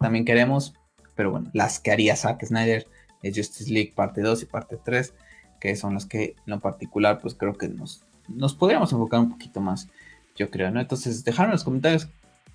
también 0.01 0.25
queremos, 0.25 0.73
pero 1.15 1.31
bueno, 1.31 1.49
las 1.53 1.79
que 1.79 1.91
haría 1.91 2.15
Zack 2.15 2.45
Snyder 2.45 2.87
es 3.21 3.37
Justice 3.37 3.71
League 3.71 3.93
parte 3.95 4.21
2 4.21 4.43
y 4.43 4.45
parte 4.45 4.77
3, 4.83 5.13
que 5.59 5.75
son 5.75 5.93
las 5.93 6.05
que 6.05 6.35
en 6.45 6.53
lo 6.53 6.59
particular 6.59 7.19
pues 7.19 7.35
creo 7.35 7.53
que 7.53 7.69
nos 7.69 8.03
nos 8.35 8.53
podríamos 8.53 8.91
enfocar 8.91 9.19
un 9.19 9.29
poquito 9.29 9.61
más, 9.61 9.87
yo 10.35 10.49
creo, 10.49 10.71
¿no? 10.71 10.79
Entonces, 10.79 11.23
dejar 11.23 11.45
en 11.45 11.51
los 11.51 11.63
comentarios 11.63 12.07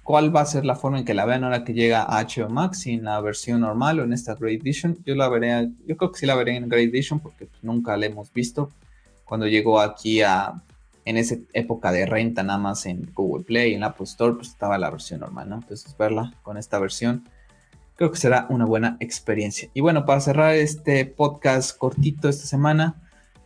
cuál 0.03 0.35
va 0.35 0.41
a 0.41 0.47
ser 0.47 0.65
la 0.65 0.77
forma 0.77 0.99
en 0.99 1.05
que 1.05 1.15
la 1.15 1.25
vean 1.25 1.45
ahora 1.45 1.65
que 1.65 1.75
llega 1.75 2.03
a 2.03 2.25
HBO 2.25 2.49
Max, 2.49 2.87
en 2.87 3.05
la 3.05 3.21
versión 3.21 3.61
normal 3.61 4.01
o 4.01 4.05
en 4.05 4.13
esta 4.13 4.35
Great 4.35 4.61
Edition. 4.61 4.99
Yo 5.05 5.15
la 5.15 5.29
veré, 5.29 5.71
yo 5.87 5.97
creo 5.97 6.13
que 6.13 6.19
sí 6.19 6.27
la 6.27 6.35
veré 6.35 6.57
en 6.57 6.69
Great 6.69 6.89
Edition 6.89 7.21
porque 7.21 7.47
pues, 7.47 7.63
nunca 7.63 7.97
la 7.97 8.07
hemos 8.07 8.33
visto. 8.33 8.71
Cuando 9.25 9.47
llegó 9.47 9.81
aquí 9.81 10.23
a, 10.23 10.63
en 11.05 11.17
esa 11.17 11.37
época 11.53 11.91
de 11.91 12.07
renta 12.07 12.43
nada 12.43 12.59
más 12.59 12.87
en 12.87 13.11
Google 13.15 13.45
Play, 13.45 13.75
en 13.75 13.83
Apple 13.83 14.05
Store, 14.05 14.35
pues 14.35 14.49
estaba 14.49 14.79
la 14.79 14.91
versión 14.91 15.21
normal, 15.21 15.49
¿no? 15.49 15.57
Entonces 15.57 15.97
verla 15.97 16.33
con 16.43 16.57
esta 16.57 16.79
versión 16.79 17.29
creo 17.97 18.11
que 18.11 18.19
será 18.19 18.47
una 18.51 18.65
buena 18.65 18.97
experiencia. 19.01 19.71
Y 19.75 19.81
bueno, 19.81 20.05
para 20.05 20.21
cerrar 20.21 20.55
este 20.55 21.07
podcast 21.07 21.77
cortito 21.77 22.29
esta 22.29 22.47
semana, 22.47 22.95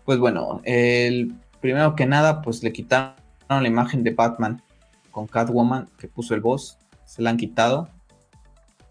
pues 0.05 0.19
bueno, 0.19 0.61
el 0.65 1.35
primero 1.61 1.95
que 1.95 2.07
nada, 2.07 2.43
pues 2.43 2.63
le 2.63 2.73
quitaron 2.73 3.15
la 3.49 3.69
imagen 3.69 4.03
de 4.03 4.11
Batman 4.11 4.63
con 5.11 5.27
Catwoman 5.27 5.89
que 5.99 6.09
puso 6.09 6.35
el 6.35 6.41
boss, 6.41 6.79
se 7.05 7.23
la 7.23 7.31
han 7.31 7.37
quitado. 7.37 7.89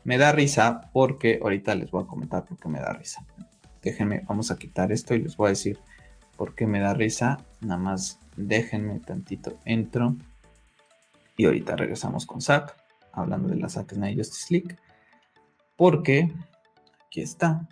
Me 0.03 0.18
da 0.18 0.32
risa 0.32 0.89
porque 0.93 1.39
ahorita 1.41 1.76
les 1.76 1.91
voy 1.91 2.03
a 2.03 2.07
comentar 2.07 2.45
por 2.45 2.57
qué 2.57 2.70
me 2.70 2.80
da 2.80 2.93
risa. 2.93 3.26
Déjenme, 3.82 4.24
vamos 4.28 4.51
a 4.51 4.57
quitar 4.57 4.91
esto 4.91 5.14
y 5.14 5.22
les 5.22 5.38
voy 5.38 5.47
a 5.47 5.49
decir 5.49 5.80
por 6.38 6.55
qué 6.55 6.68
me 6.68 6.80
da 6.80 6.93
risa. 6.93 7.38
Nada 7.62 7.78
más 7.78 8.20
déjenme 8.36 8.99
tantito 8.99 9.60
entro. 9.66 10.16
Y 11.36 11.45
ahorita 11.45 11.76
regresamos 11.76 12.26
con 12.26 12.41
Zack, 12.41 12.76
hablando 13.12 13.49
de 13.49 13.55
la 13.55 13.70
Zack 13.70 13.93
Snyder 13.93 14.18
Justice 14.18 14.53
League. 14.53 14.78
Porque, 15.80 16.32
aquí 17.07 17.21
está. 17.21 17.67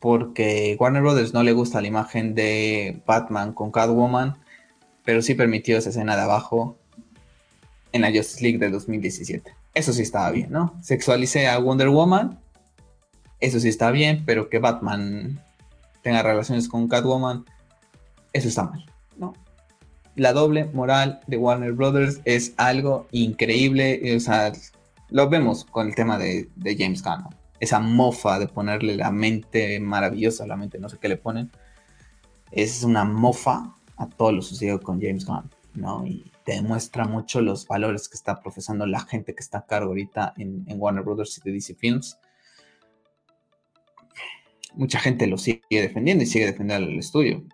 Porque 0.00 0.76
Warner 0.78 1.00
Brothers 1.00 1.32
no 1.32 1.42
le 1.42 1.52
gusta 1.52 1.80
la 1.80 1.88
imagen 1.88 2.34
de 2.34 3.00
Batman 3.06 3.54
con 3.54 3.70
Catwoman 3.70 4.44
pero 5.04 5.22
sí 5.22 5.34
permitió 5.34 5.76
esa 5.76 5.90
escena 5.90 6.16
de 6.16 6.22
abajo 6.22 6.76
en 7.92 8.02
la 8.02 8.08
Justice 8.08 8.42
League 8.42 8.58
del 8.58 8.72
2017. 8.72 9.54
Eso 9.74 9.92
sí 9.92 10.02
estaba 10.02 10.30
bien, 10.30 10.50
¿no? 10.50 10.76
Sexualicé 10.82 11.46
a 11.46 11.58
Wonder 11.58 11.90
Woman, 11.90 12.38
eso 13.40 13.60
sí 13.60 13.68
está 13.68 13.90
bien, 13.90 14.24
pero 14.24 14.48
que 14.48 14.58
Batman 14.58 15.40
tenga 16.02 16.22
relaciones 16.22 16.68
con 16.68 16.88
Catwoman, 16.88 17.44
eso 18.32 18.48
está 18.48 18.64
mal, 18.64 18.84
¿no? 19.16 19.34
La 20.16 20.32
doble 20.32 20.66
moral 20.66 21.20
de 21.26 21.36
Warner 21.36 21.72
Brothers 21.72 22.20
es 22.24 22.54
algo 22.56 23.06
increíble, 23.10 24.16
o 24.16 24.20
sea, 24.20 24.52
lo 25.14 25.28
vemos 25.28 25.64
con 25.64 25.86
el 25.86 25.94
tema 25.94 26.18
de, 26.18 26.50
James 26.76 27.00
Gunn, 27.00 27.28
esa 27.60 27.78
mofa 27.78 28.40
de 28.40 28.48
ponerle 28.48 28.96
la 28.96 29.12
mente 29.12 29.78
maravillosa, 29.78 30.44
la 30.44 30.56
mente 30.56 30.80
no 30.80 30.88
sé 30.88 30.98
qué 31.00 31.08
le 31.08 31.16
ponen, 31.16 31.52
es 32.50 32.82
una 32.82 33.04
mofa 33.04 33.76
a 33.96 34.08
todo 34.08 34.32
lo 34.32 34.42
sucedido 34.42 34.80
con 34.80 35.00
James 35.00 35.24
Gunn, 35.24 35.48
¿no? 35.74 36.04
Y 36.04 36.32
te 36.44 36.54
demuestra 36.54 37.04
mucho 37.04 37.40
los 37.42 37.64
valores 37.68 38.08
que 38.08 38.16
está 38.16 38.40
profesando 38.40 38.86
la 38.86 38.98
gente 38.98 39.36
que 39.36 39.40
está 39.40 39.58
a 39.58 39.66
cargo 39.66 39.90
ahorita 39.90 40.34
en, 40.36 40.64
Warner 40.66 41.04
Brothers 41.04 41.38
y 41.38 41.42
de 41.42 41.52
DC 41.52 41.76
Films. 41.76 42.18
Mucha 44.74 44.98
gente 44.98 45.28
lo 45.28 45.38
sigue 45.38 45.62
defendiendo 45.70 46.24
y 46.24 46.26
sigue 46.26 46.46
defendiendo 46.46 46.88
al 46.88 46.98
estudio. 46.98 47.44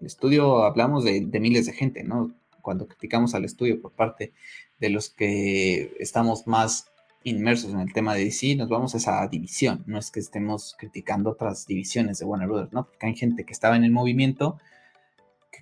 El 0.00 0.06
estudio 0.06 0.64
hablamos 0.64 1.04
de, 1.04 1.20
de 1.20 1.38
miles 1.38 1.66
de 1.66 1.74
gente, 1.74 2.02
¿no? 2.02 2.34
Cuando 2.62 2.88
criticamos 2.88 3.34
al 3.34 3.44
estudio 3.44 3.78
por 3.78 3.92
parte 3.92 4.32
de 4.78 4.90
los 4.90 5.10
que 5.10 5.94
estamos 5.98 6.46
más 6.46 6.86
inmersos 7.24 7.72
en 7.72 7.80
el 7.80 7.92
tema 7.92 8.14
de 8.14 8.24
DC, 8.24 8.56
nos 8.56 8.68
vamos 8.68 8.94
a 8.94 8.98
esa 8.98 9.26
división. 9.28 9.82
No 9.86 9.98
es 9.98 10.10
que 10.10 10.20
estemos 10.20 10.74
criticando 10.78 11.30
otras 11.30 11.66
divisiones 11.66 12.18
de 12.18 12.24
Warner 12.24 12.48
Brothers, 12.48 12.72
¿no? 12.72 12.86
Porque 12.86 13.06
hay 13.06 13.16
gente 13.16 13.44
que 13.44 13.52
estaba 13.52 13.76
en 13.76 13.84
el 13.84 13.90
movimiento 13.90 14.58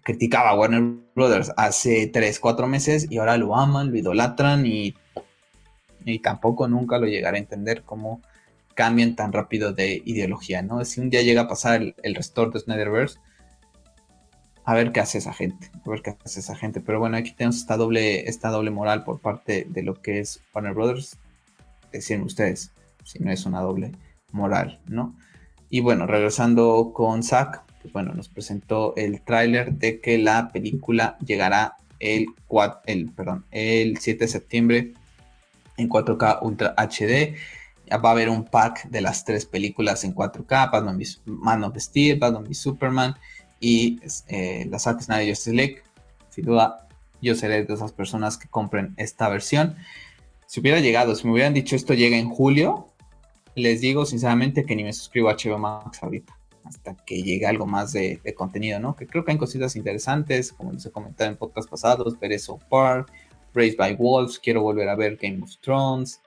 criticaba 0.07 0.51
a 0.51 0.55
Warner 0.55 0.83
Brothers 1.17 1.53
hace 1.57 2.07
3, 2.07 2.39
4 2.39 2.69
meses 2.69 3.09
y 3.11 3.19
ahora 3.19 3.37
lo 3.37 3.57
aman, 3.57 3.91
lo 3.91 3.97
idolatran 3.97 4.65
y, 4.65 4.95
y 6.05 6.21
tampoco 6.21 6.69
nunca 6.69 6.99
lo 6.99 7.07
llegaré 7.07 7.39
a 7.39 7.41
entender 7.41 7.83
cómo 7.83 8.23
cambian 8.75 9.17
tan 9.17 9.33
rápido 9.33 9.73
de 9.73 10.03
ideología, 10.05 10.63
¿no? 10.63 10.85
Si 10.85 11.01
un 11.01 11.11
día 11.11 11.23
llega 11.23 11.43
a 11.43 11.49
pasar 11.49 11.83
el, 11.83 11.95
el 12.05 12.15
restore 12.15 12.53
de 12.53 12.61
Snyderverse, 12.61 13.19
a 14.67 14.75
ver 14.75 14.91
qué 14.91 14.99
hace 14.99 15.19
esa 15.19 15.33
gente, 15.33 15.71
a 15.85 15.89
ver 15.89 16.03
qué 16.03 16.17
hace 16.25 16.41
esa 16.41 16.57
gente. 16.57 16.81
Pero 16.81 16.99
bueno, 16.99 17.17
aquí 17.17 17.33
tenemos 17.33 17.57
esta 17.57 17.77
doble, 17.77 18.29
esta 18.29 18.51
doble 18.51 18.73
moral 18.73 19.05
por 19.05 19.21
parte 19.21 19.65
de 19.71 19.83
lo 19.85 19.95
que 20.03 20.19
es 20.19 20.43
Warner 20.53 20.75
Brothers. 20.75 21.17
Deciden 21.93 22.23
ustedes, 22.23 22.73
si 23.05 23.21
no 23.21 23.31
es 23.31 23.47
una 23.47 23.61
doble 23.61 23.93
moral, 24.33 24.81
¿no? 24.89 25.15
Y 25.71 25.81
bueno, 25.81 26.07
regresando 26.09 26.91
con 26.93 27.23
Zack, 27.23 27.63
bueno, 27.93 28.13
nos 28.13 28.29
presentó 28.29 28.93
el 28.97 29.23
tráiler 29.23 29.73
de 29.75 30.01
que 30.01 30.19
la 30.19 30.49
película 30.49 31.17
llegará 31.25 31.77
el, 32.01 32.27
el, 32.87 33.11
perdón, 33.13 33.45
el 33.53 33.99
7 33.99 34.25
de 34.25 34.29
septiembre 34.29 34.95
en 35.77 35.89
4K 35.89 36.41
Ultra 36.43 36.75
HD. 36.77 37.37
Va 37.93 38.09
a 38.09 38.13
haber 38.13 38.31
un 38.31 38.45
pack 38.45 38.89
de 38.89 39.01
las 39.01 39.25
tres 39.25 39.47
películas 39.47 40.03
en 40.03 40.13
4K, 40.13 40.73
Batman 40.73 41.01
Man 41.25 41.63
of 41.63 41.77
Steel, 41.77 42.19
Batman 42.19 42.43
v 42.43 42.53
Superman 42.53 43.15
y 43.61 44.01
eh, 44.29 44.67
la 44.71 44.79
Zack 44.79 45.01
Snyder 45.01 45.29
Justice 45.29 45.57
League. 45.57 45.83
Sin 46.31 46.45
duda, 46.45 46.89
yo 47.23 47.35
seré 47.35 47.65
de 47.65 47.75
esas 47.75 47.93
personas 47.93 48.37
que 48.37 48.49
compren 48.49 48.95
esta 48.97 49.29
versión. 49.29 49.77
Si 50.47 50.61
hubiera 50.61 50.81
llegado, 50.81 51.15
si 51.15 51.27
me 51.27 51.33
hubieran 51.33 51.55
dicho 51.55 51.77
esto 51.77 51.95
llega 51.95 52.17
en 52.17 52.31
julio, 52.31 52.89
les 53.55 53.81
digo 53.81 54.07
sinceramente 54.07 54.65
que 54.65 54.77
ni 54.77 54.85
me 54.85 54.93
suscribo 54.93 55.29
a 55.29 55.37
HBO 55.37 55.59
Max 55.59 56.03
ahorita 56.03 56.37
hasta 56.67 56.97
que 56.97 57.23
llegue 57.23 57.47
algo 57.47 57.67
más 57.67 57.93
de, 57.93 58.21
contenido, 58.37 58.81
¿no? 58.81 58.97
Que 58.97 59.07
creo 59.07 59.25
que 59.25 59.33
hay 59.33 59.39
cositas 59.39 59.77
interesantes, 59.77 60.53
como 60.53 60.73
les 60.73 60.85
he 60.85 60.91
comentado 60.91 61.31
en 61.31 61.37
podcast 61.37 61.71
pasados, 61.71 62.17
So 62.39 62.59
Park, 62.69 63.13
Raised 63.55 63.79
by 63.79 63.95
Wolves, 63.95 64.39
quiero 64.39 64.63
volver 64.63 64.89
a 64.89 64.97
ver 64.97 65.17
Game 65.17 65.43
of 65.43 65.57
Thrones 65.61 66.21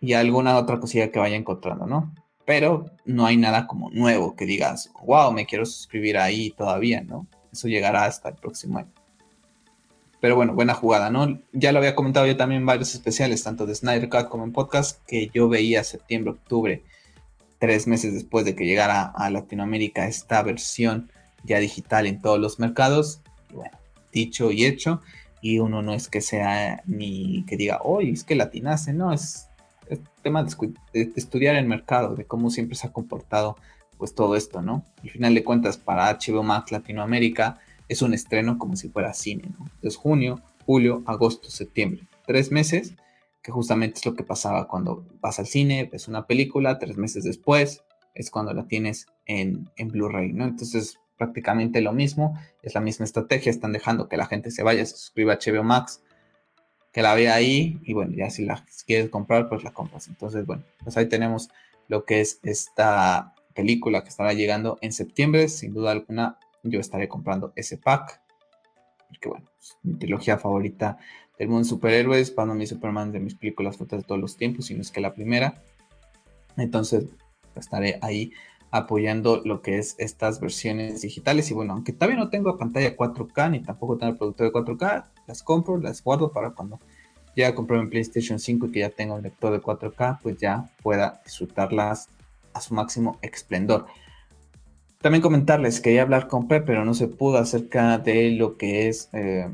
y 0.00 0.12
alguna 0.14 0.56
otra 0.56 0.78
cosilla 0.78 1.10
que 1.10 1.18
vaya 1.18 1.36
encontrando, 1.36 1.86
¿no? 1.86 2.14
Pero 2.44 2.86
no 3.04 3.26
hay 3.26 3.36
nada 3.36 3.66
como 3.66 3.90
nuevo 3.90 4.34
que 4.34 4.46
digas, 4.46 4.90
wow, 5.04 5.32
me 5.32 5.46
quiero 5.46 5.64
suscribir 5.64 6.18
ahí 6.18 6.50
todavía, 6.50 7.02
¿no? 7.02 7.26
Eso 7.52 7.68
llegará 7.68 8.04
hasta 8.04 8.30
el 8.30 8.34
próximo 8.36 8.78
año. 8.78 8.92
Pero 10.20 10.36
bueno, 10.36 10.54
buena 10.54 10.74
jugada, 10.74 11.10
¿no? 11.10 11.40
Ya 11.52 11.72
lo 11.72 11.78
había 11.78 11.94
comentado 11.94 12.26
yo 12.26 12.36
también 12.36 12.62
en 12.62 12.66
varios 12.66 12.94
especiales, 12.94 13.42
tanto 13.42 13.66
de 13.66 13.74
Snyder 13.74 14.08
Cut 14.08 14.28
como 14.28 14.44
en 14.44 14.52
podcast, 14.52 15.04
que 15.06 15.30
yo 15.32 15.48
veía 15.48 15.84
septiembre, 15.84 16.32
octubre 16.32 16.82
tres 17.62 17.86
meses 17.86 18.12
después 18.12 18.44
de 18.44 18.56
que 18.56 18.66
llegara 18.66 19.04
a 19.04 19.30
Latinoamérica 19.30 20.08
esta 20.08 20.42
versión 20.42 21.12
ya 21.44 21.60
digital 21.60 22.08
en 22.08 22.20
todos 22.20 22.40
los 22.40 22.58
mercados. 22.58 23.20
bueno, 23.54 23.78
dicho 24.12 24.50
y 24.50 24.64
hecho. 24.64 25.00
Y 25.40 25.60
uno 25.60 25.80
no 25.80 25.94
es 25.94 26.08
que 26.08 26.20
sea 26.20 26.82
ni 26.86 27.44
que 27.46 27.56
diga, 27.56 27.78
hoy 27.84 28.10
es 28.10 28.24
que 28.24 28.34
latinace, 28.34 28.92
no, 28.92 29.12
es, 29.12 29.46
tema 30.22 30.44
de, 30.44 31.12
estudiar 31.16 31.56
el 31.56 31.66
mercado, 31.66 32.14
de 32.14 32.24
cómo 32.24 32.50
siempre 32.50 32.76
se 32.76 32.86
ha 32.86 32.92
comportado 32.92 33.56
pues 33.98 34.14
todo 34.14 34.36
esto, 34.36 34.62
¿no? 34.62 34.84
Al 35.02 35.10
final 35.10 35.34
de 35.34 35.44
cuentas, 35.44 35.76
para 35.76 36.10
HBO 36.12 36.42
Max 36.42 36.72
Latinoamérica 36.72 37.58
es 37.88 38.02
un 38.02 38.14
estreno 38.14 38.58
como 38.58 38.76
si 38.76 38.88
fuera 38.88 39.14
cine, 39.14 39.44
¿no? 39.58 39.66
Es 39.82 39.96
junio, 39.96 40.40
julio, 40.64 41.02
agosto, 41.06 41.50
septiembre. 41.50 42.08
Tres 42.26 42.50
meses 42.50 42.94
que 43.42 43.52
justamente 43.52 43.98
es 43.98 44.06
lo 44.06 44.14
que 44.14 44.22
pasaba 44.22 44.68
cuando 44.68 45.04
vas 45.20 45.38
al 45.38 45.46
cine, 45.46 45.88
ves 45.90 46.08
una 46.08 46.26
película, 46.26 46.78
tres 46.78 46.96
meses 46.96 47.24
después 47.24 47.82
es 48.14 48.30
cuando 48.30 48.52
la 48.52 48.66
tienes 48.66 49.06
en, 49.26 49.68
Blu-ray, 49.78 50.32
¿no? 50.32 50.44
Entonces, 50.44 50.98
prácticamente 51.16 51.80
lo 51.80 51.92
mismo, 51.92 52.38
es 52.62 52.74
la 52.74 52.80
misma 52.80 53.04
estrategia, 53.04 53.50
están 53.50 53.72
dejando 53.72 54.08
que 54.08 54.16
la 54.16 54.26
gente 54.26 54.50
se 54.50 54.62
vaya, 54.62 54.84
se 54.84 54.96
suscriba 54.96 55.34
a 55.34 55.38
HBO 55.38 55.64
Max, 55.64 56.02
que 56.92 57.02
la 57.02 57.14
vea 57.14 57.34
ahí, 57.34 57.78
y 57.82 57.94
bueno, 57.94 58.14
ya 58.14 58.30
si 58.30 58.44
la 58.44 58.64
quieres 58.86 59.08
comprar, 59.08 59.48
pues 59.48 59.64
la 59.64 59.72
compras. 59.72 60.08
Entonces, 60.08 60.46
bueno, 60.46 60.62
pues 60.82 60.96
ahí 60.96 61.08
tenemos 61.08 61.48
lo 61.88 62.04
que 62.04 62.20
es 62.20 62.38
esta 62.42 63.34
película 63.54 64.02
que 64.02 64.08
estará 64.08 64.32
llegando 64.32 64.78
en 64.80 64.92
septiembre, 64.92 65.48
sin 65.48 65.74
duda 65.74 65.92
alguna, 65.92 66.38
yo 66.62 66.80
estaré 66.80 67.08
comprando 67.08 67.52
ese 67.56 67.78
pack, 67.78 68.20
porque 69.08 69.28
bueno, 69.28 69.50
es 69.60 69.76
mi 69.82 69.94
trilogía 69.94 70.38
favorita 70.38 70.98
el 71.38 71.48
mundo 71.48 71.64
de 71.64 71.70
superhéroes, 71.70 72.34
Batman 72.34 72.60
y 72.62 72.66
Superman 72.66 73.10
de 73.10 73.20
mis 73.20 73.34
películas 73.34 73.76
favoritas 73.76 74.00
de 74.00 74.06
todos 74.06 74.20
los 74.20 74.36
tiempos, 74.36 74.66
si 74.66 74.74
no 74.74 74.82
es 74.82 74.90
que 74.90 75.00
la 75.00 75.14
primera. 75.14 75.62
Entonces 76.56 77.06
estaré 77.56 77.98
ahí 78.00 78.32
apoyando 78.72 79.42
lo 79.44 79.60
que 79.60 79.78
es 79.78 79.94
estas 79.98 80.40
versiones 80.40 81.02
digitales. 81.02 81.50
Y 81.50 81.54
bueno, 81.54 81.74
aunque 81.74 81.92
todavía 81.92 82.18
no 82.18 82.30
tengo 82.30 82.58
pantalla 82.58 82.96
4K 82.96 83.50
ni 83.50 83.60
tampoco 83.60 83.98
tengo 83.98 84.12
el 84.12 84.18
productor 84.18 84.46
de 84.46 84.52
4K, 84.52 85.04
las 85.28 85.42
compro, 85.42 85.76
las 85.76 86.02
guardo 86.02 86.32
para 86.32 86.50
cuando 86.50 86.80
ya 87.36 87.54
compré 87.54 87.80
mi 87.80 87.88
PlayStation 87.88 88.38
5 88.38 88.66
y 88.66 88.72
que 88.72 88.80
ya 88.80 88.90
tengo 88.90 89.14
un 89.14 89.22
lector 89.22 89.52
de 89.52 89.60
4K, 89.60 90.18
pues 90.22 90.38
ya 90.38 90.70
pueda 90.82 91.20
disfrutarlas 91.24 92.08
a 92.54 92.60
su 92.60 92.74
máximo 92.74 93.18
esplendor. 93.22 93.86
También 95.00 95.20
comentarles, 95.22 95.80
quería 95.80 96.02
hablar 96.02 96.28
con 96.28 96.48
Pep, 96.48 96.64
pero 96.64 96.84
no 96.84 96.94
se 96.94 97.08
pudo 97.08 97.38
acerca 97.38 97.98
de 97.98 98.30
lo 98.30 98.56
que 98.56 98.88
es 98.88 99.10
eh, 99.12 99.48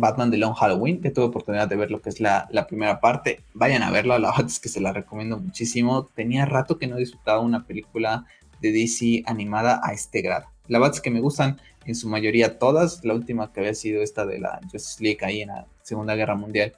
Batman 0.00 0.30
de 0.30 0.38
Long 0.38 0.54
Halloween, 0.54 1.00
que 1.00 1.10
tuve 1.10 1.26
oportunidad 1.26 1.68
de 1.68 1.76
ver 1.76 1.90
lo 1.90 2.00
que 2.00 2.10
es 2.10 2.20
la, 2.20 2.48
primera 2.68 3.00
parte. 3.00 3.40
Vayan 3.54 3.82
a 3.82 3.90
verla, 3.90 4.18
la 4.18 4.30
verdad 4.36 4.46
es 4.46 4.60
que 4.60 4.68
se 4.68 4.80
la 4.80 4.92
recomiendo 4.92 5.38
muchísimo. 5.38 6.04
Tenía 6.14 6.44
rato 6.46 6.78
que 6.78 6.86
no 6.86 6.96
disfrutaba 6.96 7.40
una 7.40 7.64
película 7.64 8.24
de 8.60 8.72
DC 8.72 9.22
animada 9.26 9.80
a 9.82 9.92
este 9.92 10.22
grado. 10.22 10.46
La 10.66 10.78
verdad 10.78 10.96
es 10.96 11.00
que 11.00 11.10
me 11.10 11.20
gustan 11.20 11.60
en 11.86 11.94
su 11.94 12.08
mayoría 12.08 12.58
todas. 12.58 13.04
La 13.04 13.14
última 13.14 13.52
que 13.52 13.60
había 13.60 13.74
sido 13.74 14.02
esta 14.02 14.26
de 14.26 14.38
la 14.38 14.60
Justice 14.70 15.02
League 15.02 15.20
ahí 15.22 15.42
en 15.42 15.48
la 15.48 15.66
Segunda 15.82 16.14
Guerra 16.14 16.34
Mundial. 16.34 16.74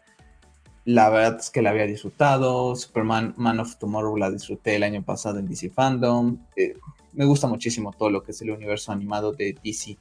La 0.85 1.11
verdad 1.11 1.39
es 1.41 1.51
que 1.51 1.63
la 1.63 1.71
había 1.71 1.87
disfrutado. 1.87 2.75
Superman 2.77 3.35
Man 3.37 3.61
of 3.61 3.77
Tomorrow 3.77 4.17
la 4.17 4.31
disfruté 4.31 4.77
el 4.77 4.83
año 4.83 5.03
pasado 5.03 5.39
en 5.39 5.47
DC 5.47 5.71
Fandom. 5.71 6.39
Eh, 6.57 6.75
me 7.13 7.25
gusta 7.25 7.47
muchísimo 7.47 7.93
todo 7.93 8.11
lo 8.11 8.23
que 8.23 8.33
es 8.33 8.41
el 8.41 8.51
universo 8.51 8.93
animado 8.93 9.33
de 9.33 9.57
DC. 9.63 9.99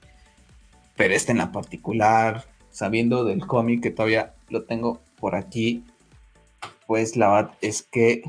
Pero 0.95 1.13
este 1.13 1.32
en 1.32 1.39
la 1.39 1.51
particular, 1.51 2.45
sabiendo 2.72 3.24
del 3.24 3.45
cómic 3.45 3.82
que 3.82 3.91
todavía 3.91 4.34
lo 4.49 4.63
tengo 4.63 4.99
por 5.20 5.36
aquí, 5.36 5.84
pues 6.88 7.15
la 7.15 7.30
verdad 7.30 7.51
es 7.61 7.84
que, 7.84 8.24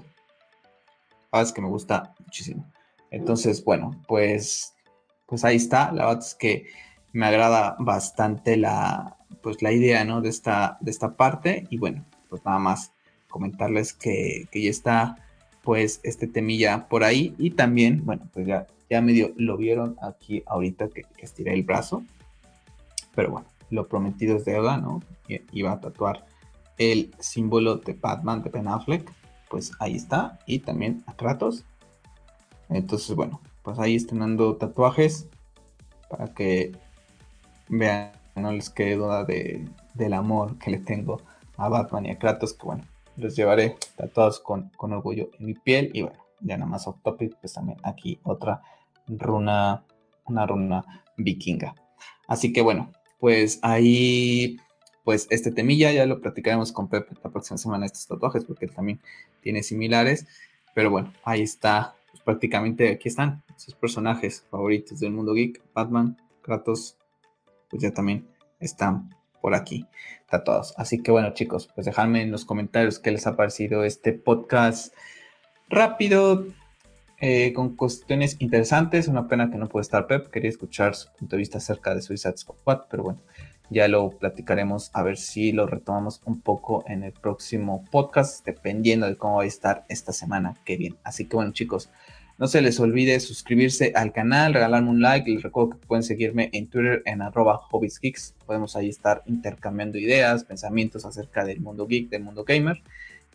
la 1.32 1.40
es 1.40 1.52
que 1.52 1.62
me 1.62 1.68
gusta 1.68 2.14
muchísimo. 2.18 2.70
Entonces, 3.10 3.64
bueno, 3.64 4.00
pues, 4.06 4.74
pues 5.26 5.44
ahí 5.44 5.56
está. 5.56 5.92
La 5.92 6.06
verdad 6.06 6.22
es 6.24 6.34
que 6.34 6.66
me 7.12 7.26
agrada 7.26 7.76
bastante 7.78 8.56
la, 8.56 9.16
pues 9.42 9.62
la 9.62 9.72
idea, 9.72 10.04
¿no? 10.04 10.20
De 10.20 10.28
esta, 10.28 10.78
de 10.80 10.90
esta 10.90 11.16
parte. 11.16 11.66
Y 11.70 11.78
bueno, 11.78 12.04
pues 12.28 12.44
nada 12.44 12.58
más 12.58 12.92
comentarles 13.28 13.92
que, 13.92 14.48
ya 14.52 14.70
está, 14.70 15.16
pues, 15.62 16.00
este 16.02 16.26
temilla 16.26 16.88
por 16.88 17.04
ahí. 17.04 17.34
Y 17.38 17.50
también, 17.52 18.04
bueno, 18.04 18.28
pues 18.32 18.46
ya, 18.46 18.66
ya 18.88 19.00
medio 19.00 19.32
lo 19.36 19.56
vieron 19.56 19.96
aquí 20.02 20.42
ahorita 20.46 20.88
que, 20.88 21.04
estiré 21.18 21.54
el 21.54 21.62
brazo. 21.62 22.04
Pero 23.14 23.30
bueno, 23.32 23.48
lo 23.70 23.88
prometido 23.88 24.36
es 24.36 24.44
deuda, 24.44 24.76
¿no? 24.76 25.00
Iba 25.52 25.72
a 25.72 25.80
tatuar 25.80 26.26
el 26.78 27.14
símbolo 27.18 27.76
de 27.76 27.94
Batman 27.94 28.42
de 28.42 28.50
Ben 28.50 28.68
Affleck. 28.68 29.10
Pues 29.48 29.72
ahí 29.80 29.96
está. 29.96 30.38
Y 30.46 30.60
también 30.60 31.02
a 31.06 31.14
Kratos. 31.14 31.64
Entonces, 32.68 33.14
bueno, 33.16 33.40
pues 33.62 33.78
ahí 33.78 33.96
estrenando 33.96 34.56
tatuajes 34.56 35.28
para 36.08 36.32
que 36.34 36.72
vean, 37.68 38.12
no 38.36 38.52
les 38.52 38.70
quede 38.70 38.96
duda 38.96 39.24
de, 39.24 39.68
del 39.94 40.12
amor 40.12 40.58
que 40.58 40.70
le 40.70 40.78
tengo 40.78 41.20
a 41.56 41.68
Batman 41.68 42.06
y 42.06 42.10
a 42.10 42.18
Kratos, 42.18 42.54
que 42.54 42.66
bueno, 42.66 42.84
los 43.16 43.36
llevaré 43.36 43.76
tatuados 43.96 44.40
con, 44.40 44.70
con 44.76 44.92
orgullo 44.92 45.30
en 45.38 45.46
mi 45.46 45.54
piel. 45.54 45.90
Y 45.94 46.02
bueno, 46.02 46.18
ya 46.40 46.56
nada 46.56 46.70
más 46.70 46.86
off 46.86 46.96
topic, 47.02 47.36
pues 47.40 47.52
también 47.52 47.78
aquí 47.82 48.18
otra 48.22 48.62
runa, 49.06 49.84
una 50.24 50.46
runa 50.46 51.04
vikinga. 51.16 51.74
Así 52.26 52.52
que 52.52 52.62
bueno, 52.62 52.90
pues 53.20 53.60
ahí, 53.62 54.58
pues 55.04 55.26
este 55.30 55.52
temilla 55.52 55.92
ya 55.92 56.06
lo 56.06 56.20
platicaremos 56.20 56.72
con 56.72 56.88
Pepe 56.88 57.14
la 57.22 57.30
próxima 57.30 57.58
semana, 57.58 57.86
estos 57.86 58.06
tatuajes, 58.06 58.44
porque 58.44 58.66
también 58.66 59.00
tiene 59.42 59.62
similares. 59.62 60.26
Pero 60.74 60.90
bueno, 60.90 61.12
ahí 61.24 61.42
está 61.42 61.94
pues 62.10 62.22
prácticamente 62.22 62.90
aquí 62.90 63.08
están 63.08 63.42
sus 63.56 63.74
personajes 63.74 64.44
favoritos 64.50 65.00
del 65.00 65.12
mundo 65.12 65.34
geek, 65.34 65.62
Batman, 65.74 66.16
Kratos, 66.42 66.96
pues 67.68 67.82
ya 67.82 67.92
también 67.92 68.26
están 68.58 69.14
por 69.40 69.54
aquí 69.54 69.86
tatuados. 70.28 70.74
Así 70.76 71.02
que 71.02 71.10
bueno 71.10 71.32
chicos, 71.34 71.68
pues 71.74 71.84
dejadme 71.86 72.22
en 72.22 72.30
los 72.30 72.44
comentarios 72.44 72.98
qué 72.98 73.10
les 73.10 73.26
ha 73.26 73.36
parecido 73.36 73.84
este 73.84 74.12
podcast 74.12 74.94
rápido, 75.68 76.46
eh, 77.20 77.52
con 77.52 77.76
cuestiones 77.76 78.36
interesantes. 78.40 79.06
Una 79.06 79.28
pena 79.28 79.50
que 79.50 79.58
no 79.58 79.68
puede 79.68 79.82
estar 79.82 80.06
Pep, 80.06 80.28
quería 80.30 80.50
escuchar 80.50 80.94
su 80.94 81.12
punto 81.12 81.36
de 81.36 81.40
vista 81.40 81.58
acerca 81.58 81.94
de 81.94 82.02
Suicide 82.02 82.36
Squad, 82.36 82.82
pero 82.90 83.02
bueno, 83.02 83.20
ya 83.70 83.86
lo 83.88 84.10
platicaremos 84.10 84.90
a 84.94 85.02
ver 85.02 85.16
si 85.16 85.52
lo 85.52 85.66
retomamos 85.66 86.22
un 86.24 86.40
poco 86.40 86.84
en 86.88 87.04
el 87.04 87.12
próximo 87.12 87.84
podcast, 87.90 88.44
dependiendo 88.44 89.06
de 89.06 89.16
cómo 89.16 89.36
va 89.36 89.42
a 89.42 89.46
estar 89.46 89.84
esta 89.88 90.12
semana 90.12 90.56
que 90.64 90.76
viene. 90.76 90.96
Así 91.04 91.26
que 91.26 91.36
bueno, 91.36 91.52
chicos, 91.52 91.90
no 92.40 92.48
se 92.48 92.62
les 92.62 92.80
olvide 92.80 93.20
suscribirse 93.20 93.92
al 93.94 94.12
canal, 94.12 94.54
regalarme 94.54 94.88
un 94.88 95.02
like. 95.02 95.30
Les 95.30 95.42
recuerdo 95.42 95.72
que 95.78 95.86
pueden 95.86 96.02
seguirme 96.02 96.48
en 96.54 96.68
Twitter 96.68 97.02
en 97.04 97.20
arroba 97.20 97.60
hobbiesgeeks. 97.70 98.34
Podemos 98.46 98.76
ahí 98.76 98.88
estar 98.88 99.22
intercambiando 99.26 99.98
ideas, 99.98 100.44
pensamientos 100.44 101.04
acerca 101.04 101.44
del 101.44 101.60
mundo 101.60 101.86
geek, 101.86 102.08
del 102.08 102.22
mundo 102.22 102.44
gamer. 102.44 102.82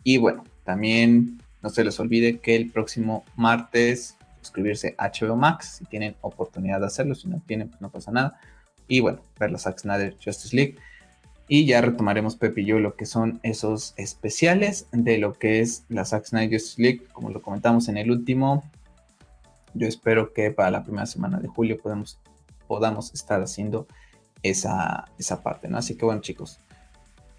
Y 0.02 0.18
bueno, 0.18 0.42
también 0.64 1.38
no 1.66 1.70
se 1.70 1.82
les 1.82 1.98
olvide 1.98 2.38
que 2.38 2.54
el 2.54 2.70
próximo 2.70 3.24
martes 3.34 4.16
suscribirse 4.40 4.94
a 4.98 5.10
HBO 5.10 5.34
Max 5.34 5.78
si 5.78 5.84
tienen 5.84 6.14
oportunidad 6.20 6.78
de 6.78 6.86
hacerlo. 6.86 7.16
Si 7.16 7.26
no 7.26 7.42
tienen, 7.44 7.70
pues 7.70 7.80
no 7.80 7.90
pasa 7.90 8.12
nada 8.12 8.38
y 8.86 9.00
bueno, 9.00 9.18
ver 9.40 9.50
la 9.50 9.58
Zack 9.58 9.80
Snyder 9.80 10.16
Justice 10.24 10.54
League. 10.54 10.76
Y 11.48 11.66
ya 11.66 11.80
retomaremos 11.80 12.36
Pepe 12.36 12.60
y 12.60 12.66
yo 12.66 12.78
lo 12.78 12.94
que 12.94 13.04
son 13.04 13.40
esos 13.42 13.94
especiales 13.96 14.86
de 14.92 15.18
lo 15.18 15.32
que 15.32 15.58
es 15.58 15.82
la 15.88 16.04
Zack 16.04 16.26
Snyder 16.26 16.52
Justice 16.52 16.80
League, 16.80 17.02
como 17.12 17.30
lo 17.30 17.42
comentamos 17.42 17.88
en 17.88 17.96
el 17.96 18.12
último. 18.12 18.62
Yo 19.74 19.88
espero 19.88 20.32
que 20.32 20.52
para 20.52 20.70
la 20.70 20.84
primera 20.84 21.06
semana 21.06 21.40
de 21.40 21.48
julio 21.48 21.78
podamos, 21.80 22.20
estar 23.12 23.42
haciendo 23.42 23.88
esa, 24.44 25.06
esa 25.18 25.42
parte, 25.42 25.66
¿no? 25.66 25.78
Así 25.78 25.96
que 25.96 26.04
bueno, 26.04 26.20
chicos, 26.20 26.60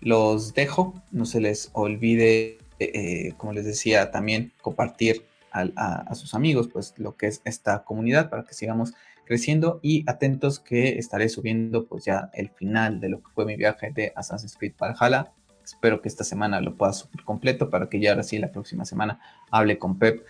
los 0.01 0.53
dejo. 0.53 1.01
No 1.11 1.25
se 1.25 1.39
les 1.39 1.69
olvide, 1.71 2.57
eh, 2.79 3.33
como 3.37 3.53
les 3.53 3.65
decía, 3.65 4.11
también 4.11 4.53
compartir 4.61 5.25
a, 5.51 6.13
sus 6.13 6.35
amigos, 6.35 6.67
pues 6.71 6.93
lo 6.97 7.15
que 7.15 7.27
es 7.27 7.41
esta 7.43 7.83
comunidad 7.83 8.29
para 8.29 8.43
que 8.43 8.53
sigamos 8.53 8.93
creciendo 9.25 9.79
y 9.81 10.03
atentos 10.07 10.59
que 10.59 10.99
estaré 10.99 11.29
subiendo 11.29 11.85
pues 11.85 12.05
ya 12.05 12.29
el 12.33 12.49
final 12.49 12.99
de 12.99 13.09
lo 13.09 13.21
que 13.21 13.31
fue 13.33 13.45
mi 13.45 13.55
viaje 13.55 13.91
de 13.91 14.13
Assassin's 14.15 14.55
Creed 14.55 14.73
Valhalla. 14.79 15.31
Espero 15.63 16.01
que 16.01 16.07
esta 16.07 16.23
semana 16.23 16.61
lo 16.61 16.75
pueda 16.75 16.93
subir 16.93 17.23
completo 17.23 17.69
para 17.69 17.89
que 17.89 17.99
ya 17.99 18.11
ahora 18.11 18.23
sí 18.23 18.37
la 18.37 18.51
próxima 18.51 18.85
semana 18.85 19.19
hable 19.51 19.79
con 19.79 19.97
Pep 19.97 20.23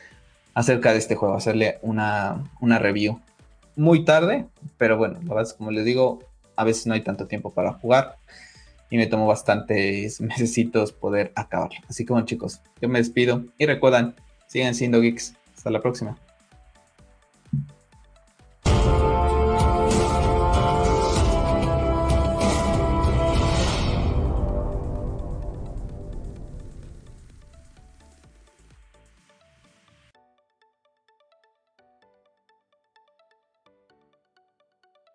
acerca 0.54 0.94
de 0.94 0.98
este 0.98 1.16
juego, 1.16 1.36
hacerle 1.36 1.78
una, 1.82 2.44
una 2.62 2.80
review 2.80 3.20
muy 3.76 4.06
tarde, 4.06 4.48
pero 4.78 4.98
bueno, 4.98 5.20
la 5.22 5.30
verdad 5.30 5.44
es 5.44 5.54
como 5.54 5.70
les 5.70 5.86
digo, 5.86 6.20
a 6.56 6.64
veces 6.64 6.88
no 6.88 6.96
hay 6.96 7.02
tanto 7.02 7.28
tiempo 7.28 7.54
para 7.54 7.74
jugar 7.74 8.18
y 8.90 8.98
me 8.98 9.08
tomo 9.08 9.28
bastantes 9.28 10.22
meses 10.22 10.58
poder 11.00 11.32
acabarlo. 11.36 11.80
Así 11.90 12.06
que 12.06 12.14
bueno 12.14 12.26
chicos, 12.26 12.62
yo 12.82 12.90
me 12.90 13.00
despido 13.00 13.46
y 13.58 13.66
recuerdan, 13.66 14.16
sigan 14.48 14.76
siendo 14.76 15.02
geeks. 15.02 15.34
Hasta 15.56 15.72
la 15.72 15.82
próxima. 15.82 16.18